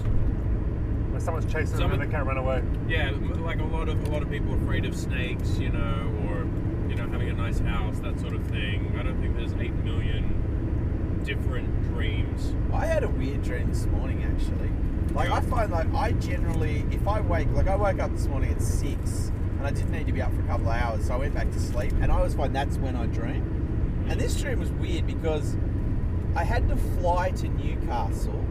When 1.12 1.20
someone's 1.22 1.46
chasing 1.52 1.72
them 1.78 1.78
Someone- 1.90 2.02
and 2.02 2.10
they 2.10 2.16
can't 2.16 2.28
run 2.28 2.38
away. 2.38 2.64
Yeah, 2.88 3.12
like 3.42 3.60
a 3.60 3.64
lot 3.66 3.90
of 3.90 4.08
a 4.08 4.12
lot 4.12 4.22
of 4.22 4.30
people 4.30 4.54
are 4.54 4.58
afraid 4.58 4.86
of 4.86 4.96
snakes, 4.96 5.58
you 5.58 5.70
know, 5.70 6.12
or 6.28 6.46
you 6.90 6.96
know 6.96 7.08
having 7.08 7.30
a 7.30 7.34
nice 7.34 7.60
house, 7.60 8.00
that 8.00 8.20
sort 8.20 8.34
of 8.34 8.44
thing. 8.48 8.96
I 9.00 9.04
don't 9.04 9.20
think 9.20 9.36
there's 9.36 9.54
eight 9.54 9.74
million 9.84 11.22
different 11.26 11.84
dreams. 11.94 12.54
I 12.74 12.86
had 12.86 13.04
a 13.04 13.10
weird 13.10 13.44
dream 13.44 13.68
this 13.70 13.86
morning 13.88 14.24
actually. 14.24 14.70
Like 15.14 15.30
I 15.32 15.42
find 15.42 15.72
like 15.72 15.92
I 15.94 16.12
generally 16.14 16.86
if 16.92 17.08
I 17.08 17.20
wake 17.22 17.52
like 17.54 17.68
I 17.68 17.76
woke 17.76 18.00
up 18.00 18.12
this 18.12 18.28
morning 18.28 18.52
at 18.52 18.62
six 18.62 19.32
and 19.58 19.66
I 19.68 19.72
didn't 19.72 19.92
need 19.92 20.08
to 20.08 20.14
be 20.14 20.22
up 20.22 20.34
for 20.34 20.42
a 20.42 20.46
couple 20.46 20.70
of 20.70 20.76
hours, 20.76 21.08
so 21.08 21.14
I 21.16 21.18
went 21.18 21.34
back 21.34 21.52
to 21.52 21.60
sleep 21.60 21.92
and 22.02 22.12
I 22.12 22.18
always 22.18 22.36
find 22.36 22.56
that's 22.56 22.78
when 22.78 22.96
I 22.96 23.08
dream. 23.08 24.06
And 24.08 24.20
this 24.20 24.40
dream 24.40 24.60
was 24.60 24.72
weird 24.72 25.06
because 25.06 25.58
I 26.36 26.44
had 26.44 26.68
to 26.70 26.76
fly 26.76 27.32
to 27.32 27.48
Newcastle 27.50 28.46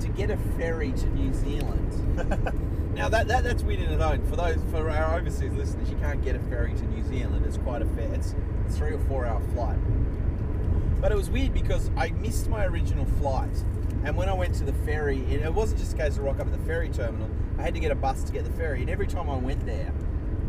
to 0.00 0.08
get 0.08 0.30
a 0.30 0.36
ferry 0.56 0.92
to 0.92 1.06
New 1.10 1.32
Zealand. 1.32 2.94
now 2.94 3.08
that, 3.08 3.28
that 3.28 3.44
that's 3.44 3.62
weird 3.62 3.80
in 3.80 3.92
its 3.92 4.02
own. 4.02 4.24
For 4.26 4.36
those 4.36 4.58
for 4.70 4.90
our 4.90 5.18
overseas 5.18 5.52
listeners, 5.52 5.90
you 5.90 5.96
can't 5.96 6.22
get 6.22 6.36
a 6.36 6.40
ferry 6.40 6.74
to 6.74 6.84
New 6.86 7.04
Zealand. 7.04 7.44
It's 7.46 7.58
quite 7.58 7.82
a 7.82 7.86
fair. 7.86 8.12
It's 8.14 8.34
a 8.66 8.72
three 8.72 8.92
or 8.92 8.98
four 9.00 9.26
hour 9.26 9.40
flight. 9.54 9.78
But 11.00 11.12
it 11.12 11.16
was 11.16 11.30
weird 11.30 11.54
because 11.54 11.90
I 11.96 12.10
missed 12.10 12.48
my 12.48 12.66
original 12.66 13.06
flight. 13.18 13.64
And 14.04 14.16
when 14.16 14.28
I 14.28 14.34
went 14.34 14.54
to 14.56 14.64
the 14.64 14.72
ferry, 14.72 15.20
it, 15.30 15.42
it 15.42 15.52
wasn't 15.52 15.80
just 15.80 15.94
a 15.94 15.96
case 15.96 16.16
of 16.16 16.24
rock 16.24 16.40
up 16.40 16.46
at 16.46 16.52
the 16.52 16.66
ferry 16.66 16.88
terminal. 16.88 17.28
I 17.58 17.62
had 17.62 17.74
to 17.74 17.80
get 17.80 17.90
a 17.90 17.94
bus 17.94 18.22
to 18.24 18.32
get 18.32 18.44
the 18.44 18.52
ferry. 18.52 18.80
And 18.80 18.90
every 18.90 19.06
time 19.06 19.28
I 19.28 19.36
went 19.36 19.64
there, 19.66 19.92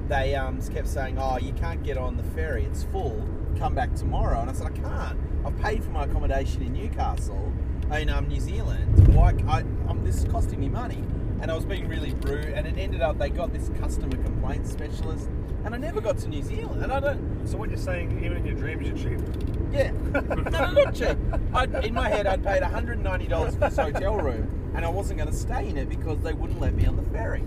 they 0.07 0.35
um, 0.35 0.61
kept 0.61 0.87
saying, 0.87 1.17
"Oh, 1.17 1.37
you 1.37 1.53
can't 1.53 1.83
get 1.83 1.97
on 1.97 2.17
the 2.17 2.23
ferry. 2.23 2.65
It's 2.65 2.83
full. 2.83 3.25
Come 3.57 3.75
back 3.75 3.95
tomorrow." 3.95 4.41
And 4.41 4.49
I 4.49 4.53
said, 4.53 4.67
"I 4.67 4.71
can't. 4.71 5.19
I've 5.45 5.57
paid 5.59 5.83
for 5.83 5.91
my 5.91 6.05
accommodation 6.05 6.61
in 6.61 6.73
Newcastle, 6.73 7.51
in 7.91 8.09
um, 8.09 8.27
New 8.27 8.39
Zealand. 8.39 9.07
Why? 9.15 9.33
I, 9.47 9.61
um, 9.89 10.01
this 10.03 10.17
is 10.17 10.25
costing 10.31 10.59
me 10.59 10.69
money." 10.69 11.03
And 11.41 11.49
I 11.49 11.55
was 11.55 11.65
being 11.65 11.87
really 11.87 12.13
rude. 12.21 12.45
And 12.53 12.67
it 12.67 12.77
ended 12.77 13.01
up 13.01 13.17
they 13.17 13.29
got 13.29 13.51
this 13.51 13.69
customer 13.79 14.15
complaints 14.23 14.71
specialist, 14.71 15.27
and 15.65 15.73
I 15.73 15.77
never 15.77 15.99
got 15.99 16.19
to 16.19 16.27
New 16.27 16.43
Zealand. 16.43 16.83
And 16.83 16.91
I 16.91 16.99
don't. 16.99 17.47
So 17.47 17.57
what 17.57 17.69
you're 17.69 17.79
saying, 17.79 18.23
even 18.23 18.37
in 18.37 18.45
your 18.45 18.55
dreams, 18.55 18.87
you're 18.87 19.17
cheap. 19.17 19.25
Yeah, 19.71 19.91
no, 19.91 20.19
no, 20.21 20.71
not 20.71 20.93
cheap. 20.93 21.17
I'd, 21.53 21.73
in 21.85 21.93
my 21.93 22.09
head, 22.09 22.27
I'd 22.27 22.43
paid 22.43 22.61
$190 22.61 23.53
for 23.53 23.59
this 23.59 23.77
hotel 23.77 24.17
room, 24.17 24.73
and 24.75 24.85
I 24.85 24.89
wasn't 24.89 25.19
going 25.19 25.31
to 25.31 25.35
stay 25.35 25.69
in 25.69 25.77
it 25.77 25.87
because 25.87 26.19
they 26.19 26.33
wouldn't 26.33 26.59
let 26.59 26.75
me 26.75 26.85
on 26.85 26.97
the 26.97 27.03
ferry. 27.03 27.43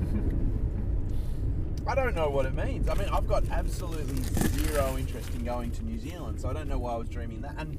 I 1.87 1.95
don't 1.95 2.15
know 2.15 2.31
what 2.31 2.47
it 2.47 2.55
means. 2.55 2.89
I 2.89 2.95
mean, 2.95 3.09
I've 3.11 3.29
got 3.29 3.45
absolutely 3.51 4.23
zero 4.49 4.97
interest 4.97 5.35
in 5.35 5.45
going 5.45 5.71
to 5.73 5.85
New 5.85 5.99
Zealand, 5.99 6.41
so 6.41 6.49
I 6.49 6.55
don't 6.55 6.67
know 6.67 6.79
why 6.79 6.95
I 6.95 6.97
was 6.97 7.09
dreaming 7.09 7.43
that. 7.43 7.57
And 7.59 7.77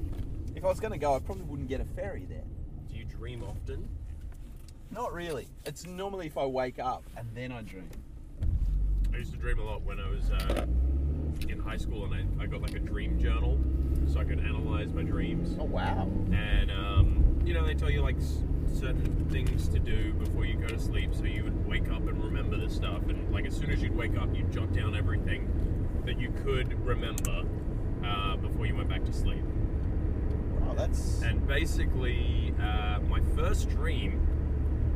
if 0.56 0.64
I 0.64 0.68
was 0.68 0.80
going 0.80 0.94
to 0.94 1.00
go, 1.00 1.16
I 1.16 1.20
probably 1.20 1.44
wouldn't 1.46 1.70
get 1.70 1.82
a 1.82 1.86
ferry 1.86 2.26
there. 2.30 2.44
Do 2.88 2.98
you 2.98 3.06
dream 3.06 3.44
often? 3.44 3.90
Not 4.92 5.12
really. 5.12 5.48
It's 5.66 5.88
normally 5.88 6.28
if 6.28 6.38
I 6.38 6.46
wake 6.46 6.78
up 6.78 7.04
and 7.18 7.28
then 7.34 7.52
I 7.52 7.64
dream. 7.64 7.90
I 9.12 9.18
used 9.18 9.32
to 9.32 9.40
dream 9.40 9.58
a 9.60 9.64
lot 9.64 9.82
when 9.82 10.00
I 10.00 10.08
was 10.08 10.30
uh, 10.30 10.66
in 11.50 11.60
high 11.60 11.78
school, 11.78 12.06
and 12.06 12.14
I, 12.14 12.44
I 12.44 12.46
got 12.46 12.62
like 12.62 12.76
a 12.76 12.80
dream 12.80 13.20
journal, 13.20 13.60
so 14.12 14.20
I 14.20 14.24
could 14.24 14.40
analyze 14.40 14.94
my 14.94 15.04
dreams. 15.04 15.58
Oh 15.60 15.64
wow! 15.64 16.08
And 16.32 16.70
um, 16.70 17.42
you 17.44 17.54
know, 17.54 17.66
they 17.66 17.74
tell 17.74 17.90
you 17.90 18.02
like 18.02 18.18
certain 18.76 19.26
things 19.30 19.68
to 19.70 19.80
do 19.80 20.14
before 20.14 20.46
you 20.46 20.56
go 20.56 20.68
to 20.68 20.80
sleep, 20.80 21.14
so 21.14 21.24
you 21.24 21.44
would 21.44 21.66
wake 21.66 21.90
up 21.90 22.08
and 22.08 22.24
remember 22.24 22.58
the 22.58 22.70
stuff. 22.70 23.02
And 23.08 23.32
like 23.34 23.46
as 23.46 23.56
soon 23.56 23.72
as 23.72 23.82
you'd 23.82 23.96
wake 23.96 24.18
up, 24.18 24.30
you'd 24.36 24.52
jot 24.52 24.74
down 24.74 24.96
everything 24.96 25.50
that 26.06 26.20
you 26.20 26.32
could 26.44 26.74
remember 26.86 27.44
uh, 28.06 28.36
before 28.38 28.66
you 28.66 28.76
went 28.76 28.90
back 28.90 29.06
to 29.06 29.14
sleep. 29.14 29.44
Oh, 30.68 30.74
that's 30.76 31.22
And 31.22 31.48
basically, 31.48 32.54
uh, 32.62 33.00
my 33.08 33.22
first 33.36 33.70
dream, 33.70 34.28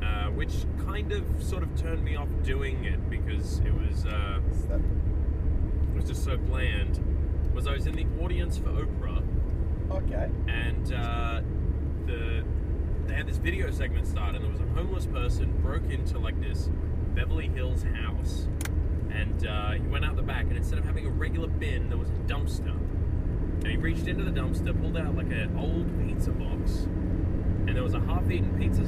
uh, 0.04 0.28
which 0.32 0.54
kind 0.86 1.12
of 1.12 1.24
sort 1.42 1.64
of 1.64 1.76
turned 1.76 2.04
me 2.04 2.16
off 2.16 2.30
doing 2.44 2.84
it 2.86 3.10
because 3.10 3.60
it 3.60 3.74
was 3.74 4.06
uh, 4.06 4.40
that, 4.68 4.80
it 4.80 5.96
was 5.96 6.06
just 6.06 6.24
so 6.24 6.38
bland, 6.38 7.00
was 7.54 7.68
I 7.68 7.74
was 7.74 7.88
in 7.88 7.96
the 7.96 8.06
audience 8.24 8.58
for 8.58 8.70
Oprah 8.70 9.24
okay. 9.92 10.30
and 10.48 10.94
uh, 10.94 11.42
they 13.10 13.16
had 13.16 13.28
this 13.28 13.38
video 13.38 13.72
segment 13.72 14.08
start, 14.08 14.36
and 14.36 14.44
there 14.44 14.52
was 14.52 14.62
a 14.62 14.68
homeless 14.80 15.08
person 15.08 15.52
broke 15.64 15.90
into 15.90 16.20
like 16.20 16.40
this 16.40 16.70
Beverly 17.16 17.48
Hills 17.48 17.84
house, 17.84 18.48
and 19.10 19.48
uh, 19.48 19.72
he 19.72 19.82
went 19.88 20.06
out 20.06 20.16
the 20.16 20.22
back, 20.22 20.44
and 20.44 20.56
instead 20.56 20.78
of 20.78 20.86
having 20.86 21.08
a 21.08 21.10
regular 21.10 21.48
bin, 21.48 21.90
there 21.90 21.98
was 21.98 22.10
a 22.10 22.32
dumpster, 22.32 22.70
and 22.70 23.68
he 23.68 23.78
reached 23.78 24.08
into 24.08 24.24
the 24.24 24.32
dumpster, 24.32 24.80
pulled 24.80 24.96
out 24.96 25.16
like 25.16 25.32
an 25.32 25.58
old 25.58 25.88
pizza 26.08 26.32
box, 26.32 26.88
and 27.68 27.76
there 27.76 27.84
was 27.84 27.96
a 27.96 28.00
half-eaten 28.00 28.58
pizza 28.60 28.86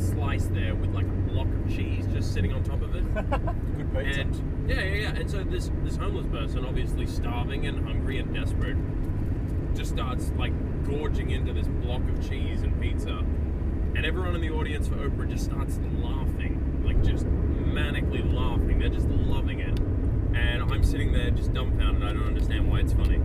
slice 0.00 0.46
there 0.46 0.74
with 0.74 0.94
like 0.94 1.06
a 1.06 1.32
block 1.32 1.46
of 1.46 1.74
cheese 1.74 2.06
just 2.12 2.32
sitting 2.32 2.52
on 2.52 2.62
top 2.62 2.82
of 2.82 2.94
it. 2.94 3.14
Good 3.76 3.92
pizza. 3.94 4.20
And 4.20 4.70
yeah, 4.70 4.80
yeah, 4.80 4.94
yeah. 4.94 5.14
And 5.16 5.28
so 5.28 5.42
this 5.42 5.72
this 5.82 5.96
homeless 5.96 6.26
person, 6.26 6.64
obviously 6.64 7.06
starving 7.06 7.66
and 7.66 7.84
hungry 7.84 8.18
and 8.18 8.32
desperate, 8.32 8.76
just 9.74 9.90
starts 9.90 10.30
like 10.38 10.52
gorging 10.86 11.30
into 11.30 11.52
this 11.52 11.66
block 11.66 12.02
of 12.08 12.28
cheese 12.28 12.62
and 12.62 12.80
pizza, 12.80 13.24
and 13.94 14.04
everyone 14.04 14.34
in 14.34 14.40
the 14.40 14.50
audience 14.50 14.88
for 14.88 14.96
Oprah 14.96 15.28
just 15.28 15.44
starts 15.44 15.78
laughing, 16.00 16.82
like 16.84 17.02
just 17.02 17.26
manically 17.26 18.24
laughing. 18.32 18.78
They're 18.78 18.88
just 18.88 19.08
loving 19.08 19.60
it, 19.60 19.78
and 20.36 20.62
I'm 20.62 20.82
sitting 20.84 21.12
there 21.12 21.30
just 21.30 21.52
dumbfounded. 21.52 22.02
I 22.02 22.12
don't 22.12 22.26
understand 22.26 22.70
why 22.70 22.80
it's 22.80 22.92
funny. 22.92 23.16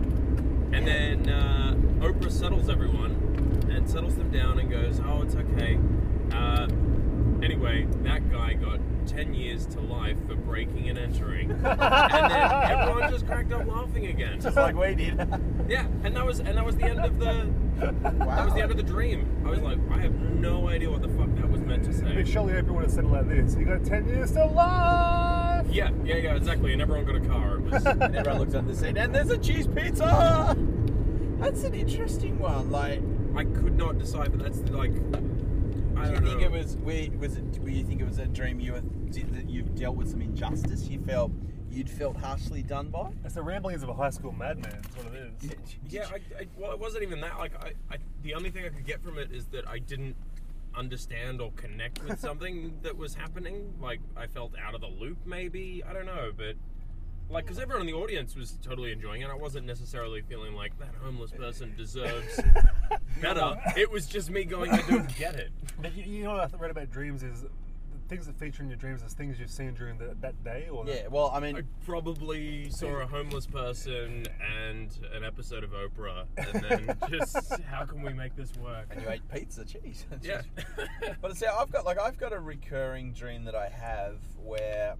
And 0.72 0.86
then 0.86 1.28
uh, 1.28 1.74
Oprah 2.00 2.30
settles 2.30 2.68
everyone 2.68 3.68
and 3.70 3.88
settles 3.88 4.16
them 4.16 4.30
down 4.30 4.58
and 4.58 4.70
goes, 4.70 5.00
"Oh, 5.04 5.22
it's 5.22 5.34
okay. 5.34 5.78
Uh, 6.32 6.68
that 8.50 8.60
guy 8.60 8.70
got 8.70 8.80
10 9.06 9.34
years 9.34 9.66
to 9.66 9.80
life 9.80 10.16
for 10.26 10.34
breaking 10.34 10.88
and 10.88 10.98
entering. 10.98 11.50
and 11.50 11.64
then 11.64 12.52
everyone 12.70 13.10
just 13.10 13.26
cracked 13.26 13.52
up 13.52 13.66
laughing 13.66 14.06
again. 14.06 14.40
Just 14.40 14.56
like 14.56 14.74
we 14.74 14.94
did. 14.94 15.18
Yeah, 15.68 15.86
and 16.04 16.16
that 16.16 16.24
was 16.24 16.40
and 16.40 16.56
that 16.56 16.64
was 16.64 16.76
the 16.76 16.84
end 16.84 17.00
of 17.00 17.18
the 17.18 17.48
that 17.80 18.44
was 18.44 18.54
the 18.54 18.60
end 18.60 18.70
of 18.70 18.76
the 18.76 18.82
dream. 18.82 19.26
I 19.46 19.50
was 19.50 19.60
like, 19.60 19.78
I 19.90 20.00
have 20.00 20.14
no 20.14 20.68
idea 20.68 20.90
what 20.90 21.02
the 21.02 21.08
fuck 21.08 21.34
that 21.36 21.50
was 21.50 21.60
meant 21.60 21.84
to 21.84 21.90
I 21.90 21.92
say. 21.92 22.14
mean, 22.14 22.26
surely 22.26 22.54
everyone 22.54 22.82
would 22.82 22.84
have 22.84 22.92
said 22.92 23.04
it 23.04 23.08
like 23.08 23.28
this. 23.28 23.56
You 23.56 23.64
got 23.64 23.84
10 23.84 24.08
years 24.08 24.32
to 24.32 24.44
life! 24.44 25.66
Yeah, 25.70 25.90
yeah, 26.04 26.16
yeah, 26.16 26.34
exactly. 26.34 26.72
And 26.72 26.82
everyone 26.82 27.06
got 27.06 27.16
a 27.16 27.20
car. 27.20 27.56
It 27.56 27.62
was, 27.62 27.86
and 27.86 28.16
everyone 28.16 28.40
looks 28.40 28.54
under 28.54 28.72
the 28.72 28.78
seat, 28.78 28.96
and 28.96 29.14
there's 29.14 29.30
a 29.30 29.38
cheese 29.38 29.66
pizza. 29.66 30.56
That's 31.38 31.64
an 31.64 31.74
interesting 31.74 32.38
one. 32.38 32.70
Like, 32.70 33.00
I 33.34 33.44
could 33.44 33.78
not 33.78 33.98
decide, 33.98 34.30
but 34.36 34.42
that's 34.42 34.60
like, 34.70 34.92
I 35.14 35.20
do 36.06 36.14
don't 36.14 36.22
you 36.24 36.28
think 36.28 36.40
know. 36.40 36.46
it 36.46 36.52
was? 36.52 36.76
We 36.76 37.12
was 37.18 37.36
it? 37.36 37.52
Do 37.52 37.70
you 37.70 37.84
think 37.84 38.00
it 38.00 38.06
was 38.06 38.18
a 38.18 38.26
dream 38.26 38.60
you 38.60 38.72
were, 38.72 38.80
that 38.80 39.48
you've 39.48 39.74
dealt 39.74 39.96
with 39.96 40.10
some 40.10 40.22
injustice? 40.22 40.88
You 40.88 41.00
felt 41.00 41.32
you'd 41.70 41.90
felt 41.90 42.16
harshly 42.16 42.62
done 42.62 42.88
by. 42.88 43.10
It's 43.24 43.34
the 43.34 43.42
ramblings 43.42 43.82
of 43.82 43.88
a 43.88 43.94
high 43.94 44.10
school 44.10 44.32
madman, 44.32 44.72
is 44.72 45.04
what 45.04 45.14
it 45.14 45.32
is. 45.42 45.76
Yeah, 45.88 46.06
I, 46.10 46.16
I, 46.40 46.46
well, 46.56 46.72
it 46.72 46.78
wasn't 46.78 47.04
even 47.04 47.20
that. 47.20 47.38
Like, 47.38 47.52
I, 47.64 47.72
I, 47.92 47.98
the 48.22 48.34
only 48.34 48.50
thing 48.50 48.64
I 48.64 48.68
could 48.70 48.86
get 48.86 49.02
from 49.02 49.18
it 49.18 49.30
is 49.32 49.46
that 49.46 49.66
I 49.68 49.78
didn't 49.78 50.16
understand 50.74 51.40
or 51.40 51.52
connect 51.52 52.02
with 52.04 52.18
something 52.20 52.78
that 52.82 52.96
was 52.96 53.14
happening. 53.14 53.74
Like, 53.80 54.00
I 54.16 54.26
felt 54.26 54.52
out 54.58 54.74
of 54.74 54.80
the 54.80 54.88
loop, 54.88 55.18
maybe. 55.24 55.82
I 55.88 55.92
don't 55.92 56.06
know, 56.06 56.32
but 56.36 56.56
like, 57.30 57.44
because 57.44 57.58
everyone 57.58 57.86
in 57.86 57.86
the 57.86 57.98
audience 57.98 58.34
was 58.34 58.58
totally 58.62 58.92
enjoying 58.92 59.22
it. 59.22 59.28
I 59.30 59.34
wasn't 59.34 59.66
necessarily 59.66 60.20
feeling 60.22 60.54
like 60.54 60.76
that 60.78 60.94
homeless 61.02 61.30
person 61.30 61.72
deserves 61.76 62.40
better. 63.22 63.56
It 63.76 63.90
was 63.90 64.06
just 64.06 64.30
me 64.30 64.44
going, 64.44 64.70
I 64.70 64.82
don't 64.82 65.16
get 65.16 65.36
it. 65.36 65.50
But 65.80 65.94
you, 65.96 66.04
you 66.04 66.24
know 66.24 66.32
what 66.32 66.52
I 66.52 66.56
read 66.58 66.70
about 66.70 66.90
dreams 66.90 67.22
is 67.22 67.44
things 68.10 68.26
that 68.26 68.36
feature 68.36 68.62
in 68.64 68.68
your 68.68 68.76
dreams 68.76 69.02
as 69.06 69.12
things 69.14 69.38
you've 69.38 69.48
seen 69.50 69.72
during 69.72 69.96
the, 69.96 70.16
that 70.20 70.42
day 70.42 70.66
or 70.70 70.84
Yeah. 70.86 71.06
Well, 71.08 71.30
I 71.32 71.38
mean, 71.38 71.56
I 71.56 71.62
probably 71.86 72.68
saw 72.68 72.88
a 73.00 73.06
homeless 73.06 73.46
person 73.46 74.26
and 74.66 74.90
an 75.14 75.22
episode 75.24 75.62
of 75.62 75.70
Oprah, 75.70 76.24
and 76.36 76.64
then 76.64 76.96
just 77.08 77.60
how 77.62 77.84
can 77.84 78.02
we 78.02 78.12
make 78.12 78.34
this 78.34 78.52
work? 78.56 78.86
and 78.90 79.00
you 79.00 79.08
ate 79.08 79.22
pizza, 79.32 79.64
cheese. 79.64 80.04
Yeah. 80.22 80.42
But 81.22 81.36
see, 81.36 81.46
I've 81.46 81.70
got 81.70 81.84
like 81.86 81.98
I've 82.00 82.18
got 82.18 82.32
a 82.32 82.40
recurring 82.40 83.12
dream 83.12 83.44
that 83.44 83.54
I 83.54 83.68
have 83.68 84.16
where, 84.42 84.96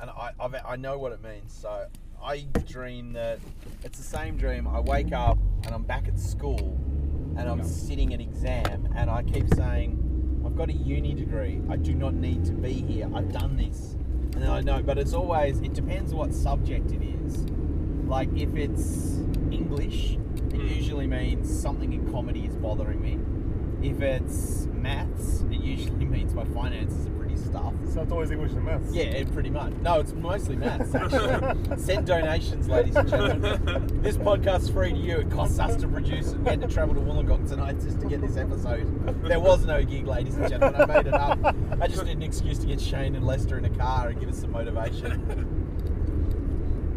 and 0.00 0.08
I 0.10 0.32
I've, 0.40 0.54
I 0.66 0.76
know 0.76 0.98
what 0.98 1.12
it 1.12 1.22
means. 1.22 1.52
So 1.52 1.86
I 2.22 2.46
dream 2.66 3.12
that 3.12 3.40
it's 3.82 3.98
the 3.98 4.04
same 4.04 4.36
dream. 4.38 4.66
I 4.66 4.80
wake 4.80 5.12
up 5.12 5.36
and 5.64 5.74
I'm 5.74 5.82
back 5.82 6.08
at 6.08 6.18
school, 6.18 6.78
and 7.36 7.40
I'm 7.48 7.58
Yeah. 7.58 7.64
sitting 7.64 8.14
an 8.14 8.20
exam, 8.20 8.88
and 8.96 9.10
I 9.10 9.22
keep 9.22 9.52
saying, 9.54 10.03
I've 10.44 10.56
got 10.56 10.68
a 10.70 10.72
uni 10.72 11.14
degree. 11.14 11.60
I 11.68 11.76
do 11.76 11.94
not 11.94 12.14
need 12.14 12.44
to 12.46 12.52
be 12.52 12.72
here. 12.72 13.08
I've 13.14 13.32
done 13.32 13.56
this, 13.56 13.94
and 14.34 14.42
then 14.42 14.50
I 14.50 14.60
know. 14.60 14.82
But 14.82 14.98
it's 14.98 15.14
always 15.14 15.60
it 15.60 15.72
depends 15.74 16.12
what 16.14 16.32
subject 16.34 16.92
it 16.92 17.02
is. 17.02 17.44
Like 18.06 18.28
if 18.36 18.54
it's 18.54 19.18
English, 19.50 20.12
it 20.14 20.60
Mm. 20.60 20.76
usually 20.76 21.06
means 21.06 21.48
something 21.50 21.92
in 21.92 22.10
comedy 22.12 22.44
is 22.44 22.56
bothering 22.56 23.00
me. 23.00 23.18
If 23.82 24.00
it's 24.00 24.66
maths, 24.72 25.42
it 25.50 25.60
usually 25.60 26.04
means 26.16 26.34
my 26.34 26.44
finances 26.44 27.06
are 27.06 27.10
pretty 27.34 27.50
stuffed. 27.50 27.92
So 27.92 28.02
it's 28.02 28.12
always 28.12 28.30
English 28.30 28.52
and 28.52 28.64
maths. 28.64 28.94
Yeah, 28.94 29.04
it 29.04 29.32
pretty 29.32 29.50
much. 29.50 29.72
No, 29.82 30.00
it's 30.00 30.12
mostly 30.12 30.56
maths, 30.56 30.94
actually. 30.94 31.76
Send 31.78 32.06
donations, 32.06 32.68
ladies 32.68 32.96
and 32.96 33.08
gentlemen. 33.08 34.02
This 34.02 34.16
podcast's 34.16 34.70
free 34.70 34.92
to 34.92 34.98
you. 34.98 35.18
It 35.18 35.30
costs 35.30 35.58
us 35.58 35.76
to 35.76 35.88
produce 35.88 36.32
it. 36.32 36.38
We 36.38 36.50
had 36.50 36.60
to 36.60 36.68
travel 36.68 36.94
to 36.94 37.00
Wollongong 37.00 37.48
tonight 37.48 37.80
just 37.80 38.00
to 38.00 38.06
get 38.06 38.20
this 38.20 38.36
episode. 38.36 39.22
There 39.24 39.40
was 39.40 39.64
no 39.64 39.82
gig, 39.84 40.06
ladies 40.06 40.36
and 40.36 40.48
gentlemen. 40.48 40.80
I 40.80 40.86
made 40.86 41.06
it 41.06 41.14
up. 41.14 41.38
I 41.80 41.86
just 41.86 42.04
need 42.04 42.16
an 42.16 42.22
excuse 42.22 42.58
to 42.60 42.66
get 42.66 42.80
Shane 42.80 43.14
and 43.14 43.26
Lester 43.26 43.58
in 43.58 43.64
a 43.64 43.70
car 43.70 44.08
and 44.08 44.20
give 44.20 44.28
us 44.28 44.40
some 44.40 44.52
motivation. 44.52 45.60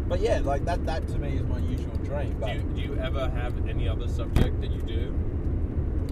But 0.08 0.20
yeah, 0.20 0.40
like 0.42 0.64
that, 0.64 0.86
that 0.86 1.06
to 1.08 1.18
me 1.18 1.36
is 1.36 1.42
my 1.46 1.58
usual 1.58 1.94
dream. 1.96 2.30
Do 2.30 2.36
But 2.40 2.54
you, 2.54 2.62
do 2.62 2.80
you 2.80 2.96
ever 2.98 3.28
have 3.28 3.68
any 3.68 3.86
other 3.86 4.08
subject 4.08 4.58
that 4.62 4.70
you 4.70 4.80
do, 4.80 5.14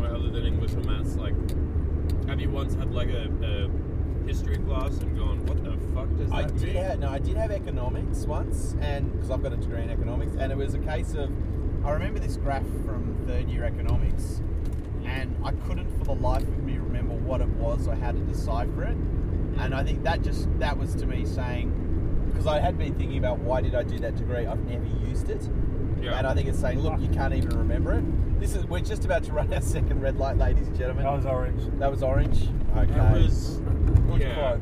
or 0.02 0.08
other 0.14 0.28
than 0.28 0.44
English 0.44 0.72
or 0.74 0.80
maths? 0.80 1.16
Like, 1.16 1.32
have 2.28 2.38
you 2.38 2.50
once 2.50 2.74
had 2.74 2.92
like 2.92 3.08
a, 3.08 3.30
a 3.42 3.70
history 4.26 4.58
class 4.58 4.98
and 4.98 5.16
gone, 5.16 5.44
"What 5.46 5.62
the 5.62 5.76
fuck 5.94 6.08
does 6.16 6.30
that 6.30 6.34
I 6.36 6.42
did 6.44 6.62
mean?" 6.62 6.76
have 6.76 6.98
no, 6.98 7.08
I 7.08 7.18
did 7.18 7.36
have 7.36 7.50
economics 7.50 8.24
once, 8.26 8.74
and 8.80 9.12
because 9.12 9.30
I've 9.30 9.42
got 9.42 9.52
a 9.52 9.56
degree 9.56 9.82
in 9.82 9.90
economics, 9.90 10.32
and 10.38 10.50
it 10.52 10.58
was 10.58 10.74
a 10.74 10.78
case 10.78 11.14
of 11.14 11.30
I 11.84 11.92
remember 11.92 12.18
this 12.18 12.36
graph 12.36 12.66
from 12.84 13.16
third 13.26 13.48
year 13.48 13.64
economics, 13.64 14.42
and 15.04 15.34
I 15.44 15.52
couldn't 15.52 15.88
for 15.98 16.04
the 16.04 16.14
life 16.14 16.42
of 16.42 16.58
me 16.64 16.78
remember 16.78 17.14
what 17.14 17.40
it 17.40 17.48
was 17.48 17.86
or 17.86 17.94
how 17.94 18.12
to 18.12 18.18
decipher 18.18 18.82
it, 18.84 18.96
and 19.58 19.74
I 19.74 19.84
think 19.84 20.02
that 20.04 20.22
just 20.22 20.48
that 20.58 20.76
was 20.76 20.94
to 20.96 21.06
me 21.06 21.24
saying 21.24 21.72
because 22.30 22.46
I 22.46 22.58
had 22.58 22.76
been 22.76 22.94
thinking 22.94 23.18
about 23.18 23.38
why 23.38 23.60
did 23.60 23.74
I 23.74 23.82
do 23.82 23.98
that 24.00 24.16
degree? 24.16 24.46
I've 24.46 24.64
never 24.66 24.84
used 25.08 25.30
it, 25.30 25.48
Yeah. 26.02 26.18
and 26.18 26.26
I 26.26 26.34
think 26.34 26.48
it's 26.48 26.58
saying 26.58 26.80
look 26.80 27.00
you 27.00 27.08
can't 27.08 27.32
even 27.34 27.56
remember 27.56 27.92
it. 27.92 28.04
This 28.40 28.54
is 28.54 28.66
we're 28.66 28.80
just 28.80 29.04
about 29.06 29.22
to 29.24 29.32
run 29.32 29.52
our 29.54 29.60
second 29.62 30.02
red 30.02 30.18
light, 30.18 30.36
ladies 30.36 30.66
and 30.68 30.76
gentlemen. 30.76 31.04
That 31.04 31.14
was 31.16 31.24
orange. 31.24 31.62
That 31.78 31.90
was 31.90 32.02
orange. 32.02 32.48
Okay. 32.76 32.92
That 32.92 33.12
was, 33.14 33.60
Which 34.12 34.22
yeah. 34.22 34.58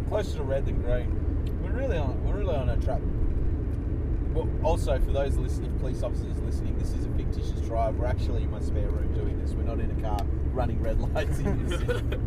closer 0.08 0.38
to 0.38 0.42
red 0.42 0.66
than 0.66 0.82
green. 0.82 1.62
We're 1.62 1.72
really 1.72 1.98
on. 1.98 2.22
We're 2.24 2.38
really 2.38 2.56
on 2.56 2.68
a 2.68 2.76
track. 2.76 3.00
Well, 4.32 4.48
also 4.62 4.98
for 5.00 5.12
those 5.12 5.36
listening, 5.36 5.76
police 5.80 6.02
officers 6.02 6.38
listening, 6.40 6.78
this 6.78 6.92
is 6.92 7.06
a 7.06 7.10
fictitious 7.10 7.60
drive. 7.62 7.96
We're 7.96 8.06
actually 8.06 8.44
in 8.44 8.50
my 8.50 8.60
spare 8.60 8.88
room 8.88 9.12
doing 9.12 9.40
this. 9.40 9.52
We're 9.52 9.64
not 9.64 9.80
in 9.80 9.90
a 9.90 10.00
car 10.00 10.20
running 10.52 10.80
red 10.80 11.00
lights 11.00 11.38
in 11.38 11.68
the 11.68 11.78
city. 11.78 12.16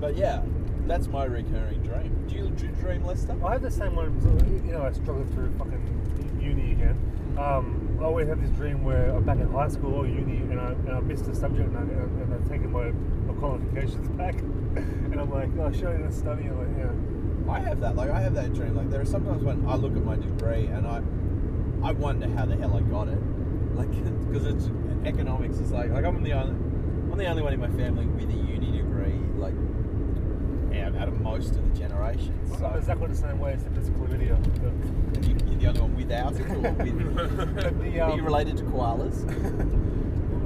But 0.00 0.16
yeah, 0.16 0.42
that's 0.86 1.08
my 1.08 1.24
recurring 1.24 1.82
dream. 1.82 2.24
Do 2.28 2.34
you, 2.36 2.50
do 2.50 2.66
you 2.66 2.72
dream, 2.72 3.04
Lester? 3.04 3.36
I 3.44 3.52
have 3.52 3.62
the 3.62 3.70
same 3.70 3.96
one. 3.96 4.20
so, 4.20 4.28
You 4.64 4.72
know, 4.72 4.82
I 4.82 4.92
struggled 4.92 5.28
through 5.34 5.52
fucking 5.58 6.38
uni 6.40 6.72
again. 6.72 6.96
Um, 7.36 7.98
I 8.00 8.04
always 8.04 8.28
have 8.28 8.40
this 8.40 8.50
dream 8.50 8.84
where 8.84 9.10
I'm 9.10 9.24
back 9.24 9.38
in 9.38 9.50
high 9.50 9.68
school 9.68 9.94
or 9.94 10.06
uni, 10.06 10.36
and 10.36 10.60
I, 10.60 10.70
and 10.70 10.90
I 10.90 11.00
missed 11.00 11.26
a 11.26 11.34
subject, 11.34 11.68
and, 11.68 11.78
I, 11.78 11.82
and 11.82 12.34
I've 12.34 12.48
taken 12.48 12.70
my, 12.70 12.90
my 12.90 12.92
qualifications 13.38 14.08
back, 14.10 14.34
and 14.40 15.20
I'm 15.20 15.30
like, 15.30 15.50
oh, 15.58 15.72
should 15.72 15.86
I 15.86 15.94
even 15.94 16.12
study? 16.12 16.44
I'm 16.44 16.58
like, 16.58 16.78
yeah. 16.78 17.52
I 17.52 17.60
have 17.60 17.80
that. 17.80 17.96
Like 17.96 18.10
I 18.10 18.20
have 18.20 18.34
that 18.34 18.52
dream. 18.52 18.76
Like 18.76 18.90
there 18.90 19.00
are 19.00 19.06
sometimes 19.06 19.42
when 19.42 19.66
I 19.66 19.74
look 19.76 19.96
at 19.96 20.04
my 20.04 20.16
degree 20.16 20.66
and 20.66 20.86
I, 20.86 21.02
I 21.82 21.92
wonder 21.92 22.28
how 22.28 22.44
the 22.44 22.56
hell 22.56 22.76
I 22.76 22.80
got 22.80 23.08
it. 23.08 23.18
Like 23.74 23.90
because 24.28 24.46
it's 24.46 24.70
economics. 25.06 25.58
Is 25.58 25.72
like 25.72 25.90
like 25.90 26.04
I'm 26.04 26.22
the 26.22 26.32
only, 26.32 26.50
I'm 27.10 27.16
the 27.16 27.26
only 27.26 27.42
one 27.42 27.54
in 27.54 27.60
my 27.60 27.70
family 27.70 28.06
with 28.06 28.28
a 28.30 28.36
uni 28.36 28.70
degree. 28.72 29.18
Like 29.38 29.54
out, 30.88 30.96
out 30.96 31.08
of 31.08 31.20
most 31.20 31.56
of 31.56 31.72
the 31.72 31.78
generations. 31.78 32.52
I'm 32.52 32.58
So 32.58 32.66
exactly 32.76 33.08
the 33.08 33.16
same 33.16 33.38
way, 33.38 33.54
except 33.54 33.76
it's 33.76 33.88
chlamydia. 33.90 34.36
But, 34.62 35.24
you, 35.24 35.36
you're 35.58 35.72
the 35.72 35.80
only 35.80 35.80
one 35.80 35.96
without 35.96 36.34
it. 36.34 36.50
Or 36.50 36.72
with, 36.72 37.80
the, 37.92 38.00
are 38.00 38.10
um, 38.10 38.18
you 38.18 38.24
related 38.24 38.56
to 38.58 38.64
koalas? 38.64 39.24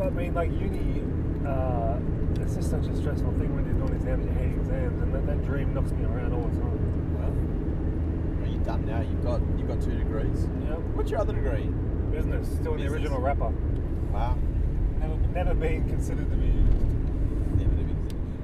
I 0.00 0.10
mean, 0.10 0.34
like 0.34 0.50
uni, 0.50 1.02
uh, 1.46 1.91
it's 2.40 2.54
just 2.56 2.70
such 2.70 2.86
a 2.86 2.96
stressful 2.96 3.32
thing 3.38 3.54
when 3.54 3.64
you're 3.66 3.74
doing 3.86 3.94
exams, 3.94 4.24
you 4.26 4.32
hate 4.32 4.52
exams, 4.52 5.02
and 5.02 5.14
that, 5.14 5.26
that 5.26 5.44
dream 5.44 5.74
knocks 5.74 5.92
me 5.92 6.04
around 6.04 6.32
all 6.32 6.46
the 6.48 6.60
time. 6.60 6.78
well, 7.18 8.46
are 8.46 8.50
you 8.52 8.58
done 8.64 8.86
now? 8.86 9.00
You've 9.00 9.22
got 9.24 9.40
you've 9.58 9.68
got 9.68 9.80
two 9.82 9.96
degrees. 9.96 10.46
Yeah. 10.64 10.76
What's 10.94 11.10
your 11.10 11.20
other 11.20 11.32
degree? 11.34 11.68
Business, 12.10 12.48
still 12.56 12.76
the 12.76 12.86
original 12.86 13.20
rapper. 13.20 13.48
Wow. 14.12 14.36
Never, 15.00 15.14
never 15.34 15.54
been 15.54 15.88
considered 15.88 16.30
to 16.30 16.36
be 16.36 16.46
used. 16.46 17.58
Never 17.58 17.74
did 17.74 17.90
it. 17.90 17.96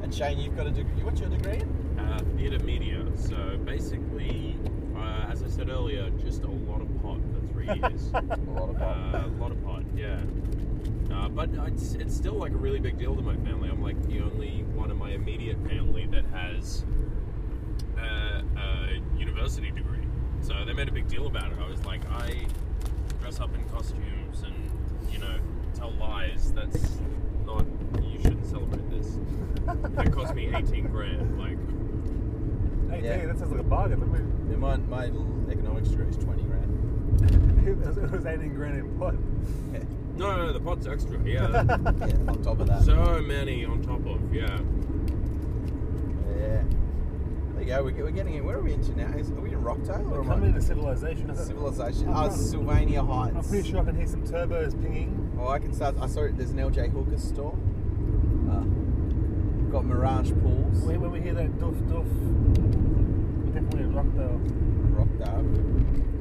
And 0.03 0.14
Shane, 0.14 0.39
you've 0.39 0.57
got 0.57 0.66
a 0.66 0.70
degree. 0.70 1.03
What's 1.05 1.20
your 1.20 1.28
degree 1.30 1.59
in? 1.61 1.99
uh, 1.99 2.18
theatre 2.36 2.59
media. 2.64 3.05
So 3.16 3.59
basically, 3.64 4.57
uh, 4.97 5.26
as 5.30 5.43
I 5.43 5.49
said 5.49 5.68
earlier, 5.68 6.09
just 6.24 6.43
a 6.45 6.51
lot 6.51 6.80
of 6.80 6.89
pot 7.03 7.18
for 7.32 7.47
three 7.53 7.66
years. 7.66 8.11
A 8.14 8.51
lot 8.51 8.70
of 8.70 8.80
Uh, 8.80 9.26
a 9.26 9.30
lot 9.41 9.51
of 9.53 9.62
pot, 9.64 9.82
yeah. 9.97 10.20
Uh, 11.19 11.29
but 11.29 11.51
it's, 11.66 11.95
it's 11.95 12.14
still 12.14 12.35
like 12.35 12.53
a 12.53 12.57
really 12.57 12.79
big 12.79 12.97
deal 12.97 13.16
to 13.16 13.23
my 13.23 13.35
family. 13.37 13.69
I'm 13.69 13.83
like 13.83 14.01
the 14.07 14.21
only 14.21 14.62
one 14.75 14.91
in 14.91 14.97
my 14.97 15.11
immediate 15.11 15.57
family 15.66 16.07
that 16.07 16.25
has 16.27 16.85
a, 17.97 18.45
a 18.57 19.19
university 19.19 19.71
degree. 19.73 20.07
So 20.43 20.64
they 20.64 20.73
made 20.73 20.89
a 20.89 20.93
big 20.93 21.09
deal 21.09 21.27
about 21.27 21.51
it. 21.51 21.59
I 21.59 21.69
was 21.69 21.85
like, 21.85 22.09
I 22.11 22.47
dress 23.21 23.41
up 23.41 23.53
in 23.55 23.64
costumes 23.69 24.43
and, 24.43 24.55
you 25.12 25.19
know, 25.19 25.39
tell 25.75 25.91
lies. 25.93 26.53
That's 26.53 26.99
not, 27.45 27.66
you 28.03 28.21
shouldn't 28.21 28.47
celebrate 28.47 28.89
this. 28.91 29.19
It 29.99 30.12
cost 30.12 30.35
me 30.35 30.55
18 30.55 30.87
grand. 30.87 31.39
Like, 31.39 31.59
Hey, 32.91 33.05
Yeah. 33.05 33.16
yeah. 33.16 33.27
that 33.27 33.39
sounds 33.39 33.51
like 33.51 33.61
a 33.61 33.64
bargain. 33.64 33.99
But 33.99 34.09
we, 34.09 34.19
Yeah, 34.51 34.57
my, 34.57 34.77
my 34.77 35.05
economics 35.51 35.89
degree 35.89 36.09
is 36.09 36.16
20 36.16 36.43
grand. 36.45 37.66
it, 37.69 38.12
was, 38.12 38.25
18 38.25 38.55
grand 38.55 38.79
in 38.79 38.99
pot. 38.99 39.14
Yeah. 40.19 40.27
no, 40.27 40.47
no, 40.47 40.53
the 40.53 40.61
pot's 40.61 40.87
extra. 40.87 41.19
Yeah. 41.25 41.49
yeah, 41.51 42.14
on 42.29 42.43
top 42.43 42.61
of 42.61 42.66
that. 42.69 42.83
so 42.83 43.21
many 43.21 43.64
on 43.64 43.83
top 43.83 44.05
of, 44.07 44.35
yeah. 44.35 44.59
yeah. 46.37 46.62
There 47.55 47.61
you 47.62 47.66
go. 47.66 47.83
We're, 47.85 48.05
we're 48.05 48.11
getting 48.11 48.35
in. 48.35 48.45
Where 48.45 48.57
are 48.57 48.62
we 48.62 48.73
into 48.73 48.97
now? 48.97 49.16
Is, 49.16 49.31
are 49.31 49.35
we 49.41 49.51
in 49.53 49.62
Rockdale 49.62 50.03
or 50.12 50.21
We're 50.21 50.21
am 50.23 50.31
I- 50.31 50.35
coming 50.35 50.49
into 50.51 50.62
civilization. 50.62 51.35
Civilization. 51.37 52.09
I'm 52.09 52.31
Oh, 52.31 52.35
Sylvania 52.35 53.03
Heights. 53.03 53.37
I'm 53.37 53.45
pretty 53.45 53.71
sure 53.71 53.81
I 53.81 53.85
can 53.85 53.97
hear 53.97 54.07
some 54.07 54.25
turbos 54.25 54.81
pinging. 54.83 55.37
Oh, 55.41 55.49
I 55.49 55.59
can 55.59 55.73
start. 55.73 55.97
I 56.01 56.07
saw 56.07 56.23
it. 56.23 56.37
There's 56.37 56.51
an 56.51 56.59
LJ 56.59 56.91
Hooker 56.93 57.19
store. 57.19 57.57
Uh, 58.51 58.62
got 59.71 59.85
Mirage 59.85 60.31
Pools, 60.41 60.81
When, 60.81 61.01
when 61.03 61.11
we 61.12 61.21
hear 61.21 61.35
that 61.35 61.51
doof 61.59 61.77
doof, 61.91 62.07
we're 62.09 63.53
definitely 63.53 63.83
in 63.83 63.93
Rockdale. 63.95 64.41
Rockdale, 64.97 65.45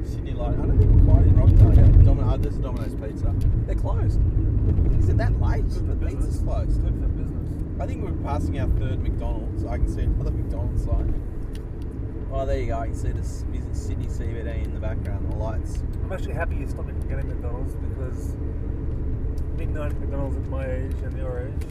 Sydney 0.08 0.34
Light. 0.34 0.54
I 0.54 0.66
don't 0.66 0.78
think 0.78 0.92
we're 0.92 1.14
quite 1.14 1.26
in 1.28 1.36
Rockdale 1.36 1.76
yet. 1.76 2.06
Domino, 2.06 2.30
uh, 2.30 2.34
oh, 2.34 2.38
there's 2.38 2.58
a 2.58 2.62
Domino's 2.62 2.96
Pizza. 2.96 3.34
They're 3.66 3.76
closed. 3.76 4.20
Is 5.00 5.10
it 5.10 5.18
that 5.18 5.40
late? 5.42 5.64
Good 5.64 5.74
for 5.74 5.82
The 5.84 5.96
business. 5.96 6.26
pizza's 6.26 6.42
closed. 6.44 6.82
Good 6.84 6.94
for 6.94 7.08
business. 7.08 7.48
I 7.80 7.86
think 7.86 8.04
we're 8.04 8.24
passing 8.24 8.60
our 8.60 8.68
third 8.80 9.02
McDonald's. 9.04 9.66
I 9.66 9.78
can 9.78 9.88
see 9.88 10.02
another 10.02 10.32
McDonald's 10.32 10.84
sign. 10.84 11.14
Oh, 12.32 12.46
there 12.46 12.60
you 12.60 12.68
go. 12.68 12.80
I 12.80 12.88
can 12.88 12.96
see 12.96 13.12
this 13.12 13.46
Sydney 13.74 14.06
CBD 14.08 14.64
in 14.66 14.74
the 14.74 14.80
background. 14.80 15.32
The 15.32 15.36
lights. 15.38 15.84
I'm 16.04 16.12
actually 16.12 16.34
happy 16.34 16.56
you 16.56 16.68
stopped 16.68 16.88
me 16.88 16.94
from 16.94 17.08
getting 17.10 17.28
McDonald's 17.28 17.76
because 17.76 18.36
midnight 19.58 20.00
McDonald's 20.00 20.38
at 20.38 20.46
my 20.48 20.66
age 20.66 20.96
and 21.04 21.18
your 21.18 21.48
age. 21.48 21.68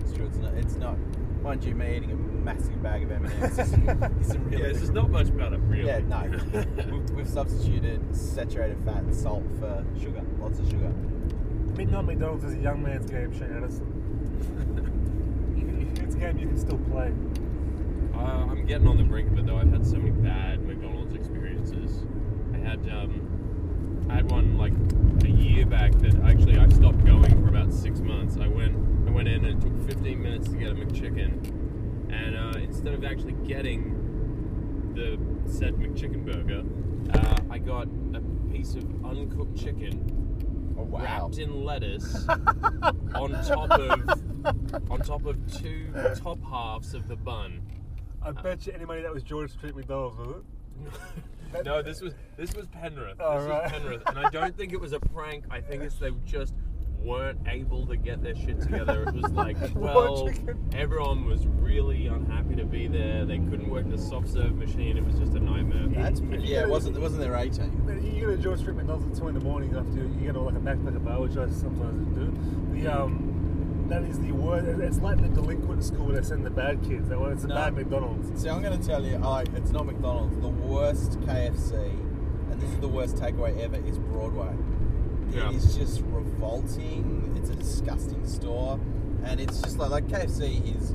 It's 0.00 0.12
true. 0.12 0.26
It's 0.26 0.38
not. 0.38 0.54
It's 0.54 0.76
not. 0.76 0.96
Mind 1.42 1.64
you, 1.64 1.74
me 1.74 1.96
eating 1.96 2.10
a 2.12 2.16
massive 2.46 2.80
bag 2.80 3.02
of 3.02 3.10
M&Ms 3.10 3.58
isn't, 3.58 4.20
isn't 4.20 4.44
really. 4.44 4.62
Yeah, 4.62 4.72
this 4.72 4.82
is 4.82 4.90
not 4.90 5.10
much 5.10 5.36
better, 5.36 5.58
really. 5.58 5.88
Yeah, 5.88 5.98
no. 5.98 6.30
we've, 6.92 7.10
we've 7.10 7.28
substituted 7.28 8.00
saturated 8.16 8.78
fat 8.84 9.02
and 9.02 9.12
salt 9.12 9.42
for 9.58 9.84
sugar. 10.00 10.22
Lots 10.38 10.60
of 10.60 10.66
sugar. 10.66 10.92
Midnight 11.76 12.04
McDonald's 12.04 12.44
is 12.44 12.54
a 12.54 12.58
young 12.58 12.84
man's 12.84 13.10
game, 13.10 13.36
Shane 13.36 13.52
Addison. 13.52 13.90
it's 16.04 16.14
a 16.14 16.18
game 16.18 16.38
you 16.38 16.46
can 16.46 16.56
still 16.56 16.78
play. 16.90 17.12
Uh, 18.14 18.46
I'm 18.48 18.64
getting 18.64 18.86
on 18.86 18.96
the 18.96 19.02
brink 19.02 19.32
of 19.32 19.38
it 19.40 19.46
though. 19.46 19.56
I've 19.56 19.72
had 19.72 19.84
so 19.84 19.96
many 19.96 20.12
bad 20.12 20.64
McDonald's 20.64 21.16
experiences. 21.16 22.06
I 22.54 22.58
had 22.58 22.78
um, 22.88 24.06
I 24.08 24.14
had 24.14 24.30
one 24.30 24.56
like 24.56 24.72
a 25.24 25.28
year 25.28 25.66
back 25.66 25.90
that 25.98 26.14
actually 26.22 26.58
I 26.58 26.68
stopped 26.68 27.04
going 27.04 27.42
for 27.42 27.48
about 27.48 27.72
six 27.72 27.98
months. 27.98 28.38
I 28.38 28.46
went 28.46 28.76
I 29.08 29.10
went 29.10 29.26
in 29.26 29.44
and 29.44 29.60
it 29.62 29.66
took 29.66 29.86
15 29.88 30.22
minutes 30.22 30.48
to 30.48 30.56
get 30.56 30.70
a 30.70 30.74
McChicken, 30.74 31.65
and 32.16 32.36
uh, 32.36 32.58
instead 32.58 32.94
of 32.94 33.04
actually 33.04 33.34
getting 33.46 34.92
the 34.94 35.18
said 35.50 35.74
McChicken 35.74 36.24
burger, 36.24 36.62
uh, 37.18 37.36
I 37.50 37.58
got 37.58 37.88
a 38.14 38.20
piece 38.50 38.74
of 38.74 38.84
uncooked 39.04 39.56
chicken 39.56 40.26
Oh 40.78 40.82
wow. 40.82 41.02
wrapped 41.02 41.38
in 41.38 41.64
lettuce 41.64 42.28
on 43.14 43.32
top 43.44 43.70
of 43.70 44.90
on 44.90 45.00
top 45.00 45.24
of 45.24 45.36
two 45.60 45.92
top 46.16 46.38
halves 46.42 46.94
of 46.94 47.08
the 47.08 47.16
bun. 47.16 47.62
I 48.22 48.32
bet 48.32 48.66
you 48.66 48.72
any 48.72 48.84
money 48.84 49.02
that 49.02 49.12
was 49.12 49.22
George 49.22 49.52
Street 49.52 49.76
McDonald's, 49.76 50.18
was 50.18 50.36
it? 51.54 51.64
no, 51.64 51.82
this 51.82 52.00
was 52.00 52.14
this 52.36 52.54
was 52.54 52.66
Penrith. 52.66 53.16
Oh, 53.20 53.38
this 53.38 53.48
right. 53.48 53.62
was 53.62 53.72
Penrith, 53.72 54.02
and 54.06 54.18
I 54.18 54.30
don't 54.30 54.56
think 54.56 54.72
it 54.72 54.80
was 54.80 54.92
a 54.92 55.00
prank. 55.00 55.44
I 55.50 55.60
think 55.60 55.82
it's 55.82 55.96
they 55.96 56.10
just 56.24 56.54
weren't 57.06 57.38
able 57.48 57.86
to 57.86 57.96
get 57.96 58.22
their 58.22 58.34
shit 58.34 58.60
together. 58.60 59.04
It 59.04 59.14
was 59.14 59.30
like, 59.32 59.56
well, 59.74 60.28
chicken. 60.28 60.58
everyone 60.74 61.24
was 61.24 61.46
really 61.46 62.08
unhappy 62.08 62.56
to 62.56 62.64
be 62.64 62.88
there. 62.88 63.24
They 63.24 63.38
couldn't 63.38 63.70
work 63.70 63.88
the 63.88 63.96
soft 63.96 64.28
serve 64.28 64.56
machine. 64.56 64.96
It 64.96 65.04
was 65.04 65.16
just 65.18 65.34
a 65.34 65.40
nightmare. 65.40 65.86
That's 66.02 66.20
pretty. 66.20 66.44
Yeah, 66.48 66.62
it 66.62 66.68
wasn't. 66.68 66.96
It 66.96 67.00
wasn't 67.00 67.20
their 67.22 67.34
A 67.34 67.48
team. 67.48 67.82
You 68.14 68.26
go 68.26 68.36
to 68.36 68.42
George 68.42 68.58
Street 68.60 68.76
McDonald's 68.76 69.10
at 69.12 69.22
two 69.22 69.28
in 69.28 69.34
the 69.34 69.40
morning 69.40 69.74
after 69.76 69.90
you 70.02 70.08
get 70.26 70.36
all 70.36 70.46
like 70.46 70.56
a 70.56 70.58
backpacker 70.58 71.04
bar, 71.04 71.20
which 71.20 71.36
I 71.36 71.48
sometimes 71.50 72.06
do. 72.16 72.80
The 72.80 72.88
um, 72.88 73.86
that 73.88 74.02
is 74.02 74.18
the 74.18 74.32
worst. 74.32 74.66
It's 74.80 74.98
like 74.98 75.22
the 75.22 75.28
delinquent 75.28 75.84
school 75.84 76.06
where 76.06 76.20
they 76.20 76.26
send 76.26 76.44
the 76.44 76.50
bad 76.50 76.82
kids. 76.82 77.08
That 77.08 77.20
it's 77.30 77.44
a 77.44 77.48
No. 77.48 77.54
bad 77.54 77.74
McDonald's. 77.74 78.42
See, 78.42 78.48
I'm 78.48 78.60
going 78.62 78.78
to 78.78 78.84
tell 78.84 79.04
you, 79.04 79.16
I, 79.24 79.44
it's 79.54 79.70
not 79.70 79.86
McDonald's. 79.86 80.36
The 80.40 80.48
worst 80.48 81.20
KFC, 81.20 81.72
and 82.50 82.60
this 82.60 82.68
is 82.70 82.80
the 82.80 82.88
worst 82.88 83.14
takeaway 83.16 83.56
ever, 83.60 83.76
is 83.86 83.98
Broadway. 83.98 84.52
Yeah. 85.32 85.50
It 85.50 85.56
is 85.56 85.76
just 85.76 86.00
revolting. 86.06 87.34
It's 87.36 87.50
a 87.50 87.54
disgusting 87.56 88.26
store, 88.26 88.78
and 89.24 89.40
it's 89.40 89.60
just 89.60 89.78
like 89.78 89.90
like 89.90 90.06
KFC 90.06 90.76
is 90.76 90.94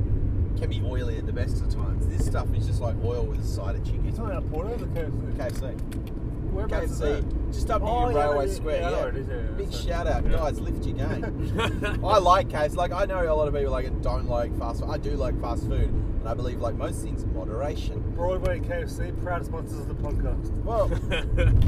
can 0.59 0.69
be 0.69 0.82
oily 0.86 1.17
at 1.17 1.25
the 1.25 1.34
best 1.34 1.61
of 1.61 1.73
times. 1.73 2.07
This 2.07 2.25
stuff 2.25 2.53
is 2.55 2.67
just 2.67 2.82
like 2.82 2.95
oil 3.03 3.23
with 3.25 3.39
a 3.39 3.45
side 3.47 3.75
of 3.75 3.84
chicken. 3.86 4.05
It's 4.07 4.17
not 4.17 4.32
out 4.32 4.49
Porto, 4.51 4.75
the 4.77 4.86
KFC. 4.88 5.38
KFC. 5.38 6.11
Whereabouts 6.51 6.99
KFC, 6.99 7.51
just 7.53 7.71
up 7.71 7.82
near 7.82 7.89
Oh, 7.91 8.09
yeah, 8.09 8.17
Railway 8.17 8.47
yeah, 8.47 8.53
Square. 8.53 8.82
yeah, 8.82 8.88
I 8.88 8.91
know 8.91 8.97
Yeah, 8.97 9.03
where 9.03 9.09
it 9.09 9.15
is, 9.17 9.27
yeah, 9.27 9.36
yeah. 9.36 9.41
big 9.57 9.71
So- 9.71 9.88
shout 9.88 10.07
out, 10.07 10.25
Yeah. 10.25 10.32
guys. 10.32 10.59
Lift 10.59 10.86
your 10.86 10.95
game. 10.97 11.99
I 12.05 12.17
like 12.19 12.49
KFC. 12.49 12.75
Like 12.75 12.91
I 12.91 13.05
know 13.05 13.21
a 13.21 13.34
lot 13.34 13.47
of 13.47 13.53
people 13.53 13.71
like 13.71 13.86
it 13.86 14.01
don't 14.01 14.27
like 14.27 14.57
fast 14.59 14.82
food. 14.82 14.89
I 14.89 14.97
do 14.97 15.11
like 15.11 15.39
fast 15.39 15.63
food, 15.63 15.89
and 15.89 16.27
I 16.27 16.34
believe 16.34 16.59
like 16.59 16.75
most 16.75 17.01
things 17.03 17.23
in 17.23 17.34
moderation. 17.34 18.01
Broadway 18.15 18.59
KFC, 18.59 19.13
proud 19.23 19.45
sponsors 19.45 19.79
of 19.79 19.88
the 19.88 19.93
podcast. 19.95 20.51
Well, 20.65 20.91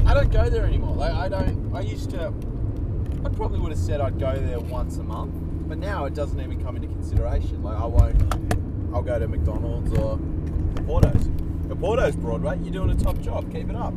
I 0.06 0.12
don't 0.14 0.30
go 0.30 0.50
there 0.50 0.66
anymore. 0.66 0.94
Like 0.96 1.14
I 1.14 1.28
don't. 1.30 1.74
I 1.74 1.80
used 1.80 2.10
to. 2.10 2.32
I 3.24 3.28
probably 3.30 3.58
would 3.60 3.70
have 3.72 3.78
said 3.80 4.00
I'd 4.00 4.18
go 4.18 4.34
there 4.36 4.60
once 4.60 4.98
a 4.98 5.02
month, 5.02 5.34
but 5.68 5.78
now 5.78 6.04
it 6.04 6.14
doesn't 6.14 6.38
even 6.40 6.62
come 6.62 6.76
into 6.76 6.88
consideration. 6.88 7.62
Like 7.62 7.78
I 7.78 7.86
won't. 7.86 8.54
I'll 8.94 9.02
go 9.02 9.18
to 9.18 9.26
McDonald's 9.26 9.92
or 9.98 10.18
Porto's. 10.86 11.28
The 11.68 11.74
Porto's 11.76 12.14
Broadway. 12.16 12.58
You're 12.62 12.72
doing 12.72 12.90
a 12.90 12.94
top 12.94 13.18
job. 13.20 13.50
Keep 13.52 13.70
it 13.70 13.76
up. 13.76 13.94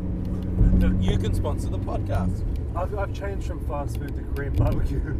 You 1.01 1.17
can 1.17 1.33
sponsor 1.33 1.69
the 1.69 1.77
podcast. 1.79 2.43
I've, 2.75 2.97
I've 2.97 3.13
changed 3.13 3.47
from 3.47 3.59
fast 3.67 3.97
food 3.97 4.15
to 4.15 4.21
Korean 4.33 4.53
barbecue. 4.55 5.15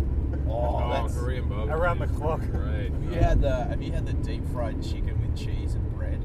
Oh, 0.47 0.51
Oh, 0.83 0.89
that's. 0.93 1.17
Korean 1.17 1.47
barbecue. 1.49 1.73
Around 1.73 1.99
the 1.99 2.07
clock. 2.07 2.41
Right. 2.51 2.91
Have 2.91 3.13
you 3.13 3.19
had 3.19 3.41
the 3.41 3.65
Have 3.65 3.81
you 3.81 3.91
had 3.91 4.05
the 4.05 4.13
deep 4.13 4.43
fried 4.53 4.81
chicken 4.81 5.19
with 5.21 5.35
cheese 5.37 5.73
and 5.75 5.95
bread? 5.95 6.23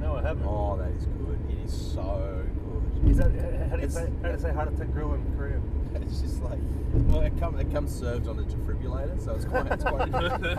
No, 0.00 0.16
I 0.16 0.22
haven't. 0.22 0.46
Oh, 0.46 0.76
that 0.76 0.90
is 0.92 1.06
good. 1.06 1.38
It 1.50 1.64
is 1.64 1.72
so 1.94 2.44
good. 3.02 3.10
Is 3.10 3.16
that 3.18 3.30
how 3.70 3.76
do 3.76 3.82
you 3.82 3.88
It's- 3.88 3.94
say 3.94 4.08
how 4.22 4.28
do 4.28 4.34
you 4.34 4.38
say 4.40 4.52
heart 4.52 4.68
attack 4.72 4.92
grill 4.92 5.08
Korean? 5.08 5.35
It's 6.06 6.20
just 6.20 6.42
like, 6.42 6.58
well, 7.08 7.20
it 7.20 7.36
comes 7.38 7.58
it 7.60 7.70
comes 7.72 7.94
served 7.94 8.28
on 8.28 8.38
a 8.38 8.42
defibrillator, 8.42 9.22
so 9.22 9.32
it's 9.34 9.44
quite 9.44 9.66
it's 9.70 9.82
quite 9.84 10.08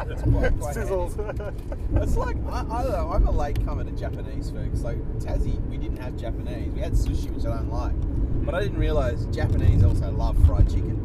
it's 0.09 0.21
quite, 0.23 0.59
quite 0.59 0.75
Sizzles. 0.75 1.15
handy. 1.37 1.53
It's 2.01 2.17
like 2.17 2.37
I, 2.49 2.59
I 2.69 2.83
don't 2.83 2.91
know. 2.91 3.11
I'm 3.13 3.27
a 3.27 3.31
late 3.31 3.63
comer 3.65 3.83
to 3.83 3.91
Japanese 3.91 4.49
food. 4.51 4.69
'cause 4.71 4.83
like 4.83 4.97
Tassie, 5.19 5.59
we 5.69 5.77
didn't 5.77 5.97
have 5.97 6.15
Japanese. 6.17 6.71
We 6.73 6.81
had 6.81 6.93
sushi, 6.93 7.31
which 7.33 7.45
I 7.45 7.55
don't 7.55 7.71
like, 7.71 7.95
but 8.45 8.53
I 8.55 8.61
didn't 8.61 8.77
realize 8.79 9.25
Japanese 9.27 9.83
also 9.83 10.11
love 10.11 10.37
fried 10.45 10.67
chicken. 10.69 11.03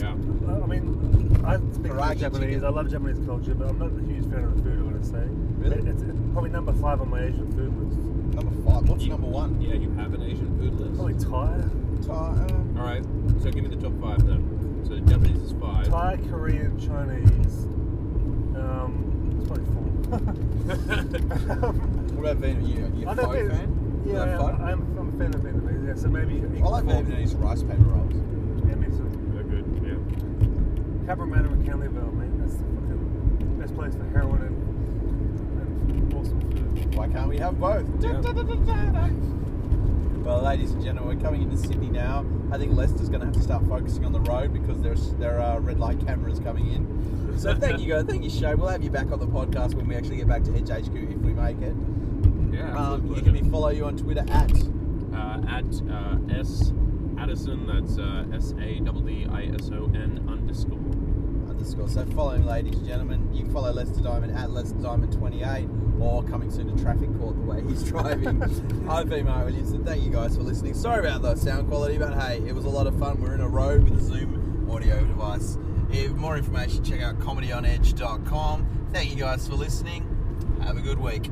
Yeah. 0.00 0.14
Uh, 0.50 0.62
I 0.62 0.66
mean, 0.66 1.40
I 1.44 1.56
speak 1.74 1.92
karaage 1.92 2.18
Japanese. 2.18 2.54
chicken. 2.54 2.64
I 2.64 2.68
love 2.70 2.90
Japanese 2.90 3.18
culture, 3.26 3.54
but 3.54 3.68
I'm 3.68 3.78
not 3.78 3.92
a 3.92 4.02
huge 4.04 4.24
fan 4.30 4.44
of 4.44 4.56
the 4.56 4.62
food. 4.62 4.78
I'm 4.78 4.90
gonna 4.90 5.04
say. 5.04 5.26
Really? 5.58 5.76
It- 5.78 5.88
It's, 5.88 6.02
it's 6.02 6.18
probably 6.32 6.50
number 6.50 6.72
five 6.72 7.00
on 7.02 7.10
my 7.10 7.22
Asian 7.24 7.50
food 7.52 7.76
list. 7.76 7.98
Number 8.34 8.70
five. 8.70 8.88
What's 8.88 9.02
You- 9.04 9.10
number 9.10 9.26
one? 9.26 9.60
Yeah, 9.60 9.74
you 9.74 9.90
have 9.92 10.14
an 10.14 10.22
Asian 10.22 10.58
food 10.58 10.74
list. 10.80 10.94
Probably 10.94 11.14
Thai, 11.14 11.68
Thai, 12.06 12.46
All 12.78 12.84
right. 12.86 13.04
So 13.42 13.50
give 13.50 13.64
me 13.64 13.68
the 13.74 13.76
top 13.76 13.92
five 14.00 14.24
then. 14.26 14.84
So 14.86 14.98
Japanese 15.00 15.42
is 15.42 15.52
five. 15.60 15.88
Thai, 15.88 16.16
Korean, 16.30 16.78
Chinese. 16.78 17.66
Um, 18.56 19.36
it's 19.38 19.46
probably 19.48 19.64
four. 19.74 19.84
what 22.16 22.32
about 22.32 22.42
Vietnamese? 22.42 22.68
You, 22.68 22.74
you 23.00 23.06
I 23.08 23.12
a 23.12 23.14
know 23.14 23.22
pho 23.24 23.48
fan? 23.48 24.02
You 24.06 24.12
Yeah, 24.12 24.18
like 24.20 24.36
pho? 24.38 24.44
I, 24.64 24.70
I'm, 24.72 24.80
I'm 24.98 25.08
a 25.08 25.12
fan 25.18 25.34
of 25.34 25.40
Vietnamese. 25.42 25.86
Yeah, 25.86 25.94
so 25.94 26.08
maybe. 26.08 26.36
I 26.62 26.64
like 26.68 26.84
Vietnamese 26.84 27.34
rice 27.40 27.62
paper 27.62 27.82
rolls. 27.82 28.14
Yeah, 28.68 28.74
me 28.76 28.86
too. 28.86 29.10
They're 29.34 29.44
good. 29.44 29.64
Yeah. 29.84 29.98
Cabramatta 31.14 31.50
and 31.52 31.64
Canley 31.66 31.88
Vale, 31.90 32.12
man. 32.12 32.38
That's 32.40 32.54
the 32.54 32.64
fucking 32.64 33.58
best 33.60 33.74
place 33.74 33.94
for 33.94 34.04
heroin 34.10 34.42
and, 34.42 34.56
and 35.60 36.14
awesome 36.14 36.40
food. 36.40 36.94
Why 36.94 37.08
can't 37.08 37.28
we 37.28 37.38
have 37.38 37.58
both? 37.60 37.86
Yeah. 38.02 38.20
Well, 40.22 40.42
ladies 40.42 40.72
and 40.72 40.84
gentlemen, 40.84 41.16
we're 41.16 41.24
coming 41.24 41.42
into 41.42 41.56
Sydney 41.56 41.88
now. 41.88 42.26
I 42.52 42.58
think 42.58 42.74
Lester's 42.74 43.08
going 43.08 43.20
to 43.20 43.26
have 43.26 43.34
to 43.34 43.42
start 43.42 43.66
focusing 43.66 44.04
on 44.04 44.12
the 44.12 44.20
road 44.20 44.52
because 44.52 44.80
there's 44.82 45.14
there 45.14 45.40
are 45.40 45.60
red 45.60 45.80
light 45.80 45.98
cameras 46.06 46.38
coming 46.38 46.70
in. 46.72 47.38
So 47.38 47.54
thank 47.58 47.80
you, 47.80 47.88
guys. 47.88 48.04
Thank 48.04 48.22
you, 48.24 48.30
Shay. 48.30 48.54
We'll 48.54 48.68
have 48.68 48.84
you 48.84 48.90
back 48.90 49.10
on 49.12 49.18
the 49.18 49.26
podcast 49.26 49.74
when 49.74 49.88
we 49.88 49.96
actually 49.96 50.16
get 50.16 50.28
back 50.28 50.44
to 50.44 50.54
Edge 50.54 50.68
HQ 50.68 50.94
if 50.94 51.18
we 51.18 51.32
make 51.32 51.60
it. 51.62 51.74
Yeah. 52.52 52.76
Um, 52.76 53.14
you 53.14 53.22
can 53.22 53.32
be 53.32 53.42
follow 53.50 53.70
you 53.70 53.86
on 53.86 53.96
Twitter 53.96 54.24
at 54.28 54.52
uh, 55.14 55.40
at 55.48 55.64
uh, 55.90 56.18
S 56.38 56.74
Addison. 57.18 57.66
That's 57.66 57.98
uh, 57.98 58.26
S 58.34 58.52
A 58.60 58.78
D 58.78 58.90
D 59.06 59.26
I 59.30 59.44
S 59.54 59.70
O 59.72 59.90
N 59.94 60.26
underscore. 60.28 60.79
Underscore. 61.60 61.88
So 61.88 62.04
follow 62.14 62.30
him, 62.30 62.46
ladies 62.46 62.74
and 62.76 62.86
gentlemen. 62.86 63.32
You 63.32 63.44
can 63.44 63.52
follow 63.52 63.72
Lester 63.72 64.00
Diamond 64.00 64.36
at 64.36 64.50
Lester 64.50 64.78
Diamond 64.78 65.12
28 65.12 65.68
or 66.00 66.22
coming 66.24 66.50
soon 66.50 66.74
to 66.74 66.82
traffic 66.82 67.08
court 67.18 67.36
the 67.36 67.42
way 67.42 67.62
he's 67.68 67.82
driving. 67.90 68.42
I've 68.88 69.08
been 69.08 69.26
Mark 69.26 69.46
Williamson. 69.46 69.84
Thank 69.84 70.02
you 70.02 70.10
guys 70.10 70.36
for 70.36 70.42
listening. 70.42 70.74
Sorry 70.74 71.06
about 71.06 71.22
the 71.22 71.36
sound 71.36 71.68
quality, 71.68 71.98
but 71.98 72.14
hey, 72.18 72.42
it 72.46 72.54
was 72.54 72.64
a 72.64 72.70
lot 72.70 72.86
of 72.86 72.98
fun. 72.98 73.20
We're 73.20 73.34
in 73.34 73.40
a 73.40 73.48
road 73.48 73.84
with 73.84 74.00
a 74.00 74.02
Zoom 74.02 74.68
audio 74.70 75.04
device. 75.04 75.58
If 75.90 76.12
more 76.12 76.36
information, 76.36 76.84
check 76.84 77.02
out 77.02 77.18
comedyonedge.com. 77.18 78.88
Thank 78.92 79.10
you 79.10 79.16
guys 79.16 79.46
for 79.46 79.54
listening. 79.54 80.06
Have 80.62 80.76
a 80.76 80.80
good 80.80 80.98
week. 80.98 81.28